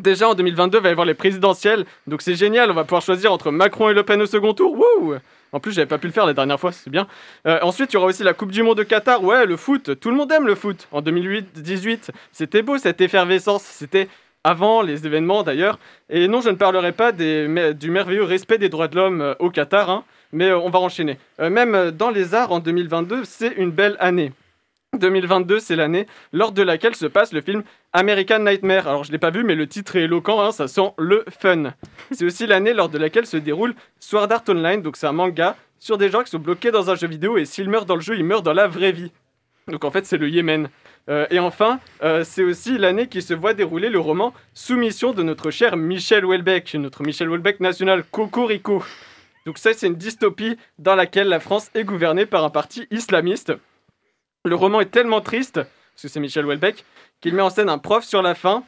Déjà 0.00 0.30
en 0.30 0.34
2022, 0.34 0.78
il 0.78 0.82
va 0.82 0.88
y 0.88 0.92
avoir 0.92 1.06
les 1.06 1.14
présidentielles, 1.14 1.84
donc 2.06 2.22
c'est 2.22 2.34
génial, 2.34 2.70
on 2.70 2.74
va 2.74 2.84
pouvoir 2.84 3.02
choisir 3.02 3.32
entre 3.32 3.50
Macron 3.50 3.90
et 3.90 3.94
Le 3.94 4.02
Pen 4.02 4.20
au 4.22 4.26
second 4.26 4.54
tour. 4.54 4.72
Wouh 4.72 5.16
en 5.52 5.58
plus, 5.58 5.72
j'avais 5.72 5.86
pas 5.86 5.98
pu 5.98 6.06
le 6.06 6.12
faire 6.12 6.26
la 6.26 6.32
dernière 6.32 6.60
fois, 6.60 6.70
c'est 6.70 6.90
bien. 6.90 7.08
Euh, 7.44 7.58
ensuite, 7.62 7.92
il 7.92 7.94
y 7.94 7.96
aura 7.96 8.06
aussi 8.06 8.22
la 8.22 8.34
Coupe 8.34 8.52
du 8.52 8.62
Monde 8.62 8.78
de 8.78 8.84
Qatar. 8.84 9.22
Ouais, 9.24 9.46
le 9.46 9.56
foot, 9.56 9.98
tout 9.98 10.10
le 10.10 10.16
monde 10.16 10.30
aime 10.30 10.46
le 10.46 10.54
foot. 10.54 10.86
En 10.92 11.02
2018, 11.02 12.12
c'était 12.30 12.62
beau 12.62 12.78
cette 12.78 13.00
effervescence. 13.00 13.64
C'était 13.64 14.06
avant 14.44 14.80
les 14.80 15.06
événements 15.06 15.42
d'ailleurs. 15.42 15.80
Et 16.08 16.28
non, 16.28 16.40
je 16.40 16.50
ne 16.50 16.54
parlerai 16.54 16.92
pas 16.92 17.10
du 17.10 17.90
merveilleux 17.90 18.22
respect 18.22 18.58
des 18.58 18.68
droits 18.68 18.86
de 18.86 18.94
l'homme 18.94 19.20
euh, 19.20 19.34
au 19.40 19.50
Qatar, 19.50 19.90
hein, 19.90 20.04
mais 20.32 20.50
euh, 20.50 20.58
on 20.60 20.70
va 20.70 20.78
enchaîner. 20.78 21.18
même 21.40 21.90
dans 21.90 22.10
les 22.10 22.32
arts, 22.32 22.52
en 22.52 22.60
2022, 22.60 23.24
c'est 23.24 23.52
une 23.56 23.72
belle 23.72 23.96
année. 23.98 24.32
2022, 25.00 25.60
c'est 25.60 25.76
l'année 25.76 26.06
lors 26.32 26.52
de 26.52 26.62
laquelle 26.62 26.94
se 26.94 27.06
passe 27.06 27.32
le 27.32 27.40
film 27.40 27.62
American 27.92 28.40
Nightmare. 28.40 28.86
Alors 28.86 29.04
je 29.04 29.12
l'ai 29.12 29.18
pas 29.18 29.30
vu, 29.30 29.42
mais 29.42 29.54
le 29.54 29.66
titre 29.66 29.96
est 29.96 30.02
éloquent, 30.02 30.40
hein, 30.40 30.52
ça 30.52 30.68
sent 30.68 30.92
le 30.98 31.24
fun. 31.40 31.72
C'est 32.12 32.24
aussi 32.24 32.46
l'année 32.46 32.74
lors 32.74 32.88
de 32.88 32.98
laquelle 32.98 33.26
se 33.26 33.36
déroule 33.36 33.74
Sword 33.98 34.30
Art 34.30 34.44
Online, 34.48 34.82
donc 34.82 34.96
c'est 34.96 35.06
un 35.06 35.12
manga 35.12 35.56
sur 35.78 35.96
des 35.96 36.10
gens 36.10 36.22
qui 36.22 36.30
sont 36.30 36.38
bloqués 36.38 36.70
dans 36.70 36.90
un 36.90 36.94
jeu 36.94 37.08
vidéo 37.08 37.38
et 37.38 37.46
s'ils 37.46 37.70
meurent 37.70 37.86
dans 37.86 37.94
le 37.94 38.02
jeu, 38.02 38.16
ils 38.16 38.24
meurent 38.24 38.42
dans 38.42 38.52
la 38.52 38.68
vraie 38.68 38.92
vie. 38.92 39.10
Donc 39.68 39.84
en 39.84 39.90
fait, 39.90 40.06
c'est 40.06 40.18
le 40.18 40.28
Yémen. 40.28 40.68
Euh, 41.08 41.26
et 41.30 41.38
enfin, 41.38 41.80
euh, 42.02 42.22
c'est 42.24 42.44
aussi 42.44 42.76
l'année 42.76 43.06
qui 43.06 43.22
se 43.22 43.32
voit 43.32 43.54
dérouler 43.54 43.88
le 43.88 43.98
roman 43.98 44.34
Soumission 44.52 45.12
de 45.12 45.22
notre 45.22 45.50
cher 45.50 45.76
Michel 45.76 46.24
Houellebecq, 46.24 46.74
notre 46.74 47.02
Michel 47.02 47.30
Houellebecq 47.30 47.60
national 47.60 48.04
Cocorico. 48.10 48.84
Donc 49.46 49.56
ça, 49.56 49.72
c'est 49.72 49.86
une 49.86 49.94
dystopie 49.94 50.58
dans 50.78 50.94
laquelle 50.94 51.28
la 51.28 51.40
France 51.40 51.70
est 51.74 51.84
gouvernée 51.84 52.26
par 52.26 52.44
un 52.44 52.50
parti 52.50 52.86
islamiste. 52.90 53.54
Le 54.46 54.54
roman 54.54 54.80
est 54.80 54.90
tellement 54.90 55.20
triste, 55.20 55.56
parce 55.56 56.02
que 56.02 56.08
c'est 56.08 56.18
Michel 56.18 56.46
Houellebecq, 56.46 56.86
qu'il 57.20 57.34
met 57.34 57.42
en 57.42 57.50
scène 57.50 57.68
un 57.68 57.76
prof 57.76 58.04
sur 58.04 58.22
la 58.22 58.34
fin 58.34 58.64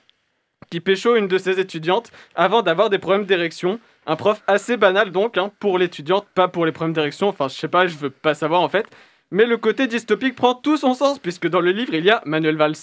qui 0.71 0.81
pécho 0.81 1.17
une 1.17 1.29
de 1.29 1.39
ses 1.39 1.59
étudiantes 1.61 2.13
avant 2.35 2.61
d'avoir 2.61 2.91
des 2.91 2.99
problèmes 2.99 3.25
d'érection. 3.25 3.81
Un 4.07 4.17
prof 4.17 4.43
assez 4.47 4.77
banal 4.77 5.13
donc 5.13 5.39
hein, 5.39 5.51
pour 5.61 5.79
l'étudiante, 5.79 6.27
pas 6.35 6.49
pour 6.49 6.67
les 6.67 6.73
problèmes 6.73 6.93
d'érection. 6.93 7.29
Enfin, 7.29 7.49
je 7.49 7.55
sais 7.55 7.69
pas, 7.69 7.87
je 7.87 7.97
veux 7.97 8.11
pas 8.11 8.35
savoir 8.35 8.61
en 8.61 8.69
fait. 8.69 8.87
Mais 9.31 9.47
le 9.47 9.57
côté 9.57 9.87
dystopique 9.87 10.35
prend 10.35 10.55
tout 10.55 10.77
son 10.77 10.93
sens 10.93 11.19
puisque 11.19 11.49
dans 11.49 11.61
le 11.61 11.71
livre 11.71 11.95
il 11.95 12.05
y 12.05 12.11
a 12.11 12.21
Manuel 12.27 12.57
Valls. 12.57 12.77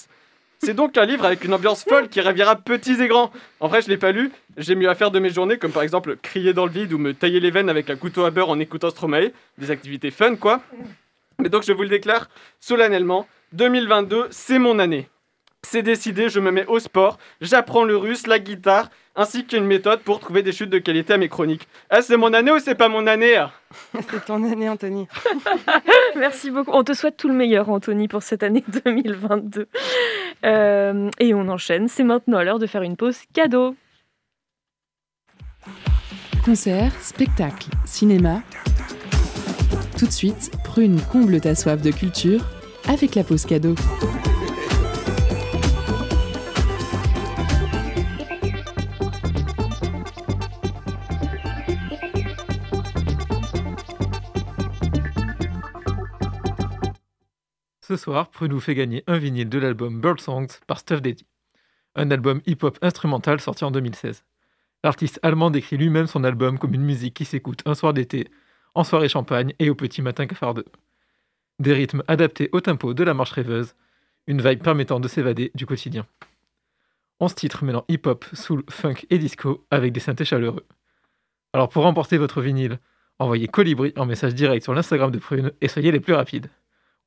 C'est 0.57 0.73
donc 0.73 0.97
un 0.97 1.05
livre 1.05 1.25
avec 1.25 1.43
une 1.43 1.53
ambiance 1.53 1.83
folle 1.83 2.09
qui 2.09 2.21
ravira 2.21 2.55
petits 2.55 3.01
et 3.01 3.07
grands. 3.07 3.31
En 3.59 3.67
vrai, 3.67 3.83
je 3.83 3.87
l'ai 3.87 3.97
pas 3.97 4.11
lu. 4.11 4.31
J'ai 4.57 4.73
mieux 4.73 4.89
à 4.89 4.95
faire 4.95 5.11
de 5.11 5.19
mes 5.19 5.29
journées, 5.29 5.57
comme 5.57 5.71
par 5.71 5.83
exemple 5.83 6.17
crier 6.21 6.53
dans 6.53 6.65
le 6.65 6.71
vide 6.71 6.91
ou 6.91 6.97
me 6.97 7.13
tailler 7.13 7.39
les 7.39 7.51
veines 7.51 7.69
avec 7.69 7.89
un 7.91 7.95
couteau 7.95 8.25
à 8.25 8.31
beurre 8.31 8.49
en 8.49 8.59
écoutant 8.59 8.89
Stromae. 8.89 9.31
Des 9.59 9.69
activités 9.71 10.11
fun, 10.11 10.35
quoi. 10.35 10.61
Mais 11.43 11.49
donc 11.49 11.63
je 11.63 11.71
vous 11.71 11.83
le 11.83 11.89
déclare 11.89 12.29
solennellement, 12.59 13.25
2022, 13.53 14.27
c'est 14.29 14.59
mon 14.59 14.77
année. 14.79 15.09
C'est 15.63 15.81
décidé, 15.81 16.29
je 16.29 16.39
me 16.39 16.51
mets 16.51 16.65
au 16.67 16.79
sport, 16.79 17.17
j'apprends 17.41 17.83
le 17.83 17.97
russe, 17.97 18.27
la 18.27 18.39
guitare, 18.39 18.89
ainsi 19.15 19.45
qu'une 19.45 19.65
méthode 19.65 19.99
pour 20.01 20.19
trouver 20.19 20.41
des 20.41 20.53
chutes 20.53 20.69
de 20.69 20.79
qualité 20.79 21.13
à 21.13 21.17
mes 21.17 21.27
chroniques. 21.27 21.67
Eh, 21.93 22.01
c'est 22.01 22.15
mon 22.15 22.33
année 22.33 22.51
ou 22.51 22.59
c'est 22.59 22.75
pas 22.75 22.87
mon 22.87 23.07
année 23.07 23.35
hein? 23.35 23.51
C'est 24.09 24.25
ton 24.25 24.43
année, 24.49 24.69
Anthony. 24.69 25.07
Merci 26.15 26.49
beaucoup. 26.51 26.71
On 26.73 26.83
te 26.83 26.93
souhaite 26.93 27.17
tout 27.17 27.27
le 27.27 27.33
meilleur, 27.33 27.69
Anthony, 27.69 28.07
pour 28.07 28.23
cette 28.23 28.43
année 28.43 28.63
2022. 28.85 29.67
Euh, 30.45 31.09
et 31.19 31.33
on 31.33 31.47
enchaîne. 31.49 31.87
C'est 31.87 32.05
maintenant 32.05 32.41
l'heure 32.41 32.59
de 32.59 32.67
faire 32.67 32.81
une 32.81 32.95
pause 32.95 33.19
cadeau. 33.33 33.75
Concert, 36.45 36.93
spectacle, 37.01 37.67
cinéma. 37.85 38.41
Tout 39.99 40.05
de 40.05 40.11
suite, 40.11 40.51
Prune 40.63 41.01
comble 41.11 41.41
ta 41.41 41.55
soif 41.55 41.81
de 41.81 41.91
culture 41.91 42.39
avec 42.87 43.15
la 43.15 43.23
pause 43.25 43.45
cadeau. 43.45 43.75
Ce 57.81 57.97
soir, 57.97 58.29
Prune 58.29 58.53
vous 58.53 58.61
fait 58.61 58.75
gagner 58.75 59.03
un 59.05 59.17
vinyle 59.17 59.49
de 59.49 59.59
l'album 59.59 59.99
Bird 59.99 60.21
Songs 60.21 60.47
par 60.65 60.79
Stuff 60.79 61.01
Daddy, 61.01 61.27
un 61.95 62.09
album 62.09 62.39
hip-hop 62.45 62.79
instrumental 62.81 63.41
sorti 63.41 63.65
en 63.65 63.71
2016. 63.71 64.23
L'artiste 64.85 65.19
allemand 65.23 65.51
décrit 65.51 65.75
lui-même 65.75 66.07
son 66.07 66.23
album 66.23 66.57
comme 66.57 66.73
une 66.73 66.85
musique 66.85 67.15
qui 67.15 67.25
s'écoute 67.25 67.63
un 67.65 67.75
soir 67.75 67.93
d'été, 67.93 68.29
en 68.75 68.83
soirée 68.83 69.09
champagne 69.09 69.53
et 69.59 69.69
au 69.69 69.75
petit 69.75 70.01
matin 70.01 70.27
cafardeux. 70.27 70.65
Des 71.59 71.73
rythmes 71.73 72.03
adaptés 72.07 72.49
au 72.51 72.61
tempo 72.61 72.93
de 72.93 73.03
la 73.03 73.13
marche 73.13 73.31
rêveuse, 73.31 73.75
une 74.27 74.41
vibe 74.41 74.63
permettant 74.63 74.99
de 74.99 75.07
s'évader 75.07 75.51
du 75.55 75.65
quotidien. 75.65 76.05
11 77.19 77.35
titres 77.35 77.63
mêlant 77.63 77.83
hip-hop, 77.89 78.25
soul, 78.33 78.63
funk 78.69 79.05
et 79.09 79.17
disco 79.17 79.65
avec 79.71 79.91
des 79.91 79.99
synthés 79.99 80.25
chaleureux. 80.25 80.65
Alors 81.51 81.69
pour 81.69 81.83
remporter 81.83 82.17
votre 82.17 82.41
vinyle, 82.41 82.79
envoyez 83.17 83.47
Colibri 83.47 83.93
en 83.97 84.05
message 84.05 84.35
direct 84.35 84.63
sur 84.63 84.73
l'Instagram 84.73 85.11
de 85.11 85.19
Prune 85.19 85.51
et 85.59 85.67
soyez 85.67 85.91
les 85.91 85.99
plus 85.99 86.13
rapides. 86.13 86.49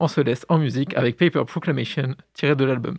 On 0.01 0.09
se 0.09 0.21
laisse 0.21 0.45
en 0.49 0.59
musique 0.59 0.95
avec 0.97 1.17
Paper 1.17 1.45
Proclamation 1.47 2.17
tiré 2.35 2.57
de 2.57 2.65
l'album. 2.65 2.99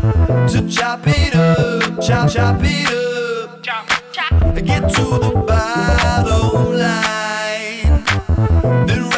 to 0.00 0.68
chop 0.68 1.00
it 1.06 1.34
up, 1.34 2.00
chop, 2.00 2.30
chop 2.30 2.60
it 2.62 2.88
up. 2.88 3.62
Chop, 3.62 3.88
chop. 4.12 4.54
Get 4.54 4.88
to 4.94 5.04
the 5.18 5.32
bottom 5.46 6.78
line. 6.78 8.04
Then 8.86 9.10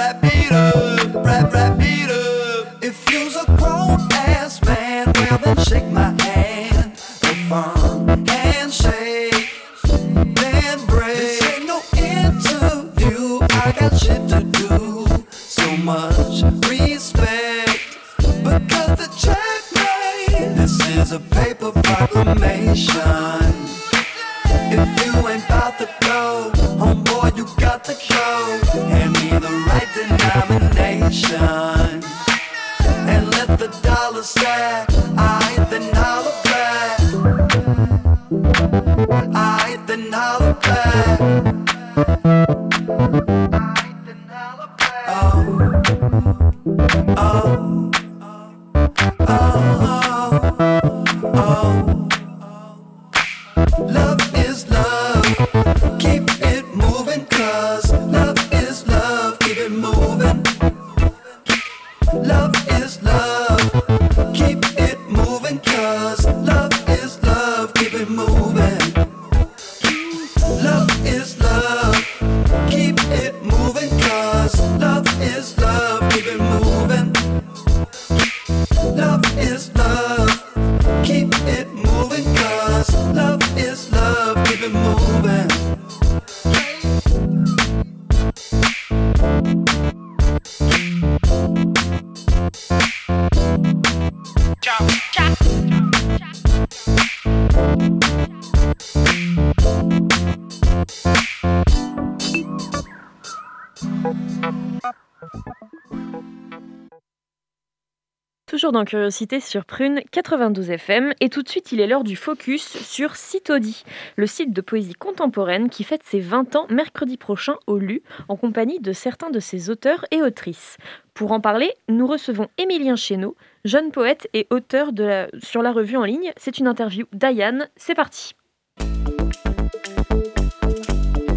Dans 108.73 108.85
Curiosité 108.85 109.41
sur 109.41 109.65
Prune 109.65 110.01
92 110.13 110.71
FM. 110.71 111.13
Et 111.21 111.29
tout 111.29 111.43
de 111.43 111.49
suite, 111.49 111.73
il 111.73 111.81
est 111.81 111.87
l'heure 111.89 112.05
du 112.05 112.15
focus 112.15 112.63
sur 112.63 113.17
Citodi, 113.17 113.83
le 114.17 114.27
site 114.27 114.53
de 114.53 114.61
poésie 114.61 114.95
contemporaine 114.95 115.69
qui 115.71 115.83
fête 115.83 116.03
ses 116.05 116.21
20 116.21 116.55
ans 116.57 116.67
mercredi 116.71 117.17
prochain 117.17 117.55
au 117.67 117.79
LU, 117.79 118.03
en 118.29 118.37
compagnie 118.37 118.79
de 118.79 118.93
certains 118.93 119.31
de 119.31 119.41
ses 119.41 119.71
auteurs 119.71 120.05
et 120.13 120.23
autrices. 120.23 120.77
Pour 121.15 121.33
en 121.33 121.41
parler, 121.41 121.73
nous 121.89 122.07
recevons 122.07 122.47
Émilien 122.59 122.95
Chéneau, 122.97 123.35
jeune 123.65 123.91
poète 123.91 124.29
et 124.35 124.47
auteur 124.51 124.93
de 124.93 125.03
la- 125.05 125.29
sur 125.43 125.63
la 125.63 125.73
revue 125.73 125.97
en 125.97 126.05
ligne. 126.05 126.31
C'est 126.37 126.59
une 126.59 126.69
interview 126.69 127.07
d'Ayane. 127.13 127.69
C'est 127.77 127.95
parti. 127.97 128.35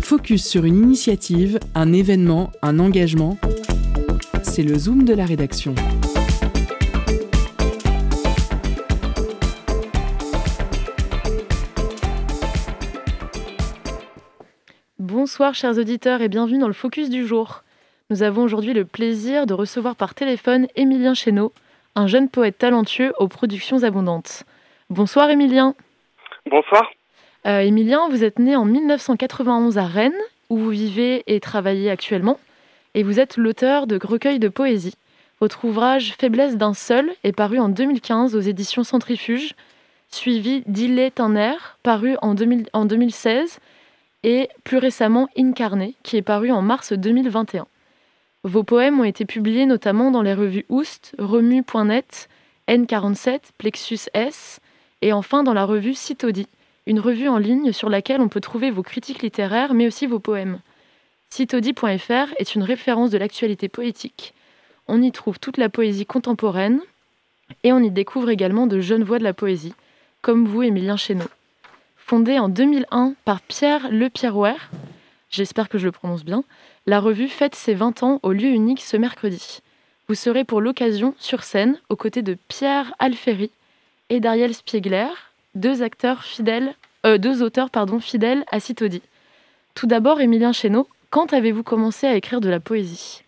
Focus 0.01 0.45
sur 0.45 0.65
une 0.65 0.77
initiative, 0.84 1.59
un 1.73 1.93
événement, 1.93 2.51
un 2.61 2.77
engagement. 2.77 3.38
C'est 4.43 4.63
le 4.63 4.77
zoom 4.77 5.03
de 5.05 5.13
la 5.13 5.25
rédaction. 5.25 5.73
Bonsoir 15.14 15.53
chers 15.53 15.78
auditeurs 15.78 16.24
et 16.24 16.28
bienvenue 16.28 16.57
dans 16.57 16.66
le 16.66 16.74
Focus 16.74 17.07
du 17.11 17.28
jour. 17.28 17.61
Nous 18.09 18.24
avons 18.24 18.41
aujourd'hui 18.41 18.74
le 18.74 18.84
plaisir 18.84 19.45
de 19.45 19.53
recevoir 19.53 19.95
par 19.95 20.16
téléphone 20.16 20.66
Émilien 20.76 21.14
Chéneau, 21.14 21.53
un 21.93 22.07
jeune 22.07 22.30
poète 22.30 22.57
talentueux 22.57 23.14
aux 23.20 23.28
productions 23.28 23.84
abondantes. 23.84 24.41
Bonsoir 24.89 25.30
Émilien. 25.30 25.76
Bonsoir. 26.49 26.89
Euh, 27.45 27.59
Émilien, 27.59 28.09
vous 28.09 28.24
êtes 28.24 28.39
né 28.39 28.55
en 28.55 28.66
1991 28.66 29.78
à 29.78 29.86
Rennes, 29.86 30.20
où 30.49 30.57
vous 30.57 30.72
vivez 30.72 31.24
et 31.28 31.39
travaillez 31.39 31.91
actuellement, 31.91 32.39
et 32.95 33.03
vous 33.03 33.20
êtes 33.20 33.38
l'auteur 33.38 33.86
de 33.86 33.99
recueils 34.03 34.39
de 34.39 34.49
poésie. 34.49 34.95
Votre 35.39 35.66
ouvrage 35.66 36.16
Faiblesse 36.20 36.57
d'un 36.57 36.74
seul 36.74 37.11
est 37.24 37.34
paru 37.34 37.59
en 37.59 37.70
2015 37.70 38.36
aux 38.36 38.41
éditions 38.41 38.84
Centrifuge, 38.84 39.53
suivi 40.09 40.64
d'Il 40.66 40.97
est 40.97 41.20
un 41.20 41.36
air, 41.36 41.78
paru 41.84 42.16
en, 42.24 42.34
2000 42.34 42.66
en 42.74 42.86
2016, 42.86 43.59
et 44.24 44.49
plus 44.63 44.78
récemment 44.78 45.28
Incarné, 45.38 45.95
qui 46.03 46.17
est 46.17 46.21
paru 46.21 46.51
en 46.51 46.61
mars 46.61 46.93
2021. 46.93 47.67
Vos 48.43 48.63
poèmes 48.63 48.99
ont 48.99 49.05
été 49.05 49.26
publiés 49.26 49.65
notamment 49.65 50.11
dans 50.11 50.21
les 50.21 50.34
revues 50.34 50.65
Oust, 50.69 51.15
Remu.net, 51.17 52.30
N47, 52.67 53.39
Plexus 53.57 54.09
S, 54.13 54.59
et 55.01 55.13
enfin 55.13 55.43
dans 55.43 55.53
la 55.53 55.65
revue 55.65 55.93
Citodi, 55.93 56.47
une 56.86 56.99
revue 56.99 57.30
en 57.30 57.38
ligne 57.38 57.71
sur 57.71 57.89
laquelle 57.89 58.21
on 58.21 58.30
peut 58.30 58.41
trouver 58.41 58.71
vos 58.71 58.84
critiques 58.84 59.21
littéraires 59.21 59.74
mais 59.74 59.88
aussi 59.88 60.07
vos 60.07 60.19
poèmes. 60.19 60.59
Citodi.fr 61.30 62.34
est 62.38 62.55
une 62.55 62.63
référence 62.63 63.09
de 63.09 63.17
l'actualité 63.17 63.69
poétique. 63.69 64.34
On 64.88 65.01
y 65.01 65.11
trouve 65.11 65.39
toute 65.39 65.57
la 65.57 65.69
poésie 65.69 66.05
contemporaine 66.05 66.82
et 67.63 67.71
on 67.74 67.80
y 67.80 67.91
découvre 67.91 68.30
également 68.30 68.67
de 68.67 68.80
jeunes 68.80 69.03
voix 69.03 69.19
de 69.19 69.24
la 69.24 69.34
poésie, 69.34 69.74
comme 70.21 70.45
vous, 70.45 70.63
Émilien 70.63 70.97
Chéneau. 70.97 71.26
Fondée 72.06 72.38
en 72.38 72.49
2001 72.49 73.16
par 73.24 73.39
Pierre 73.39 73.89
Le 73.89 74.10
Pierrouer, 74.10 74.58
j'espère 75.30 75.70
que 75.70 75.78
je 75.78 75.86
le 75.86 75.93
prononce 75.93 76.26
bien, 76.26 76.43
la 76.86 76.99
revue 76.99 77.30
fête 77.30 77.56
ses 77.56 77.74
20 77.74 78.04
ans 78.04 78.20
au 78.24 78.34
lieu 78.34 78.49
unique 78.49 78.82
ce 78.82 78.97
mercredi. 78.97 79.62
Vous 80.10 80.14
serez 80.14 80.43
pour 80.43 80.60
l'occasion 80.60 81.16
sur 81.18 81.43
scène 81.43 81.80
aux 81.88 81.95
côtés 81.95 82.22
de 82.22 82.38
Pierre 82.49 82.93
Alferi 82.99 83.51
et 84.10 84.20
d'Ariel 84.20 84.54
Spiegler, 84.54 85.08
deux 85.56 85.82
acteurs 85.82 86.24
fidèles, 86.24 86.76
euh, 87.06 87.18
auteurs 87.41 87.70
fidèles 88.01 88.43
à 88.51 88.60
Citodi. 88.60 89.01
Tout 89.74 89.88
d'abord, 89.88 90.20
Émilien 90.20 90.51
Chéneau, 90.51 90.89
quand 91.10 91.32
avez-vous 91.32 91.64
commencé 91.64 92.06
à 92.06 92.16
écrire 92.16 92.41
de 92.41 92.49
la 92.49 92.60
poésie? 92.60 93.24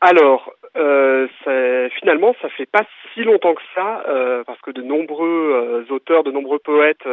Alors, 0.00 0.50
euh, 0.76 1.88
finalement, 1.98 2.34
ça 2.40 2.48
fait 2.50 2.66
pas 2.70 2.84
si 3.12 3.22
longtemps 3.22 3.54
que 3.54 3.62
ça, 3.74 4.04
euh, 4.08 4.44
parce 4.44 4.60
que 4.60 4.70
de 4.70 4.82
nombreux 4.82 5.84
euh, 5.88 5.92
auteurs, 5.92 6.22
de 6.22 6.30
nombreux 6.30 6.58
poètes 6.58 7.06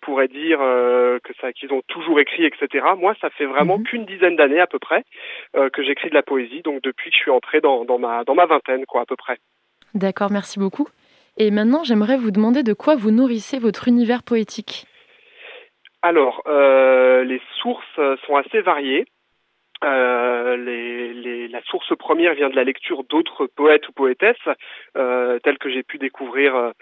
pourraient 0.00 0.28
dire 0.28 0.58
que 0.58 1.32
ça, 1.40 1.52
qu'ils 1.52 1.72
ont 1.72 1.82
toujours 1.88 2.18
écrit, 2.20 2.44
etc. 2.44 2.84
Moi, 2.98 3.14
ça 3.20 3.30
fait 3.30 3.46
vraiment 3.46 3.78
Mhm. 3.78 3.84
qu'une 3.84 4.04
dizaine 4.04 4.36
d'années 4.36 4.60
à 4.60 4.66
peu 4.66 4.78
près 4.78 5.04
que 5.54 5.82
j'écris 5.82 6.08
de 6.08 6.14
la 6.14 6.22
poésie, 6.22 6.62
donc 6.62 6.82
depuis 6.82 7.10
que 7.10 7.16
je 7.16 7.22
suis 7.22 7.30
entré 7.30 7.60
dans, 7.60 7.84
dans 7.84 7.98
ma 7.98 8.24
dans 8.24 8.34
ma 8.34 8.46
vingtaine, 8.46 8.84
quoi, 8.86 9.02
à 9.02 9.06
peu 9.06 9.16
près. 9.16 9.36
D'accord, 9.94 10.30
merci 10.30 10.58
beaucoup. 10.58 10.88
Et 11.36 11.50
maintenant, 11.50 11.84
j'aimerais 11.84 12.16
vous 12.16 12.30
demander 12.30 12.62
de 12.62 12.72
quoi 12.72 12.96
vous 12.96 13.10
nourrissez 13.10 13.58
votre 13.58 13.86
univers 13.88 14.22
poétique? 14.22 14.86
Alors, 16.02 16.42
les 16.48 17.40
sources 17.60 18.00
sont 18.26 18.36
assez 18.36 18.60
variées. 18.60 19.04
Euh, 19.84 20.56
les, 20.56 21.12
les- 21.12 21.48
la 21.48 21.60
source 21.62 21.96
première 21.96 22.34
vient 22.34 22.48
de 22.48 22.54
la 22.56 22.64
lecture 22.64 23.02
d'autres 23.04 23.46
poètes 23.46 23.88
ou 23.88 23.92
poétesses, 23.92 24.36
euh, 24.96 25.38
tels 25.40 25.58
que 25.58 25.70
j'ai 25.70 25.82
pu 25.82 25.98
découvrir. 25.98 26.72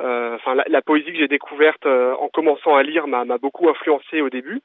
Euh, 0.00 0.36
Enfin, 0.36 0.54
la, 0.66 0.82
poésie 0.82 1.12
que 1.12 1.18
j'ai 1.18 1.28
découverte 1.28 1.86
euh, 1.86 2.14
en 2.20 2.28
commençant 2.28 2.76
à 2.76 2.82
lire 2.82 3.06
m'a 3.06 3.24
beaucoup 3.38 3.68
influencé 3.68 4.20
au 4.20 4.28
début. 4.28 4.60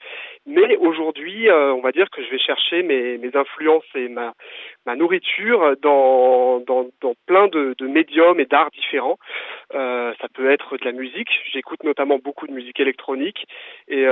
Mais 0.46 0.76
aujourd'hui, 0.78 1.50
euh, 1.50 1.74
on 1.74 1.82
va 1.82 1.92
dire 1.92 2.10
que 2.10 2.22
je 2.24 2.30
vais 2.30 2.40
chercher 2.40 2.84
mes, 2.84 3.20
influences 3.34 3.86
et 3.96 4.10
ma, 4.10 4.34
nourriture 4.96 5.76
dans, 5.82 6.62
plein 7.26 7.48
de, 7.48 7.76
médiums 7.88 8.40
et 8.40 8.46
d'arts 8.46 8.72
différents. 8.72 9.18
Ça 9.72 10.28
peut 10.34 10.52
être 10.52 10.78
de 10.78 10.86
la 10.86 10.92
musique. 10.92 11.30
J'écoute 11.52 11.84
notamment 11.84 12.20
beaucoup 12.20 12.48
de 12.48 12.52
musique 12.52 12.80
électronique. 12.80 13.46
Et, 13.88 14.06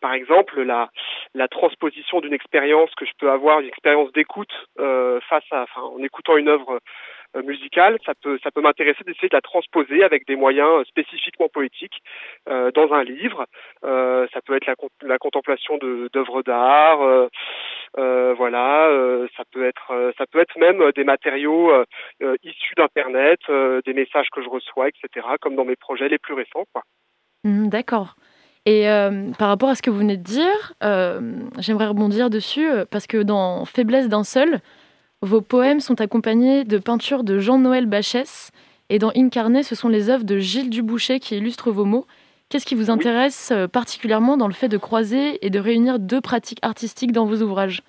par 0.00 0.12
exemple, 0.12 0.62
la, 0.62 0.88
transposition 1.48 2.20
d'une 2.20 2.34
expérience 2.34 2.94
que 2.96 3.06
je 3.06 3.12
peux 3.18 3.30
avoir, 3.30 3.60
une 3.60 3.68
expérience 3.68 4.12
d'écoute 4.12 4.52
face 4.76 5.44
à, 5.50 5.64
en 5.76 6.02
écoutant 6.02 6.36
une 6.36 6.48
œuvre 6.48 6.80
musicale, 7.42 7.98
ça 8.04 8.12
peut, 8.14 8.38
ça 8.42 8.50
peut 8.50 8.60
m'intéresser 8.60 9.04
d'essayer 9.04 9.28
de 9.28 9.36
la 9.36 9.40
transposer 9.40 10.02
avec 10.02 10.26
des 10.26 10.36
moyens 10.36 10.68
euh, 10.80 10.84
spécifiquement 10.84 11.48
poétiques 11.48 12.02
euh, 12.48 12.70
dans 12.72 12.92
un 12.92 13.04
livre. 13.04 13.46
Euh, 13.84 14.26
ça 14.32 14.40
peut 14.40 14.56
être 14.56 14.66
la, 14.66 14.74
la 15.02 15.18
contemplation 15.18 15.78
d'œuvres 15.78 16.42
d'art, 16.42 17.02
euh, 17.02 17.28
euh, 17.98 18.34
voilà. 18.36 18.88
euh, 18.88 19.26
ça 19.36 19.44
peut 19.52 19.66
être, 19.66 19.90
euh, 19.90 20.12
ça 20.18 20.26
peut 20.26 20.40
être 20.40 20.58
même 20.58 20.92
des 20.94 21.04
matériaux 21.04 21.70
euh, 21.70 21.84
euh, 22.22 22.36
issus 22.42 22.74
d'internet, 22.76 23.40
euh, 23.48 23.80
des 23.86 23.94
messages 23.94 24.28
que 24.32 24.42
je 24.42 24.48
reçois, 24.48 24.88
etc. 24.88 25.26
Comme 25.40 25.56
dans 25.56 25.64
mes 25.64 25.76
projets 25.76 26.08
les 26.08 26.18
plus 26.18 26.34
récents, 26.34 26.64
quoi. 26.72 26.82
Hmm, 27.44 27.68
D'accord. 27.68 28.16
Et 28.66 28.90
euh, 28.90 29.30
par 29.38 29.48
rapport 29.48 29.68
à 29.68 29.76
ce 29.76 29.82
que 29.82 29.90
vous 29.90 29.98
venez 29.98 30.16
de 30.16 30.24
dire, 30.24 30.74
euh, 30.82 31.20
j'aimerais 31.60 31.86
rebondir 31.86 32.30
dessus 32.30 32.68
euh, 32.68 32.84
parce 32.90 33.06
que 33.06 33.22
dans 33.22 33.64
Faiblesse 33.64 34.08
d'un 34.08 34.24
seul, 34.24 34.58
vos 35.22 35.40
poèmes 35.40 35.80
sont 35.80 36.00
accompagnés 36.00 36.64
de 36.64 36.78
peintures 36.78 37.24
de 37.24 37.38
Jean-Noël 37.38 37.86
Bachès 37.86 38.50
et 38.90 38.98
dans 38.98 39.10
Incarné, 39.16 39.62
ce 39.62 39.74
sont 39.74 39.88
les 39.88 40.10
œuvres 40.10 40.24
de 40.24 40.38
Gilles 40.38 40.70
Duboucher 40.70 41.18
qui 41.20 41.36
illustrent 41.36 41.70
vos 41.70 41.84
mots. 41.84 42.06
Qu'est-ce 42.48 42.66
qui 42.66 42.76
vous 42.76 42.90
intéresse 42.90 43.50
euh, 43.50 43.66
particulièrement 43.66 44.36
dans 44.36 44.46
le 44.46 44.54
fait 44.54 44.68
de 44.68 44.76
croiser 44.76 45.44
et 45.44 45.50
de 45.50 45.58
réunir 45.58 45.98
deux 45.98 46.20
pratiques 46.20 46.60
artistiques 46.62 47.12
dans 47.12 47.26
vos 47.26 47.42
ouvrages? 47.42 47.82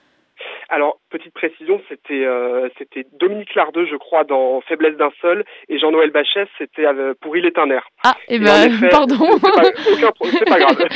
Alors, 0.70 1.00
petite 1.10 1.34
précision, 1.34 1.82
c'était 1.88 2.26
euh, 2.26 2.68
c'était 2.78 3.06
Dominique 3.14 3.56
Lardeux, 3.56 3.86
je 3.90 3.96
crois, 3.96 4.26
dans 4.26 4.60
Faiblesse 4.62 4.98
d'un 4.98 5.12
seul, 5.22 5.46
et 5.70 5.80
Jean-Noël 5.80 6.12
Bachès, 6.12 6.48
c'était 6.58 6.86
euh, 6.86 7.14
pour 7.22 7.38
Il 7.38 7.46
est 7.46 7.58
un 7.58 7.70
air. 7.70 7.88
Ah, 8.04 8.16
et 8.28 8.36
Et 8.36 8.40
en 8.40 8.44
ben, 8.44 8.68
effet, 8.68 8.90
pardon. 8.92 9.16
C'est 9.18 10.02
pas, 10.02 10.12
aucun 10.20 10.46
pas 10.46 10.60
grave. 10.60 10.88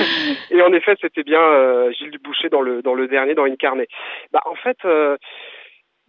Et 0.51 0.61
en 0.61 0.73
effet, 0.73 0.95
c'était 0.99 1.23
bien 1.23 1.41
euh, 1.41 1.91
Gilles 1.93 2.11
Duboucher 2.11 2.49
dans 2.49 2.61
le 2.61 2.81
dans 2.81 2.93
le 2.93 3.07
dernier, 3.07 3.33
dans 3.33 3.45
Incarné. 3.45 3.87
Bah, 4.33 4.41
en 4.45 4.55
fait, 4.55 4.77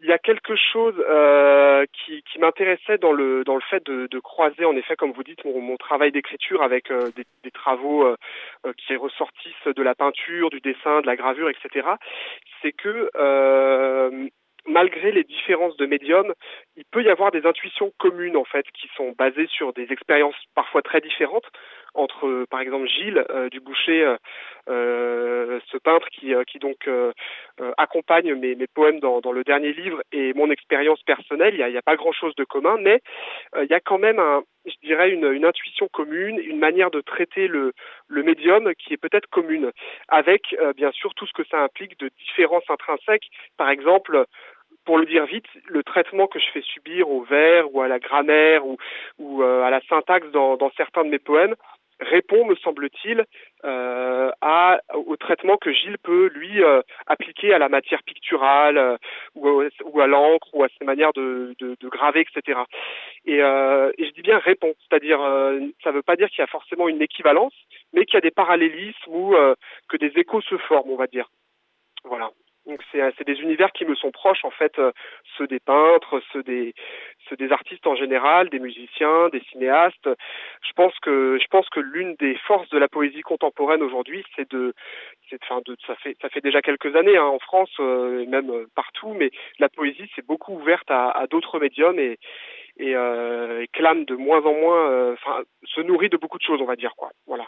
il 0.03 0.09
y 0.09 0.13
a 0.13 0.19
quelque 0.19 0.57
chose 0.57 0.95
euh, 0.99 1.87
qui, 1.93 2.23
qui 2.25 2.41
m'intéressait 2.41 2.99
dans 2.99 3.13
le 3.13 3.45
dans 3.45 3.55
le 3.55 3.61
fait 3.71 3.85
de, 3.87 4.09
de 4.11 4.19
croiser, 4.19 4.65
en 4.65 4.77
effet, 4.77 4.97
comme 4.97 5.13
vous 5.13 5.23
dites, 5.23 5.45
mon, 5.45 5.61
mon 5.61 5.77
travail 5.77 6.11
d'écriture 6.11 6.63
avec 6.63 6.91
euh, 6.91 7.11
des, 7.15 7.25
des 7.45 7.51
travaux 7.53 8.05
euh, 8.05 8.17
euh, 8.67 8.73
qui 8.77 8.97
ressortissent 8.97 9.67
de 9.67 9.83
la 9.83 9.95
peinture, 9.95 10.51
du 10.51 10.61
dessin, 10.61 11.01
de 11.03 11.07
la 11.07 11.15
gravure, 11.15 11.49
etc. 11.49 11.89
C'est 12.61 12.73
que 12.73 13.11
euh, 13.17 14.29
malgré 14.67 15.13
les 15.13 15.25
différences 15.25 15.77
de 15.77 15.87
médium, 15.87 16.35
il 16.77 16.85
peut 16.91 17.03
y 17.03 17.09
avoir 17.09 17.31
des 17.31 17.47
intuitions 17.47 17.93
communes 17.99 18.37
en 18.37 18.45
fait 18.45 18.67
qui 18.73 18.89
sont 18.97 19.15
basées 19.17 19.47
sur 19.47 19.73
des 19.73 19.93
expériences 19.93 20.37
parfois 20.55 20.83
très 20.83 21.01
différentes 21.01 21.47
entre 21.95 22.47
par 22.51 22.61
exemple 22.61 22.87
Gilles 22.89 23.25
euh, 23.31 23.49
Duboucher, 23.51 24.05
euh, 24.05 24.17
euh, 24.69 25.61
ce 25.71 25.77
peintre 25.77 26.09
qui, 26.11 26.33
qui 26.47 26.59
donc 26.59 26.89
accompagne 27.77 28.35
mes, 28.35 28.55
mes 28.55 28.67
poèmes 28.67 29.01
dans, 29.01 29.21
dans 29.21 29.33
le 29.33 29.45
dernier 29.45 29.73
livre 29.73 30.03
et 30.13 30.33
mon 30.35 30.51
expérience 30.51 31.03
personnelle. 31.03 31.55
Il 31.55 31.67
n'y 31.67 31.77
a, 31.77 31.83
pas 31.83 31.97
grand 31.97 32.13
chose 32.13 32.35
de 32.37 32.45
commun, 32.45 32.77
mais 32.81 33.01
il 33.61 33.69
y 33.69 33.75
a 33.75 33.81
quand 33.81 33.99
même 33.99 34.19
un, 34.19 34.43
je 34.67 34.75
dirais 34.83 35.11
une, 35.11 35.31
une 35.33 35.45
intuition 35.45 35.89
commune, 35.93 36.39
une 36.39 36.59
manière 36.59 36.91
de 36.91 37.01
traiter 37.01 37.49
le, 37.49 37.73
le 38.09 38.23
médium 38.23 38.73
qui 38.77 38.95
est 38.95 38.99
peut-être 38.99 39.29
commune, 39.29 39.71
avec 40.09 40.57
bien 40.77 40.93
sûr 40.93 41.15
tout 41.15 41.27
ce 41.27 41.33
que 41.33 41.45
ça 41.51 41.63
implique 41.63 41.99
de 41.99 42.11
différences 42.27 42.69
intrinsèques. 42.69 43.29
Par 43.57 43.69
exemple, 43.69 44.25
pour 44.85 44.99
le 44.99 45.07
dire 45.07 45.27
vite, 45.27 45.47
le 45.67 45.83
traitement 45.83 46.27
que 46.27 46.39
je 46.39 46.51
fais 46.53 46.63
subir 46.63 47.09
au 47.11 47.23
vers 47.23 47.73
ou 47.75 47.83
à 47.83 47.89
la 47.89 47.99
grammaire 47.99 48.67
ou, 48.67 48.77
ou 49.19 49.43
à 49.43 49.71
la 49.71 49.81
syntaxe 49.89 50.29
dans, 50.33 50.57
dans 50.57 50.71
certains 50.77 51.05
de 51.05 51.11
mes 51.11 51.19
poèmes 51.19 51.55
répond, 52.03 52.45
me 52.45 52.55
semble-t-il, 52.57 53.25
euh, 53.65 54.31
à, 54.41 54.79
au 54.95 55.17
traitement 55.17 55.57
que 55.57 55.73
Gilles 55.73 55.99
peut, 56.03 56.29
lui, 56.35 56.63
euh, 56.63 56.83
appliquer 57.07 57.55
à 57.55 57.59
la 57.59 57.69
matière 57.69 58.03
picturale 58.03 58.79
euh, 58.79 58.97
ou, 59.35 59.61
à- 59.61 59.69
ou 59.85 60.01
à 60.01 60.07
l'encre 60.07 60.49
ou 60.55 60.65
à 60.65 60.69
ses 60.79 60.85
manières 60.85 61.13
de, 61.15 61.55
de, 61.59 61.77
de 61.81 61.89
graver, 61.89 62.21
etc. 62.29 62.61
Et, 63.25 63.43
euh, 63.43 63.91
et 63.99 64.07
je 64.07 64.11
dis 64.13 64.23
bien 64.23 64.39
répond, 64.39 64.75
c'est-à-dire, 64.89 65.21
euh, 65.23 65.61
ça 65.83 65.91
ne 65.91 65.97
veut 65.97 66.03
pas 66.03 66.17
dire 66.17 66.29
qu'il 66.31 66.41
y 66.41 66.45
a 66.45 66.47
forcément 66.49 66.89
une 66.89 67.03
équivalence, 67.03 67.55
mais 67.93 68.05
qu'il 68.05 68.15
y 68.15 68.19
a 68.19 68.21
des 68.23 68.31
parallélismes 68.31 68.97
ou 69.09 69.35
euh, 69.35 69.55
que 69.89 69.97
des 69.97 70.13
échos 70.17 70.41
se 70.43 70.57
forment, 70.59 70.91
on 70.91 70.97
va 70.97 71.07
dire. 71.07 71.29
Voilà. 72.05 72.31
Donc 72.67 72.81
c'est 72.91 73.01
c'est 73.19 73.27
des 73.27 73.41
univers 73.41 73.73
qui 73.73 73.85
me 73.85 73.95
sont 73.95 74.13
proches 74.13 74.45
en 74.45 74.51
fait, 74.51 74.79
euh, 74.79 74.93
ceux 75.37 75.47
des 75.47 75.59
peintres, 75.59 76.23
ceux 76.33 76.43
des 76.43 76.75
ceux 77.29 77.37
des 77.37 77.51
artistes 77.51 77.87
en 77.87 77.97
général, 77.97 78.51
des 78.51 78.61
musiciens, 78.61 79.29
des 79.31 79.43
cinéastes. 79.51 80.09
Je 80.63 80.73
pense 80.75 80.97
que 81.01 81.39
je 81.41 81.47
pense 81.49 81.69
que 81.71 81.81
l'une 81.81 82.15
des 82.17 82.37
forces 82.47 82.69
de 82.71 82.79
la 82.79 82.89
poésie 82.89 83.23
contemporaine 83.23 83.83
aujourd'hui, 83.83 84.25
c'est 84.37 84.49
de 84.51 84.75
c'est 85.29 85.39
enfin 85.43 85.61
de 85.67 85.77
ça 85.87 85.97
fait 85.97 86.17
ça 86.23 86.29
fait 86.29 86.41
déjà 86.41 86.63
quelques 86.63 86.95
années 86.95 87.17
hein, 87.17 87.25
en 87.25 87.39
France 87.41 87.73
euh, 87.81 88.23
et 88.23 88.27
même 88.27 88.51
euh, 88.51 88.67
partout, 88.77 89.13
mais 89.15 89.31
la 89.59 89.69
poésie 89.69 90.09
s'est 90.15 90.27
beaucoup 90.27 90.55
ouverte 90.55 90.91
à, 90.91 91.11
à 91.11 91.27
d'autres 91.27 91.59
médiums 91.59 91.99
et 91.99 92.19
et, 92.79 92.95
euh, 92.95 93.63
et 93.63 93.69
clame 93.69 94.05
de 94.05 94.15
moins 94.15 94.45
en 94.45 94.55
moins, 94.55 94.91
euh, 94.91 95.13
enfin 95.15 95.43
se 95.65 95.81
nourrit 95.81 96.09
de 96.09 96.17
beaucoup 96.17 96.39
de 96.39 96.43
choses, 96.43 96.61
on 96.61 96.67
va 96.67 96.77
dire 96.77 96.95
quoi. 96.97 97.11
Voilà. 97.27 97.47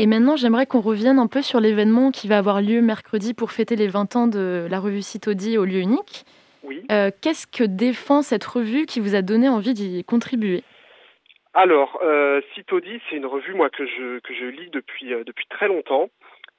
Et 0.00 0.06
maintenant, 0.06 0.36
j'aimerais 0.36 0.66
qu'on 0.66 0.80
revienne 0.80 1.18
un 1.20 1.28
peu 1.28 1.40
sur 1.40 1.60
l'événement 1.60 2.10
qui 2.10 2.26
va 2.26 2.38
avoir 2.38 2.60
lieu 2.60 2.80
mercredi 2.80 3.32
pour 3.32 3.52
fêter 3.52 3.76
les 3.76 3.86
20 3.86 4.16
ans 4.16 4.26
de 4.26 4.66
la 4.68 4.80
revue 4.80 5.02
Citodi 5.02 5.56
au 5.56 5.64
lieu 5.64 5.78
unique. 5.78 6.24
Oui. 6.64 6.82
Euh, 6.90 7.10
Qu'est-ce 7.22 7.46
que 7.46 7.62
défend 7.62 8.22
cette 8.22 8.44
revue 8.44 8.86
qui 8.86 8.98
vous 8.98 9.14
a 9.14 9.22
donné 9.22 9.48
envie 9.48 9.74
d'y 9.74 10.02
contribuer? 10.02 10.64
Alors, 11.52 12.00
euh, 12.02 12.40
c'est 12.56 13.16
une 13.16 13.26
revue 13.26 13.54
moi 13.54 13.70
que 13.70 13.86
je 13.86 14.18
que 14.18 14.34
je 14.34 14.46
lis 14.46 14.70
depuis 14.70 15.14
euh, 15.14 15.22
depuis 15.24 15.46
très 15.48 15.68
longtemps. 15.68 16.10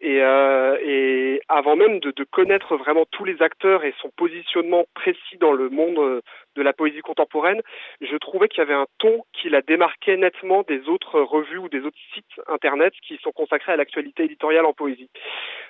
Et, 0.02 0.22
euh, 0.22 0.78
et 0.82 1.42
avant 1.48 1.78
même 1.78 2.00
de, 2.00 2.12
de, 2.12 2.24
connaître 2.26 2.76
vraiment 2.76 3.06
tous 3.12 3.24
les 3.24 3.42
acteurs 3.42 3.86
et 3.86 3.94
son 4.02 4.10
positionnement 4.10 4.84
précis 4.94 5.38
dans 5.40 5.54
le 5.54 5.70
monde 5.70 5.98
euh, 6.00 6.22
de 6.56 6.62
la 6.62 6.74
poésie 6.74 7.00
contemporaine, 7.00 7.62
je 8.02 8.16
trouvais 8.18 8.50
qu'il 8.50 8.60
y 8.60 8.62
avait 8.62 8.74
un 8.74 8.88
ton 8.98 9.24
qui 9.32 9.50
la 9.50 9.62
démarquait 9.62 10.18
nettement 10.18 10.64
des 10.64 10.90
autres 10.90 11.22
revues 11.22 11.60
ou 11.60 11.70
des 11.70 11.80
autres 11.80 11.98
sites 12.14 12.42
internet 12.48 12.94
qui 13.08 13.18
sont 13.24 13.32
consacrés 13.32 13.72
à 13.72 13.78
l'actualité 13.78 14.26
éditoriale 14.26 14.66
en 14.66 14.74
poésie. 14.74 15.10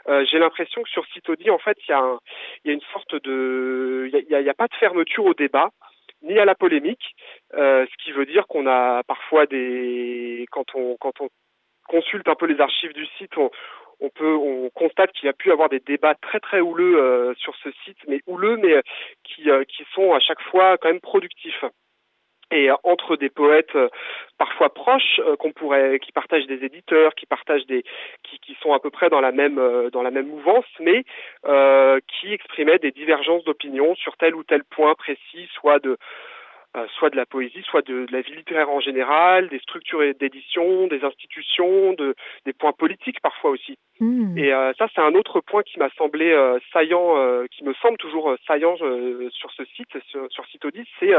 Euh, 0.08 0.26
J'ai 0.30 0.40
l'impression 0.40 0.82
que 0.82 0.90
sur 0.90 1.06
Citodi, 1.08 1.52
en 1.52 1.60
fait, 1.60 1.78
il 1.88 1.92
y, 1.92 1.94
a 1.94 2.18
y 2.66 2.70
a 2.72 2.74
une 2.74 2.82
sorte 2.94 3.16
de, 3.24 4.10
il 4.12 4.26
n'y 4.28 4.50
a, 4.50 4.52
a, 4.52 4.54
pas 4.56 4.68
de 4.68 4.76
fermeture 4.76 5.26
au 5.26 5.36
débat 5.36 5.70
ni 6.24 6.40
à 6.40 6.46
la 6.46 6.56
polémique, 6.56 7.16
euh, 7.54 7.86
ce 7.86 8.04
qui 8.04 8.12
veut 8.12 8.26
dire 8.26 8.48
qu'on 8.48 8.66
a 8.66 9.04
parfois 9.04 9.46
des, 9.46 10.46
quand 10.52 10.66
on 10.74 10.98
quand 11.00 11.22
on 11.22 11.30
consulte 11.88 12.28
un 12.28 12.36
peu 12.36 12.48
les 12.48 12.60
archives 12.60 12.94
du 12.94 13.06
site, 13.18 13.38
on, 13.38 13.52
on 14.00 14.10
peut, 14.10 14.36
on 14.36 14.70
constate 14.72 15.12
qu'il 15.14 15.28
y 15.28 15.30
a 15.30 15.34
pu 15.34 15.52
avoir 15.52 15.70
des 15.70 15.80
débats 15.80 16.16
très 16.16 16.40
très 16.40 16.60
houleux 16.60 16.98
euh, 16.98 17.34
sur 17.36 17.56
ce 17.64 17.70
site, 17.84 17.98
mais 18.08 18.22
houleux, 18.28 18.58
mais 18.58 18.82
qui, 19.24 19.50
euh, 19.50 19.64
qui 19.64 19.84
sont 19.94 20.14
à 20.14 20.20
chaque 20.20 20.42
fois 20.42 20.78
quand 20.78 20.90
même 20.90 21.02
productifs. 21.02 21.64
Et 22.52 22.70
euh, 22.70 22.76
entre 22.84 23.16
des 23.16 23.30
poètes 23.30 23.76
euh, 23.76 23.90
parfois 24.38 24.74
proches, 24.74 25.20
euh, 25.20 25.36
qu'on 25.36 25.52
pourrait, 25.52 26.00
qui 26.00 26.12
partagent 26.12 26.46
des 26.46 26.64
éditeurs, 26.64 27.16
qui 27.16 27.26
partagent 27.26 27.66
des, 27.66 27.84
qui, 28.24 28.40
qui 28.40 28.56
sont 28.62 28.74
à 28.74 28.80
peu 28.80 28.92
près 28.92 29.10
dans 29.10 29.22
la 29.22 29.32
même 29.32 29.60
dans 29.92 30.04
la 30.04 30.12
même 30.12 30.28
mouvance, 30.28 30.66
mais 30.80 31.04
qui 32.08 32.34
exprimaient 32.34 32.80
des 32.80 32.92
divergences 32.92 33.44
d'opinion 33.46 33.96
sur 33.96 34.16
tel 34.18 34.36
ou 34.36 34.44
tel 34.44 34.64
point 34.64 34.94
précis, 34.96 35.50
soit 35.54 35.80
de 35.80 35.92
euh, 35.92 35.98
soit 36.98 37.10
de 37.10 37.16
la 37.16 37.26
poésie, 37.26 37.62
soit 37.64 37.86
de, 37.86 38.06
de, 38.06 38.12
la 38.12 38.22
vie 38.22 38.36
littéraire 38.36 38.70
en 38.70 38.80
général, 38.80 39.50
des 39.50 39.60
structures 39.60 40.02
d'édition, 40.20 40.88
des 40.88 41.04
institutions, 41.04 41.94
de, 41.94 42.16
des 42.46 42.54
points 42.54 42.74
politiques 42.74 43.22
parfois 43.22 43.52
aussi. 43.52 43.78
Mmh. 44.00 44.38
Et 44.38 44.54
euh, 44.54 44.74
ça, 44.78 44.88
c'est 44.94 45.02
un 45.02 45.14
autre 45.14 45.40
point 45.40 45.64
qui 45.64 45.80
m'a 45.80 45.90
semblé 45.98 46.32
euh, 46.32 46.60
saillant, 46.74 47.18
euh, 47.18 47.46
qui 47.50 47.64
me 47.64 47.74
semble 47.76 47.98
toujours 47.98 48.32
euh, 48.32 48.38
saillant 48.46 48.76
sur 48.76 49.52
ce 49.52 49.64
site, 49.76 49.90
sur, 50.08 50.30
sur 50.32 50.46
Citodis, 50.48 50.88
c'est 51.00 51.14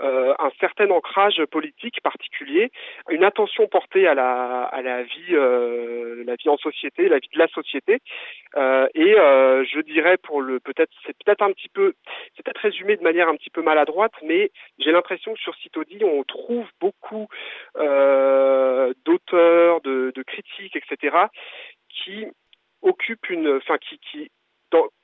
un 0.00 0.50
certain 0.58 0.90
ancrage 0.90 1.42
politique 1.50 2.00
particulier, 2.02 2.72
une 3.08 3.22
attention 3.22 3.68
portée 3.68 4.08
à 4.08 4.14
la, 4.14 4.64
à 4.64 4.82
la 4.82 5.02
vie, 5.04 5.30
la 5.30 6.34
vie 6.34 6.48
en 6.48 6.56
société, 6.56 7.08
la 7.08 7.18
vie 7.18 7.28
de 7.32 7.38
la 7.38 7.46
société. 7.48 8.00
et 8.54 9.14
je 9.14 9.80
dirais 9.82 10.16
pour 10.16 10.42
le 10.42 10.58
peut-être, 10.58 10.92
c'est 11.06 11.16
peut-être 11.24 11.42
un 11.42 11.52
petit 11.52 11.68
peu, 11.68 11.94
résumé 12.64 12.96
de 12.96 13.02
manière 13.02 13.28
un 13.28 13.36
petit 13.36 13.50
peu 13.50 13.62
maladroite, 13.62 14.14
mais 14.22 14.50
j'ai 14.78 14.92
l'impression 14.92 15.34
que 15.34 15.40
sur 15.40 15.54
Citodi, 15.56 16.04
on 16.04 16.24
trouve 16.24 16.66
beaucoup 16.80 17.28
d'auteurs, 19.04 19.80
de, 19.82 20.22
critiques, 20.26 20.76
etc 20.76 21.26
qui 21.94 22.26
occupe 22.82 23.30
une, 23.30 23.56
enfin 23.56 23.78
qui, 23.78 23.98
qui 23.98 24.30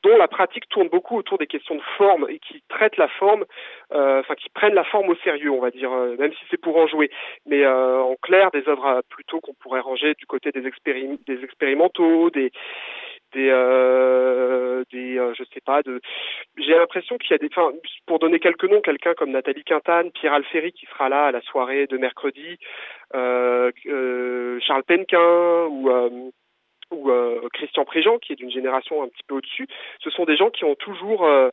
dont 0.03 0.17
la 0.17 0.27
pratique 0.27 0.69
tourne 0.69 0.89
beaucoup 0.89 1.17
autour 1.17 1.39
des 1.39 1.47
questions 1.47 1.77
de 1.77 1.83
forme 1.97 2.27
et 2.29 2.41
qui 2.41 2.61
traitent 2.69 2.97
la 2.97 3.07
forme, 3.07 3.45
euh, 3.93 4.19
enfin 4.19 4.35
qui 4.35 4.49
prennent 4.51 4.75
la 4.75 4.83
forme 4.83 5.11
au 5.11 5.15
sérieux, 5.17 5.51
on 5.51 5.61
va 5.61 5.71
dire, 5.71 5.93
euh, 5.93 6.17
même 6.19 6.33
si 6.33 6.41
c'est 6.51 6.61
pour 6.61 6.77
en 6.77 6.89
jouer. 6.89 7.09
Mais 7.47 7.63
euh, 7.65 8.01
en 8.01 8.17
clair, 8.17 8.51
des 8.51 8.69
œuvres 8.69 9.03
plutôt 9.09 9.41
qu'on 9.41 9.55
pourrait 9.55 9.79
ranger 9.79 10.15
du 10.15 10.27
côté 10.27 10.51
des, 10.51 10.63
des 10.63 11.45
expérimentaux, 11.45 12.31
des 12.31 12.51
des, 13.33 13.49
euh, 13.51 14.85
des 14.93 15.19
euh, 15.19 15.33
je 15.37 15.45
sais 15.53 15.61
pas 15.61 15.83
de 15.83 16.01
j'ai 16.59 16.75
l'impression 16.75 17.19
qu'il 17.19 17.31
y 17.33 17.35
a 17.35 17.39
des 17.39 17.49
enfin 17.49 17.73
pour 18.07 18.19
donner 18.19 18.39
quelques 18.39 18.65
noms 18.65 18.81
quelqu'un 18.81 19.15
comme 19.15 19.31
Nathalie 19.31 19.65
Quintane 19.65 20.11
Pierre 20.13 20.35
Alféry 20.35 20.73
qui 20.73 20.87
sera 20.87 21.09
là 21.09 21.27
à 21.27 21.33
la 21.33 21.41
soirée 21.43 21.87
de 21.87 21.97
mercredi 21.97 22.59
euh, 23.15 23.71
euh 23.87 24.59
Charles 24.61 24.85
Penquin 24.85 25.67
ou 25.67 26.33
ou 26.91 27.11
euh, 27.11 27.49
Christian 27.53 27.85
Préjean, 27.85 28.19
qui 28.19 28.33
est 28.33 28.37
d'une 28.37 28.51
génération 28.51 29.03
un 29.03 29.09
petit 29.09 29.23
peu 29.27 29.37
au-dessus, 29.37 29.69
ce 30.03 30.11
sont 30.11 30.25
des 30.25 30.37
gens 30.37 30.51
qui 30.51 30.65
ont 30.65 30.75
toujours 30.75 31.25
euh, 31.25 31.51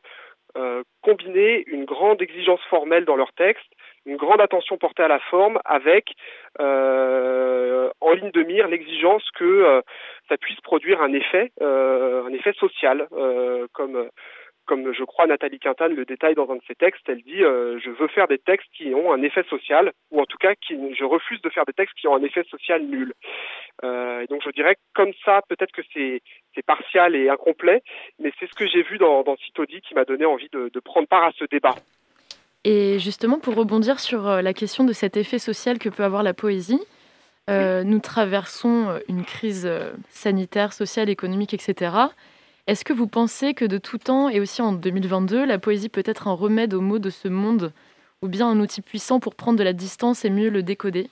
euh, 0.56 0.82
combiné 1.02 1.64
une 1.66 1.84
grande 1.84 2.20
exigence 2.22 2.60
formelle 2.68 3.04
dans 3.04 3.16
leur 3.16 3.32
texte, 3.32 3.70
une 4.08 4.16
grande 4.16 4.40
attention 4.40 4.78
portée 4.78 5.02
à 5.02 5.08
la 5.08 5.18
forme, 5.18 5.60
avec 5.64 6.14
euh, 6.60 7.90
en 8.00 8.12
ligne 8.12 8.30
de 8.30 8.42
mire 8.42 8.66
l'exigence 8.66 9.24
que 9.36 9.44
euh, 9.44 9.82
ça 10.28 10.38
puisse 10.38 10.60
produire 10.60 11.02
un 11.02 11.12
effet, 11.12 11.52
euh, 11.60 12.24
un 12.24 12.32
effet 12.32 12.54
social, 12.54 13.06
comme 13.72 14.08
comme 14.66 14.92
je 14.92 15.02
crois 15.04 15.26
Nathalie 15.26 15.58
Quintane 15.58 15.94
le 15.94 16.04
détaille 16.04 16.34
dans 16.34 16.50
un 16.50 16.56
de 16.56 16.62
ses 16.68 16.74
textes, 16.74 17.08
elle 17.08 17.22
dit 17.22 17.38
je 17.40 17.90
veux 17.90 18.08
faire 18.08 18.28
des 18.28 18.36
textes 18.38 18.68
qui 18.74 18.94
ont 18.94 19.12
un 19.12 19.22
effet 19.22 19.42
social, 19.44 19.92
ou 20.10 20.20
en 20.20 20.26
tout 20.26 20.36
cas 20.36 20.52
je 20.70 21.04
refuse 21.04 21.40
de 21.40 21.48
faire 21.48 21.64
des 21.64 21.72
textes 21.72 21.96
qui 21.98 22.06
ont 22.06 22.14
un 22.14 22.22
effet 22.22 22.44
social 22.50 22.82
nul. 22.82 23.14
Et 23.82 24.26
donc 24.28 24.42
je 24.44 24.50
dirais 24.50 24.76
comme 24.94 25.12
ça, 25.24 25.40
peut-être 25.48 25.72
que 25.72 25.80
c'est 25.94 26.20
partial 26.66 27.16
et 27.16 27.30
incomplet, 27.30 27.80
mais 28.18 28.30
c'est 28.38 28.46
ce 28.46 28.54
que 28.54 28.66
j'ai 28.66 28.82
vu 28.82 28.98
dans, 28.98 29.22
dans 29.22 29.36
Citodi 29.38 29.80
qui 29.80 29.94
m'a 29.94 30.04
donné 30.04 30.26
envie 30.26 30.50
de, 30.52 30.68
de 30.68 30.80
prendre 30.80 31.08
part 31.08 31.24
à 31.24 31.32
ce 31.32 31.46
débat. 31.46 31.74
Et 32.64 32.98
justement, 32.98 33.38
pour 33.38 33.54
rebondir 33.54 34.00
sur 34.00 34.28
euh, 34.28 34.42
la 34.42 34.52
question 34.52 34.84
de 34.84 34.92
cet 34.92 35.16
effet 35.16 35.38
social 35.38 35.78
que 35.78 35.88
peut 35.88 36.04
avoir 36.04 36.22
la 36.22 36.34
poésie, 36.34 36.80
euh, 37.48 37.82
nous 37.82 37.98
traversons 37.98 38.98
une 39.08 39.24
crise 39.24 39.70
sanitaire, 40.10 40.72
sociale, 40.72 41.08
économique, 41.08 41.54
etc. 41.54 41.92
Est-ce 42.66 42.84
que 42.84 42.92
vous 42.92 43.06
pensez 43.06 43.54
que 43.54 43.64
de 43.64 43.78
tout 43.78 43.96
temps, 43.96 44.28
et 44.28 44.40
aussi 44.40 44.60
en 44.60 44.72
2022, 44.72 45.46
la 45.46 45.58
poésie 45.58 45.88
peut 45.88 46.02
être 46.04 46.28
un 46.28 46.34
remède 46.34 46.74
aux 46.74 46.82
maux 46.82 46.98
de 46.98 47.08
ce 47.08 47.26
monde, 47.28 47.72
ou 48.20 48.28
bien 48.28 48.46
un 48.46 48.60
outil 48.60 48.82
puissant 48.82 49.20
pour 49.20 49.34
prendre 49.34 49.58
de 49.58 49.64
la 49.64 49.72
distance 49.72 50.26
et 50.26 50.30
mieux 50.30 50.50
le 50.50 50.62
décoder? 50.62 51.08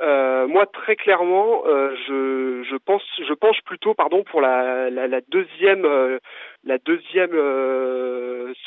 Euh, 0.00 0.46
moi, 0.46 0.66
très 0.66 0.96
clairement, 0.96 1.62
euh, 1.66 1.94
je, 2.06 2.62
je, 2.70 2.76
pense, 2.76 3.02
je 3.26 3.34
penche 3.34 3.60
plutôt, 3.64 3.94
pardon, 3.94 4.22
pour 4.22 4.40
la, 4.40 4.90
la, 4.90 5.08
la 5.08 5.20
deuxième, 5.28 5.84
euh, 5.84 6.18
la 6.64 6.78
deuxième 6.78 7.32
euh, 7.32 8.17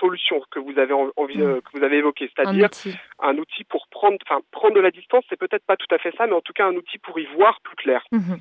solution 0.01 0.41
que 0.51 0.59
vous 0.59 0.77
avez 0.77 0.93
envie, 0.93 1.37
mmh. 1.37 1.61
que 1.61 1.77
vous 1.77 1.83
avez 1.83 1.97
évoquée, 1.97 2.29
c'est-à-dire 2.35 2.67
un, 3.19 3.29
un, 3.29 3.37
outil 3.37 3.63
pour 3.63 3.87
prendre, 3.87 4.17
enfin, 4.25 4.41
prendre 4.51 4.75
de 4.75 4.81
la 4.81 4.91
distance. 4.91 5.23
C'est 5.29 5.39
peut-être 5.39 5.65
pas 5.65 5.77
tout 5.77 5.93
à 5.95 5.97
fait 5.97 6.13
ça, 6.17 6.27
mais 6.27 6.33
en 6.33 6.41
tout 6.41 6.53
cas 6.53 6.65
un 6.65 6.75
outil 6.75 6.97
pour 6.97 7.17
y 7.19 7.25
voir 7.37 7.61
plus 7.61 7.77
clair. 7.77 8.03
Mmh. 8.11 8.35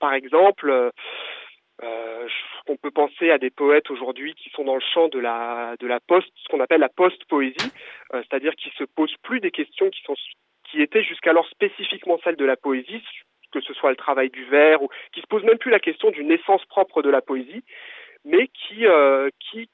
par 0.00 0.12
exemple 0.14 0.92
euh, 1.82 2.28
on 2.68 2.76
peut 2.76 2.90
penser 2.90 3.30
à 3.30 3.38
des 3.38 3.50
poètes 3.50 3.90
aujourd'hui 3.90 4.34
qui 4.34 4.48
sont 4.50 4.64
dans 4.64 4.74
le 4.74 4.82
champ 4.94 5.08
de 5.08 5.18
la 5.18 5.74
de 5.78 5.86
la 5.86 6.00
post, 6.00 6.28
ce 6.36 6.48
qu'on 6.48 6.60
appelle 6.60 6.80
la 6.80 6.88
post-poésie, 6.88 7.56
euh, 8.14 8.22
c'est-à-dire 8.22 8.54
qui 8.56 8.70
se 8.78 8.84
posent 8.84 9.16
plus 9.22 9.40
des 9.40 9.50
questions 9.50 9.90
qui 9.90 10.02
sont 10.02 10.14
qui 10.70 10.80
étaient 10.80 11.02
jusqu'alors 11.02 11.46
spécifiquement 11.48 12.18
celles 12.24 12.36
de 12.36 12.44
la 12.46 12.56
poésie, 12.56 13.02
que 13.52 13.60
ce 13.60 13.74
soit 13.74 13.90
le 13.90 13.96
travail 13.96 14.30
du 14.30 14.44
vers, 14.46 14.82
ou 14.82 14.88
qui 15.12 15.20
se 15.20 15.26
posent 15.26 15.44
même 15.44 15.58
plus 15.58 15.70
la 15.70 15.78
question 15.78 16.10
d'une 16.10 16.30
essence 16.32 16.64
propre 16.64 17.02
de 17.02 17.10
la 17.10 17.20
poésie, 17.20 17.62
mais 18.24 18.48
qui 18.48 18.86
euh, 18.86 19.28
qui 19.38 19.68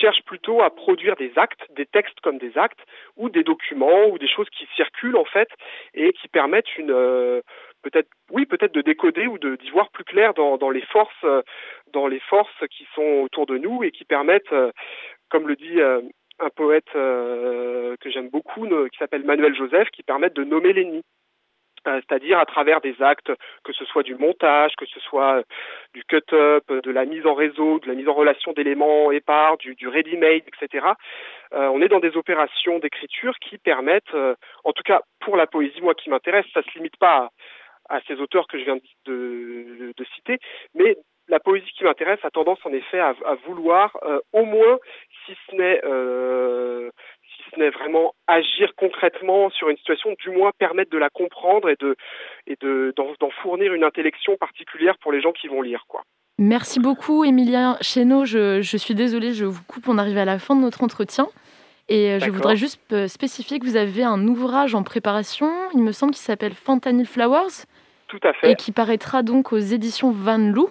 cherchent 0.00 0.22
plutôt 0.24 0.62
à 0.62 0.70
produire 0.70 1.16
des 1.16 1.32
actes, 1.36 1.60
des 1.74 1.86
textes 1.86 2.20
comme 2.20 2.38
des 2.38 2.56
actes, 2.56 2.80
ou 3.16 3.28
des 3.28 3.44
documents, 3.44 4.06
ou 4.06 4.18
des 4.18 4.28
choses 4.28 4.48
qui 4.50 4.66
circulent 4.76 5.16
en 5.16 5.24
fait, 5.24 5.48
et 5.94 6.12
qui 6.12 6.28
permettent 6.28 6.76
une 6.76 6.90
euh, 6.90 7.40
peut-être 7.82 8.08
oui 8.30 8.46
peut-être 8.46 8.74
de 8.74 8.82
décoder 8.82 9.26
ou 9.26 9.38
d'y 9.38 9.70
voir 9.70 9.90
plus 9.90 10.04
clair 10.04 10.34
dans, 10.34 10.56
dans 10.56 10.70
les 10.70 10.82
forces 10.82 11.24
euh, 11.24 11.42
dans 11.92 12.06
les 12.06 12.20
forces 12.20 12.64
qui 12.70 12.86
sont 12.94 13.22
autour 13.24 13.46
de 13.46 13.58
nous 13.58 13.82
et 13.82 13.90
qui 13.90 14.04
permettent 14.04 14.52
euh, 14.52 14.70
comme 15.30 15.48
le 15.48 15.56
dit 15.56 15.80
un 15.80 16.50
poète 16.50 16.92
que 16.92 18.10
j'aime 18.10 18.28
beaucoup 18.28 18.66
qui 18.66 18.98
s'appelle 18.98 19.24
Manuel 19.24 19.54
Joseph 19.54 19.88
qui 19.90 20.02
permettent 20.02 20.36
de 20.36 20.44
nommer 20.44 20.74
l'ennemi 20.74 21.02
c'est-à-dire 21.84 22.38
à 22.38 22.46
travers 22.46 22.80
des 22.80 23.00
actes, 23.02 23.32
que 23.64 23.72
ce 23.72 23.84
soit 23.84 24.02
du 24.02 24.14
montage, 24.14 24.74
que 24.76 24.86
ce 24.86 25.00
soit 25.00 25.42
du 25.94 26.04
cut-up, 26.04 26.64
de 26.70 26.90
la 26.90 27.04
mise 27.04 27.26
en 27.26 27.34
réseau, 27.34 27.78
de 27.78 27.88
la 27.88 27.94
mise 27.94 28.08
en 28.08 28.14
relation 28.14 28.52
d'éléments 28.52 29.10
épars, 29.10 29.56
du, 29.58 29.74
du 29.74 29.88
ready-made, 29.88 30.42
etc. 30.46 30.86
Euh, 31.54 31.68
on 31.68 31.82
est 31.82 31.88
dans 31.88 32.00
des 32.00 32.16
opérations 32.16 32.78
d'écriture 32.78 33.34
qui 33.38 33.58
permettent, 33.58 34.14
euh, 34.14 34.34
en 34.64 34.72
tout 34.72 34.82
cas 34.84 35.02
pour 35.20 35.36
la 35.36 35.46
poésie, 35.46 35.80
moi 35.82 35.94
qui 35.94 36.10
m'intéresse, 36.10 36.46
ça 36.54 36.62
se 36.62 36.70
limite 36.76 36.96
pas 36.96 37.30
à 37.88 38.00
ces 38.06 38.14
auteurs 38.20 38.46
que 38.46 38.58
je 38.58 38.64
viens 38.64 38.76
de, 38.76 38.82
de, 39.06 39.92
de 39.96 40.04
citer, 40.14 40.38
mais 40.74 40.96
la 41.32 41.40
poésie 41.40 41.72
qui 41.76 41.82
m'intéresse 41.82 42.20
a 42.24 42.30
tendance 42.30 42.58
en 42.64 42.72
effet 42.72 43.00
à, 43.00 43.14
à 43.24 43.34
vouloir 43.46 43.96
euh, 44.04 44.20
au 44.34 44.44
moins, 44.44 44.78
si 45.24 45.32
ce 45.48 45.56
n'est 45.56 45.80
euh, 45.82 46.90
si 47.34 47.42
ce 47.50 47.58
n'est 47.58 47.70
vraiment 47.70 48.14
agir 48.26 48.70
concrètement 48.76 49.48
sur 49.48 49.70
une 49.70 49.78
situation, 49.78 50.14
du 50.20 50.30
moins 50.30 50.50
permettre 50.58 50.90
de 50.90 50.98
la 50.98 51.08
comprendre 51.08 51.70
et 51.70 51.76
de 51.80 51.96
et 52.46 52.56
de 52.60 52.94
d'en 52.96 53.30
fournir 53.42 53.72
une 53.72 53.82
intellection 53.82 54.36
particulière 54.36 54.98
pour 54.98 55.10
les 55.10 55.22
gens 55.22 55.32
qui 55.32 55.48
vont 55.48 55.62
lire 55.62 55.84
quoi. 55.88 56.02
Merci 56.38 56.80
beaucoup 56.80 57.24
Emilien 57.24 57.78
Chéneau, 57.80 58.24
je, 58.26 58.60
je 58.60 58.76
suis 58.76 58.94
désolée, 58.94 59.32
je 59.32 59.46
vous 59.46 59.62
coupe, 59.66 59.88
on 59.88 59.96
arrive 59.96 60.18
à 60.18 60.24
la 60.26 60.38
fin 60.38 60.54
de 60.54 60.60
notre 60.60 60.84
entretien. 60.84 61.26
Et 61.88 62.12
euh, 62.12 62.18
je 62.20 62.30
voudrais 62.30 62.56
juste 62.56 63.06
spécifier 63.06 63.58
que 63.58 63.64
vous 63.64 63.76
avez 63.76 64.02
un 64.02 64.26
ouvrage 64.28 64.74
en 64.74 64.82
préparation, 64.82 65.50
il 65.74 65.82
me 65.82 65.92
semble, 65.92 66.12
qui 66.12 66.20
s'appelle 66.20 66.54
Fentanyl 66.54 67.06
Flowers. 67.06 67.66
Tout 68.08 68.20
à 68.22 68.32
fait. 68.32 68.52
Et 68.52 68.54
qui 68.54 68.72
paraîtra 68.72 69.22
donc 69.22 69.52
aux 69.52 69.58
éditions 69.58 70.10
Van 70.10 70.38
Loo. 70.38 70.70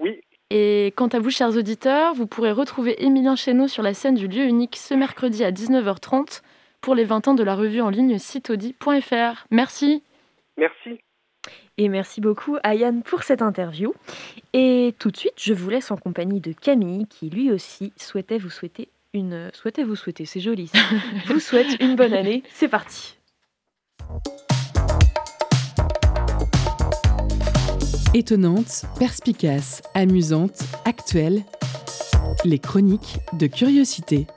Oui. 0.00 0.20
Et 0.50 0.92
quant 0.96 1.08
à 1.08 1.18
vous, 1.18 1.30
chers 1.30 1.56
auditeurs, 1.56 2.14
vous 2.14 2.26
pourrez 2.26 2.52
retrouver 2.52 3.02
Émilien 3.04 3.36
Chéneau 3.36 3.66
sur 3.66 3.82
la 3.82 3.94
scène 3.94 4.14
du 4.14 4.28
lieu 4.28 4.44
unique 4.44 4.76
ce 4.76 4.94
mercredi 4.94 5.44
à 5.44 5.50
19h30 5.50 6.42
pour 6.80 6.94
les 6.94 7.04
20 7.04 7.28
ans 7.28 7.34
de 7.34 7.42
la 7.42 7.54
revue 7.54 7.80
en 7.80 7.88
ligne 7.88 8.18
citodi.fr. 8.18 9.46
Merci. 9.50 10.02
Merci. 10.56 11.00
Et 11.76 11.88
merci 11.88 12.20
beaucoup 12.20 12.56
Ayane 12.62 13.02
pour 13.02 13.22
cette 13.22 13.42
interview. 13.42 13.94
Et 14.52 14.94
tout 14.98 15.10
de 15.10 15.16
suite, 15.16 15.34
je 15.36 15.54
vous 15.54 15.70
laisse 15.70 15.90
en 15.90 15.96
compagnie 15.96 16.40
de 16.40 16.52
Camille 16.52 17.06
qui 17.08 17.30
lui 17.30 17.50
aussi 17.50 17.92
souhaitait 17.96 18.38
vous 18.38 18.50
souhaiter 18.50 18.88
une 19.14 19.50
souhaitait 19.54 19.84
vous 19.84 19.96
souhaiter, 19.96 20.26
c'est 20.26 20.40
joli. 20.40 20.66
ça. 20.68 20.78
vous 21.26 21.40
souhaite 21.40 21.80
une 21.80 21.96
bonne 21.96 22.12
année. 22.12 22.42
C'est 22.50 22.68
parti. 22.68 23.16
Étonnante, 28.16 28.84
perspicace, 28.96 29.82
amusante, 29.92 30.62
actuelle. 30.84 31.42
Les 32.44 32.60
chroniques 32.60 33.16
de 33.32 33.48
curiosité. 33.48 34.28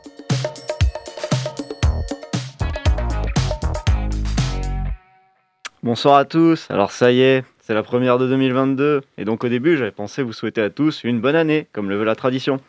Bonsoir 5.84 6.15
à 6.15 6.25
tous, 6.25 6.65
alors 6.71 6.91
ça 6.91 7.11
y 7.11 7.21
est, 7.21 7.43
c'est 7.59 7.75
la 7.75 7.84
première 7.84 8.17
de 8.17 8.28
2022, 8.28 9.01
et 9.19 9.25
donc 9.25 9.43
au 9.43 9.47
début 9.47 9.78
j'avais 9.78 9.91
pensé 9.91 10.23
vous 10.23 10.34
souhaiter 10.34 10.61
à 10.61 10.71
tous 10.71 11.03
une 11.03 11.21
bonne 11.21 11.36
année, 11.36 11.67
comme 11.71 11.88
le 11.88 11.97
veut 11.97 12.03
la 12.03 12.15
tradition. 12.15 12.59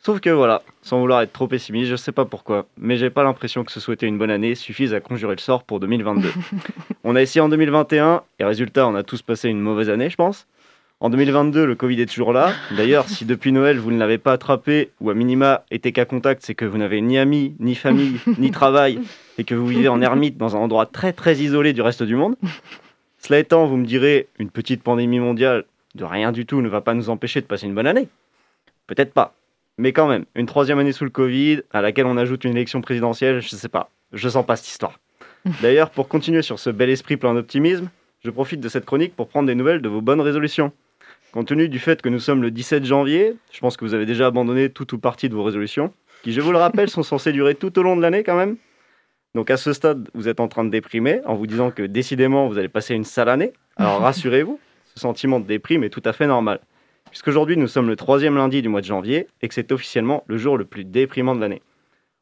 Sauf 0.00 0.20
que 0.20 0.28
voilà, 0.28 0.62
sans 0.82 1.00
vouloir 1.00 1.22
être 1.22 1.32
trop 1.32 1.48
pessimiste, 1.48 1.90
je 1.90 1.96
sais 1.96 2.12
pas 2.12 2.26
pourquoi, 2.26 2.66
mais 2.76 2.98
j'ai 2.98 3.08
pas 3.08 3.24
l'impression 3.24 3.64
que 3.64 3.72
se 3.72 3.80
souhaiter 3.80 4.06
une 4.06 4.18
bonne 4.18 4.30
année 4.30 4.54
suffise 4.54 4.92
à 4.92 5.00
conjurer 5.00 5.34
le 5.34 5.40
sort 5.40 5.64
pour 5.64 5.80
2022. 5.80 6.30
on 7.04 7.16
a 7.16 7.22
essayé 7.22 7.40
en 7.40 7.48
2021, 7.48 8.22
et 8.38 8.44
résultat, 8.44 8.86
on 8.86 8.94
a 8.94 9.02
tous 9.02 9.22
passé 9.22 9.48
une 9.48 9.60
mauvaise 9.60 9.88
année, 9.88 10.10
je 10.10 10.16
pense. 10.16 10.46
En 11.00 11.10
2022, 11.10 11.64
le 11.64 11.76
Covid 11.76 12.00
est 12.00 12.06
toujours 12.06 12.32
là. 12.32 12.52
D'ailleurs, 12.76 13.08
si 13.08 13.24
depuis 13.24 13.52
Noël 13.52 13.78
vous 13.78 13.92
ne 13.92 13.98
l'avez 13.98 14.18
pas 14.18 14.32
attrapé, 14.32 14.90
ou 15.00 15.10
à 15.10 15.14
minima 15.14 15.62
été 15.70 15.92
qu'à 15.92 16.04
contact, 16.04 16.42
c'est 16.44 16.56
que 16.56 16.64
vous 16.64 16.76
n'avez 16.76 17.00
ni 17.00 17.18
amis, 17.18 17.54
ni 17.60 17.76
famille, 17.76 18.18
ni 18.38 18.50
travail, 18.50 18.98
et 19.38 19.44
que 19.44 19.54
vous 19.54 19.68
vivez 19.68 19.86
en 19.86 20.02
ermite 20.02 20.36
dans 20.36 20.56
un 20.56 20.58
endroit 20.58 20.86
très 20.86 21.12
très 21.12 21.36
isolé 21.36 21.72
du 21.72 21.82
reste 21.82 22.02
du 22.02 22.16
monde. 22.16 22.34
Cela 23.18 23.38
étant, 23.38 23.66
vous 23.66 23.76
me 23.76 23.86
direz, 23.86 24.26
une 24.40 24.50
petite 24.50 24.82
pandémie 24.82 25.20
mondiale 25.20 25.66
de 25.94 26.02
rien 26.02 26.32
du 26.32 26.46
tout 26.46 26.62
ne 26.62 26.68
va 26.68 26.80
pas 26.80 26.94
nous 26.94 27.10
empêcher 27.10 27.40
de 27.40 27.46
passer 27.46 27.66
une 27.66 27.74
bonne 27.76 27.86
année. 27.86 28.08
Peut-être 28.88 29.12
pas. 29.12 29.34
Mais 29.76 29.92
quand 29.92 30.08
même, 30.08 30.24
une 30.34 30.46
troisième 30.46 30.80
année 30.80 30.90
sous 30.90 31.04
le 31.04 31.10
Covid, 31.10 31.60
à 31.72 31.80
laquelle 31.80 32.06
on 32.06 32.16
ajoute 32.16 32.42
une 32.42 32.56
élection 32.56 32.80
présidentielle, 32.80 33.40
je 33.40 33.48
sais 33.48 33.68
pas. 33.68 33.90
Je 34.12 34.28
sens 34.28 34.44
pas 34.44 34.56
cette 34.56 34.68
histoire. 34.68 34.98
D'ailleurs, 35.62 35.90
pour 35.90 36.08
continuer 36.08 36.42
sur 36.42 36.58
ce 36.58 36.70
bel 36.70 36.90
esprit 36.90 37.16
plein 37.16 37.34
d'optimisme, 37.34 37.88
je 38.24 38.30
profite 38.30 38.60
de 38.60 38.68
cette 38.68 38.84
chronique 38.84 39.14
pour 39.14 39.28
prendre 39.28 39.46
des 39.46 39.54
nouvelles 39.54 39.80
de 39.80 39.88
vos 39.88 40.00
bonnes 40.00 40.20
résolutions. 40.20 40.72
Compte 41.32 41.48
tenu 41.48 41.68
du 41.68 41.78
fait 41.78 42.00
que 42.00 42.08
nous 42.08 42.20
sommes 42.20 42.40
le 42.40 42.50
17 42.50 42.86
janvier, 42.86 43.36
je 43.52 43.60
pense 43.60 43.76
que 43.76 43.84
vous 43.84 43.92
avez 43.92 44.06
déjà 44.06 44.26
abandonné 44.26 44.70
tout 44.70 44.94
ou 44.94 44.98
partie 44.98 45.28
de 45.28 45.34
vos 45.34 45.42
résolutions, 45.42 45.92
qui, 46.22 46.32
je 46.32 46.40
vous 46.40 46.52
le 46.52 46.58
rappelle, 46.58 46.88
sont 46.88 47.02
censées 47.02 47.32
durer 47.32 47.54
tout 47.54 47.78
au 47.78 47.82
long 47.82 47.96
de 47.96 48.02
l'année 48.02 48.22
quand 48.24 48.36
même. 48.36 48.56
Donc 49.34 49.50
à 49.50 49.58
ce 49.58 49.74
stade, 49.74 50.08
vous 50.14 50.28
êtes 50.28 50.40
en 50.40 50.48
train 50.48 50.64
de 50.64 50.70
déprimer 50.70 51.20
en 51.26 51.34
vous 51.34 51.46
disant 51.46 51.70
que 51.70 51.82
décidément, 51.82 52.48
vous 52.48 52.56
allez 52.56 52.68
passer 52.68 52.94
une 52.94 53.04
sale 53.04 53.28
année. 53.28 53.52
Alors 53.76 54.00
rassurez-vous, 54.00 54.58
ce 54.94 55.00
sentiment 55.00 55.38
de 55.38 55.46
déprime 55.46 55.84
est 55.84 55.90
tout 55.90 56.02
à 56.06 56.14
fait 56.14 56.26
normal. 56.26 56.60
Puisqu'aujourd'hui, 57.10 57.58
nous 57.58 57.68
sommes 57.68 57.88
le 57.88 57.96
troisième 57.96 58.34
lundi 58.34 58.62
du 58.62 58.68
mois 58.68 58.80
de 58.80 58.86
janvier 58.86 59.28
et 59.42 59.48
que 59.48 59.54
c'est 59.54 59.70
officiellement 59.70 60.24
le 60.28 60.38
jour 60.38 60.56
le 60.56 60.64
plus 60.64 60.84
déprimant 60.84 61.34
de 61.34 61.40
l'année. 61.40 61.62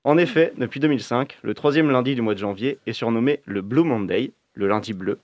En 0.02 0.18
effet, 0.18 0.52
depuis 0.58 0.80
2005, 0.80 1.38
le 1.42 1.54
troisième 1.54 1.90
lundi 1.90 2.16
du 2.16 2.22
mois 2.22 2.34
de 2.34 2.38
janvier 2.40 2.78
est 2.86 2.92
surnommé 2.92 3.40
le 3.44 3.62
Blue 3.62 3.82
Monday, 3.82 4.32
le 4.54 4.68
lundi 4.68 4.92
bleu, 4.92 5.18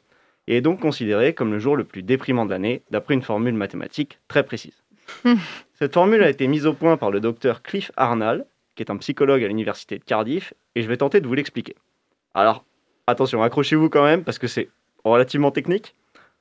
et 0.49 0.57
est 0.57 0.61
donc 0.61 0.81
considéré 0.81 1.35
comme 1.35 1.53
le 1.53 1.59
jour 1.59 1.77
le 1.77 1.85
plus 1.85 2.03
déprimant 2.03 2.45
de 2.45 2.51
l'année, 2.51 2.83
d'après 2.91 3.15
une 3.15 3.23
formule 3.23 3.55
mathématique 3.55 4.19
très 4.29 4.45
précise. 4.45 4.83
Cette 5.75 5.95
formule 5.95 6.23
a 6.23 6.31
été 6.31 6.47
mise 6.47 6.67
au 6.67 6.75
point 6.75 6.97
par 6.97 7.11
le 7.11 7.21
docteur 7.21 7.63
Cliff 7.63 7.93
Arnall, 7.97 8.47
qui 8.75 8.83
est 8.83 8.91
un 8.91 8.97
psychologue 8.97 9.45
à 9.45 9.49
l'université 9.49 9.99
de 9.99 10.05
Cardiff, 10.05 10.55
et 10.75 10.83
je 10.83 10.89
vais 10.89 10.97
tenter 10.97 11.21
de 11.21 11.27
vous 11.27 11.35
l'expliquer. 11.35 11.75
Alors, 12.35 12.65
attention, 13.07 13.43
accrochez-vous 13.43 13.91
quand 13.91 14.05
même, 14.05 14.25
parce 14.25 14.39
que 14.39 14.47
c'est 14.47 14.69
relativement 15.05 15.51
technique. 15.51 15.95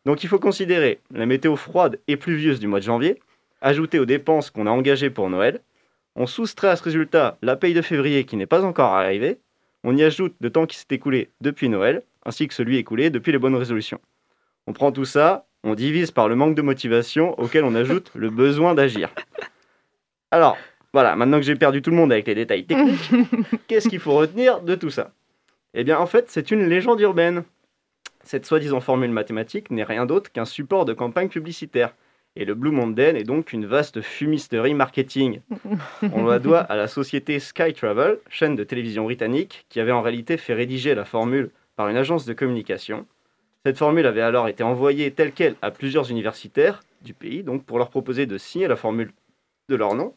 Donc 0.05 0.23
il 0.23 0.29
faut 0.29 0.39
considérer 0.39 0.99
la 1.11 1.25
météo 1.25 1.55
froide 1.55 1.99
et 2.07 2.17
pluvieuse 2.17 2.59
du 2.59 2.67
mois 2.67 2.79
de 2.79 2.85
janvier, 2.85 3.21
ajoutée 3.61 3.99
aux 3.99 4.05
dépenses 4.05 4.49
qu'on 4.49 4.67
a 4.67 4.71
engagées 4.71 5.09
pour 5.09 5.29
Noël. 5.29 5.61
On 6.15 6.25
soustrait 6.25 6.69
à 6.69 6.75
ce 6.75 6.83
résultat 6.83 7.37
la 7.41 7.55
paye 7.55 7.73
de 7.73 7.81
février 7.81 8.25
qui 8.25 8.35
n'est 8.35 8.47
pas 8.47 8.63
encore 8.63 8.93
arrivée. 8.93 9.37
On 9.83 9.95
y 9.95 10.03
ajoute 10.03 10.35
le 10.39 10.49
temps 10.49 10.65
qui 10.65 10.77
s'est 10.77 10.85
écoulé 10.89 11.29
depuis 11.41 11.69
Noël, 11.69 12.03
ainsi 12.25 12.47
que 12.47 12.53
celui 12.53 12.77
écoulé 12.77 13.09
depuis 13.09 13.31
les 13.31 13.37
bonnes 13.37 13.55
résolutions. 13.55 13.99
On 14.67 14.73
prend 14.73 14.91
tout 14.91 15.05
ça, 15.05 15.47
on 15.63 15.75
divise 15.75 16.11
par 16.11 16.27
le 16.27 16.35
manque 16.35 16.55
de 16.55 16.61
motivation 16.61 17.39
auquel 17.39 17.63
on 17.63 17.75
ajoute 17.75 18.11
le 18.15 18.29
besoin 18.29 18.73
d'agir. 18.73 19.09
Alors, 20.31 20.57
voilà, 20.93 21.15
maintenant 21.15 21.37
que 21.37 21.45
j'ai 21.45 21.55
perdu 21.55 21.81
tout 21.81 21.89
le 21.89 21.95
monde 21.95 22.11
avec 22.11 22.27
les 22.27 22.35
détails 22.35 22.65
techniques, 22.65 23.11
qu'est-ce 23.67 23.89
qu'il 23.89 23.99
faut 23.99 24.13
retenir 24.13 24.61
de 24.61 24.75
tout 24.75 24.89
ça? 24.89 25.11
Eh 25.73 25.83
bien, 25.83 25.99
en 25.99 26.05
fait, 26.05 26.29
c'est 26.29 26.51
une 26.51 26.67
légende 26.67 26.99
urbaine. 26.99 27.43
Cette 28.23 28.45
soi-disant 28.45 28.81
formule 28.81 29.11
mathématique 29.11 29.71
n'est 29.71 29.83
rien 29.83 30.05
d'autre 30.05 30.31
qu'un 30.31 30.45
support 30.45 30.85
de 30.85 30.93
campagne 30.93 31.29
publicitaire. 31.29 31.95
Et 32.35 32.45
le 32.45 32.55
Blue 32.55 32.71
Monday 32.71 33.19
est 33.19 33.23
donc 33.23 33.51
une 33.51 33.65
vaste 33.65 34.01
fumisterie 34.01 34.73
marketing. 34.73 35.41
On 36.13 36.25
la 36.25 36.39
doit 36.39 36.59
à 36.59 36.75
la 36.75 36.87
société 36.87 37.39
Sky 37.39 37.73
Travel, 37.73 38.19
chaîne 38.29 38.55
de 38.55 38.63
télévision 38.63 39.03
britannique, 39.03 39.65
qui 39.69 39.79
avait 39.79 39.91
en 39.91 40.01
réalité 40.01 40.37
fait 40.37 40.53
rédiger 40.53 40.95
la 40.95 41.05
formule 41.05 41.51
par 41.81 41.89
une 41.89 41.97
agence 41.97 42.25
de 42.25 42.33
communication. 42.33 43.07
Cette 43.65 43.79
formule 43.79 44.05
avait 44.05 44.21
alors 44.21 44.47
été 44.47 44.61
envoyée 44.61 45.09
telle 45.09 45.31
qu'elle 45.31 45.55
à 45.63 45.71
plusieurs 45.71 46.11
universitaires 46.11 46.83
du 47.01 47.15
pays, 47.15 47.41
donc 47.41 47.65
pour 47.65 47.79
leur 47.79 47.89
proposer 47.89 48.27
de 48.27 48.37
signer 48.37 48.67
la 48.67 48.75
formule 48.75 49.11
de 49.67 49.75
leur 49.75 49.95
nom, 49.95 50.13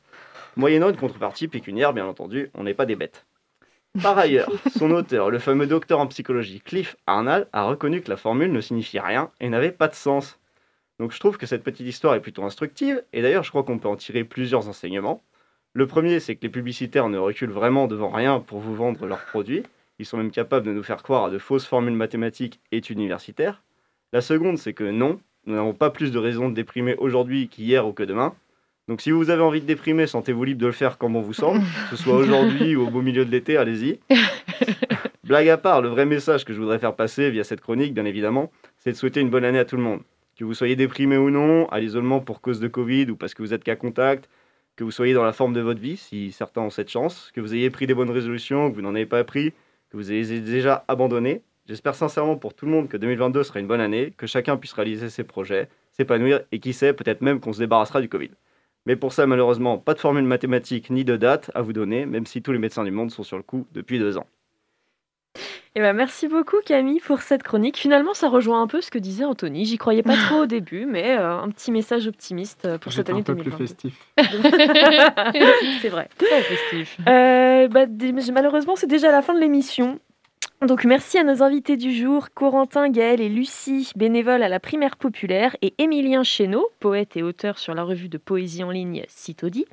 moyennant 0.56 0.90
une 0.90 0.98
contrepartie 0.98 1.48
pécuniaire, 1.48 1.94
bien 1.94 2.04
entendu, 2.04 2.50
on 2.52 2.64
n'est 2.64 2.74
pas 2.74 2.84
des 2.84 2.96
bêtes. 2.96 3.24
Par 4.02 4.18
ailleurs, 4.18 4.52
son 4.76 4.90
auteur, 4.90 5.30
le 5.30 5.38
fameux 5.38 5.66
docteur 5.66 6.00
en 6.00 6.06
psychologie 6.06 6.60
Cliff 6.60 6.96
Arnall, 7.06 7.48
a 7.54 7.64
reconnu 7.64 8.02
que 8.02 8.10
la 8.10 8.18
formule 8.18 8.52
ne 8.52 8.60
signifiait 8.60 9.00
rien 9.00 9.30
et 9.40 9.48
n'avait 9.48 9.72
pas 9.72 9.88
de 9.88 9.94
sens. 9.94 10.38
Donc 11.00 11.12
je 11.12 11.18
trouve 11.18 11.38
que 11.38 11.46
cette 11.46 11.64
petite 11.64 11.86
histoire 11.86 12.14
est 12.14 12.20
plutôt 12.20 12.44
instructive, 12.44 13.02
et 13.14 13.22
d'ailleurs 13.22 13.42
je 13.42 13.48
crois 13.48 13.62
qu'on 13.62 13.78
peut 13.78 13.88
en 13.88 13.96
tirer 13.96 14.24
plusieurs 14.24 14.68
enseignements. 14.68 15.22
Le 15.72 15.86
premier, 15.86 16.20
c'est 16.20 16.36
que 16.36 16.42
les 16.42 16.50
publicitaires 16.50 17.08
ne 17.08 17.16
reculent 17.16 17.48
vraiment 17.48 17.86
devant 17.86 18.10
rien 18.10 18.40
pour 18.40 18.58
vous 18.58 18.74
vendre 18.74 19.06
leurs 19.06 19.24
produits. 19.24 19.62
Ils 19.98 20.06
sont 20.06 20.16
même 20.16 20.30
capables 20.30 20.66
de 20.66 20.72
nous 20.72 20.82
faire 20.82 21.02
croire 21.02 21.26
à 21.26 21.30
de 21.30 21.38
fausses 21.38 21.66
formules 21.66 21.94
mathématiques 21.94 22.60
et 22.72 22.80
universitaires. 22.90 23.62
La 24.12 24.20
seconde, 24.20 24.58
c'est 24.58 24.72
que 24.72 24.84
non, 24.84 25.20
nous 25.46 25.54
n'avons 25.54 25.74
pas 25.74 25.90
plus 25.90 26.10
de 26.10 26.18
raisons 26.18 26.48
de 26.48 26.54
déprimer 26.54 26.96
aujourd'hui 26.96 27.48
qu'hier 27.48 27.86
ou 27.86 27.92
que 27.92 28.02
demain. 28.02 28.34
Donc 28.88 29.00
si 29.00 29.10
vous 29.10 29.30
avez 29.30 29.42
envie 29.42 29.60
de 29.60 29.66
déprimer, 29.66 30.06
sentez-vous 30.06 30.44
libre 30.44 30.60
de 30.60 30.66
le 30.66 30.72
faire 30.72 30.98
comme 30.98 31.16
on 31.16 31.20
vous 31.20 31.32
semble, 31.32 31.60
que 31.90 31.96
ce 31.96 32.02
soit 32.02 32.16
aujourd'hui 32.16 32.76
ou 32.76 32.86
au 32.86 32.90
beau 32.90 33.02
milieu 33.02 33.24
de 33.24 33.30
l'été, 33.30 33.56
allez-y. 33.56 34.00
Blague 35.24 35.48
à 35.48 35.56
part, 35.56 35.80
le 35.80 35.88
vrai 35.88 36.04
message 36.04 36.44
que 36.44 36.52
je 36.52 36.60
voudrais 36.60 36.78
faire 36.78 36.94
passer 36.94 37.30
via 37.30 37.44
cette 37.44 37.62
chronique, 37.62 37.94
bien 37.94 38.04
évidemment, 38.04 38.50
c'est 38.76 38.92
de 38.92 38.96
souhaiter 38.96 39.20
une 39.20 39.30
bonne 39.30 39.44
année 39.44 39.58
à 39.58 39.64
tout 39.64 39.76
le 39.76 39.82
monde. 39.82 40.00
Que 40.36 40.44
vous 40.44 40.52
soyez 40.52 40.76
déprimé 40.76 41.16
ou 41.16 41.30
non, 41.30 41.66
à 41.68 41.80
l'isolement 41.80 42.20
pour 42.20 42.40
cause 42.40 42.60
de 42.60 42.68
Covid 42.68 43.10
ou 43.10 43.16
parce 43.16 43.32
que 43.32 43.42
vous 43.42 43.54
êtes 43.54 43.64
qu'à 43.64 43.76
contact, 43.76 44.28
que 44.76 44.84
vous 44.84 44.90
soyez 44.90 45.14
dans 45.14 45.24
la 45.24 45.32
forme 45.32 45.54
de 45.54 45.60
votre 45.60 45.80
vie, 45.80 45.96
si 45.96 46.32
certains 46.32 46.60
ont 46.60 46.70
cette 46.70 46.90
chance, 46.90 47.30
que 47.34 47.40
vous 47.40 47.54
ayez 47.54 47.70
pris 47.70 47.86
des 47.86 47.94
bonnes 47.94 48.10
résolutions, 48.10 48.70
que 48.70 48.74
vous 48.74 48.82
n'en 48.82 48.94
avez 48.94 49.06
pas 49.06 49.22
pris, 49.24 49.54
vous 49.94 50.12
ayez 50.12 50.40
déjà 50.40 50.84
abandonné. 50.88 51.42
J'espère 51.66 51.94
sincèrement 51.94 52.36
pour 52.36 52.54
tout 52.54 52.66
le 52.66 52.72
monde 52.72 52.88
que 52.88 52.96
2022 52.96 53.42
sera 53.42 53.60
une 53.60 53.66
bonne 53.66 53.80
année, 53.80 54.12
que 54.16 54.26
chacun 54.26 54.56
puisse 54.56 54.72
réaliser 54.72 55.08
ses 55.08 55.24
projets, 55.24 55.68
s'épanouir 55.92 56.42
et 56.52 56.58
qui 56.58 56.72
sait, 56.72 56.92
peut-être 56.92 57.22
même 57.22 57.40
qu'on 57.40 57.52
se 57.52 57.60
débarrassera 57.60 58.00
du 58.00 58.08
Covid. 58.08 58.30
Mais 58.86 58.96
pour 58.96 59.12
ça, 59.12 59.26
malheureusement, 59.26 59.78
pas 59.78 59.94
de 59.94 60.00
formule 60.00 60.24
mathématique 60.24 60.90
ni 60.90 61.04
de 61.04 61.16
date 61.16 61.50
à 61.54 61.62
vous 61.62 61.72
donner, 61.72 62.04
même 62.04 62.26
si 62.26 62.42
tous 62.42 62.52
les 62.52 62.58
médecins 62.58 62.84
du 62.84 62.90
monde 62.90 63.10
sont 63.10 63.22
sur 63.22 63.38
le 63.38 63.42
coup 63.42 63.66
depuis 63.72 63.98
deux 63.98 64.18
ans. 64.18 64.26
Eh 65.76 65.80
ben, 65.80 65.92
merci 65.92 66.28
beaucoup 66.28 66.58
Camille 66.64 67.00
pour 67.00 67.22
cette 67.22 67.42
chronique. 67.42 67.76
Finalement, 67.76 68.14
ça 68.14 68.28
rejoint 68.28 68.62
un 68.62 68.68
peu 68.68 68.80
ce 68.80 68.90
que 68.90 68.98
disait 68.98 69.24
Anthony. 69.24 69.64
J'y 69.64 69.76
croyais 69.76 70.04
pas 70.04 70.16
trop 70.16 70.42
au 70.42 70.46
début, 70.46 70.86
mais 70.86 71.16
euh, 71.18 71.36
un 71.36 71.50
petit 71.50 71.72
message 71.72 72.06
optimiste 72.06 72.64
euh, 72.64 72.78
pour 72.78 72.92
cette 72.92 73.10
année 73.10 73.20
un 73.20 73.22
peu 73.22 73.34
plus 73.34 73.50
2022. 73.50 73.66
festif. 73.66 74.06
c'est 75.82 75.88
vrai. 75.88 76.08
Très 76.16 76.42
festif. 76.42 76.96
Euh, 77.08 77.66
bah, 77.68 77.86
malheureusement, 78.32 78.76
c'est 78.76 78.86
déjà 78.86 79.10
la 79.10 79.22
fin 79.22 79.34
de 79.34 79.40
l'émission. 79.40 79.98
Donc 80.66 80.84
merci 80.84 81.18
à 81.18 81.24
nos 81.24 81.42
invités 81.42 81.76
du 81.76 81.94
jour, 81.94 82.28
Corentin, 82.32 82.88
Gaël 82.88 83.20
et 83.20 83.28
Lucie, 83.28 83.90
bénévoles 83.96 84.42
à 84.42 84.48
la 84.48 84.60
primaire 84.60 84.96
populaire, 84.96 85.54
et 85.60 85.74
Émilien 85.76 86.22
Chéneau, 86.22 86.70
poète 86.80 87.18
et 87.18 87.22
auteur 87.22 87.58
sur 87.58 87.74
la 87.74 87.82
revue 87.82 88.08
de 88.08 88.16
poésie 88.16 88.64
en 88.64 88.70
ligne 88.70 89.04
Citodi. 89.08 89.66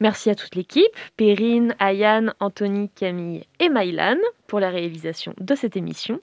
Merci 0.00 0.28
à 0.28 0.34
toute 0.34 0.54
l'équipe, 0.54 0.84
Perrine, 1.16 1.74
Ayane, 1.78 2.34
Anthony, 2.40 2.90
Camille 2.90 3.44
et 3.58 3.70
Maïlan, 3.70 4.18
pour 4.46 4.60
la 4.60 4.68
réalisation 4.68 5.34
de 5.40 5.54
cette 5.54 5.78
émission. 5.78 6.20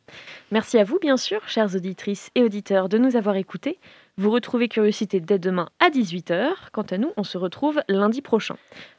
Merci 0.51 0.77
à 0.77 0.83
vous, 0.83 0.99
bien 0.99 1.17
sûr, 1.17 1.47
chères 1.47 1.75
auditrices 1.75 2.29
et 2.35 2.43
auditeurs, 2.43 2.89
de 2.89 2.99
nous 2.99 3.15
avoir 3.15 3.37
écoutés. 3.37 3.79
Vous 4.21 4.29
retrouvez 4.29 4.67
Curiosité 4.67 5.19
dès 5.19 5.39
demain 5.39 5.69
à 5.79 5.89
18h. 5.89 6.51
Quant 6.71 6.83
à 6.83 6.99
nous, 6.99 7.11
on 7.17 7.23
se 7.23 7.39
retrouve 7.39 7.81
lundi 7.89 8.21
prochain. 8.21 8.55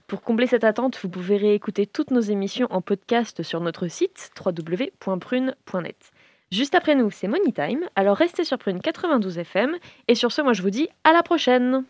Pour 0.09 0.21
combler 0.21 0.49
cette 0.49 0.65
attente, 0.65 0.99
vous 1.01 1.09
pouvez 1.09 1.37
réécouter 1.37 1.87
toutes 1.87 2.11
nos 2.11 2.21
émissions 2.21 2.67
en 2.71 2.81
podcast 2.81 3.45
sur 3.45 3.61
notre 3.61 3.87
site 3.87 4.33
www.prune.net. 4.45 6.11
Juste 6.51 6.75
après 6.75 6.97
nous, 6.97 7.13
c'est 7.13 7.29
Money 7.29 7.53
Time, 7.53 7.85
alors 7.95 8.17
restez 8.17 8.43
sur 8.43 8.59
Prune 8.59 8.81
92 8.81 9.39
FM. 9.39 9.77
Et 10.09 10.17
sur 10.17 10.33
ce, 10.33 10.43
moi 10.43 10.55
je 10.55 10.63
vous 10.63 10.71
dis 10.71 10.89
à 11.05 11.13
la 11.13 11.23
prochaine 11.23 11.85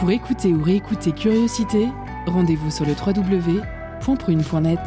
Pour 0.00 0.10
écouter 0.10 0.48
ou 0.48 0.64
réécouter 0.64 1.12
Curiosité, 1.12 1.86
rendez-vous 2.26 2.72
sur 2.72 2.86
le 2.86 2.94
www.prune.net. 2.94 4.80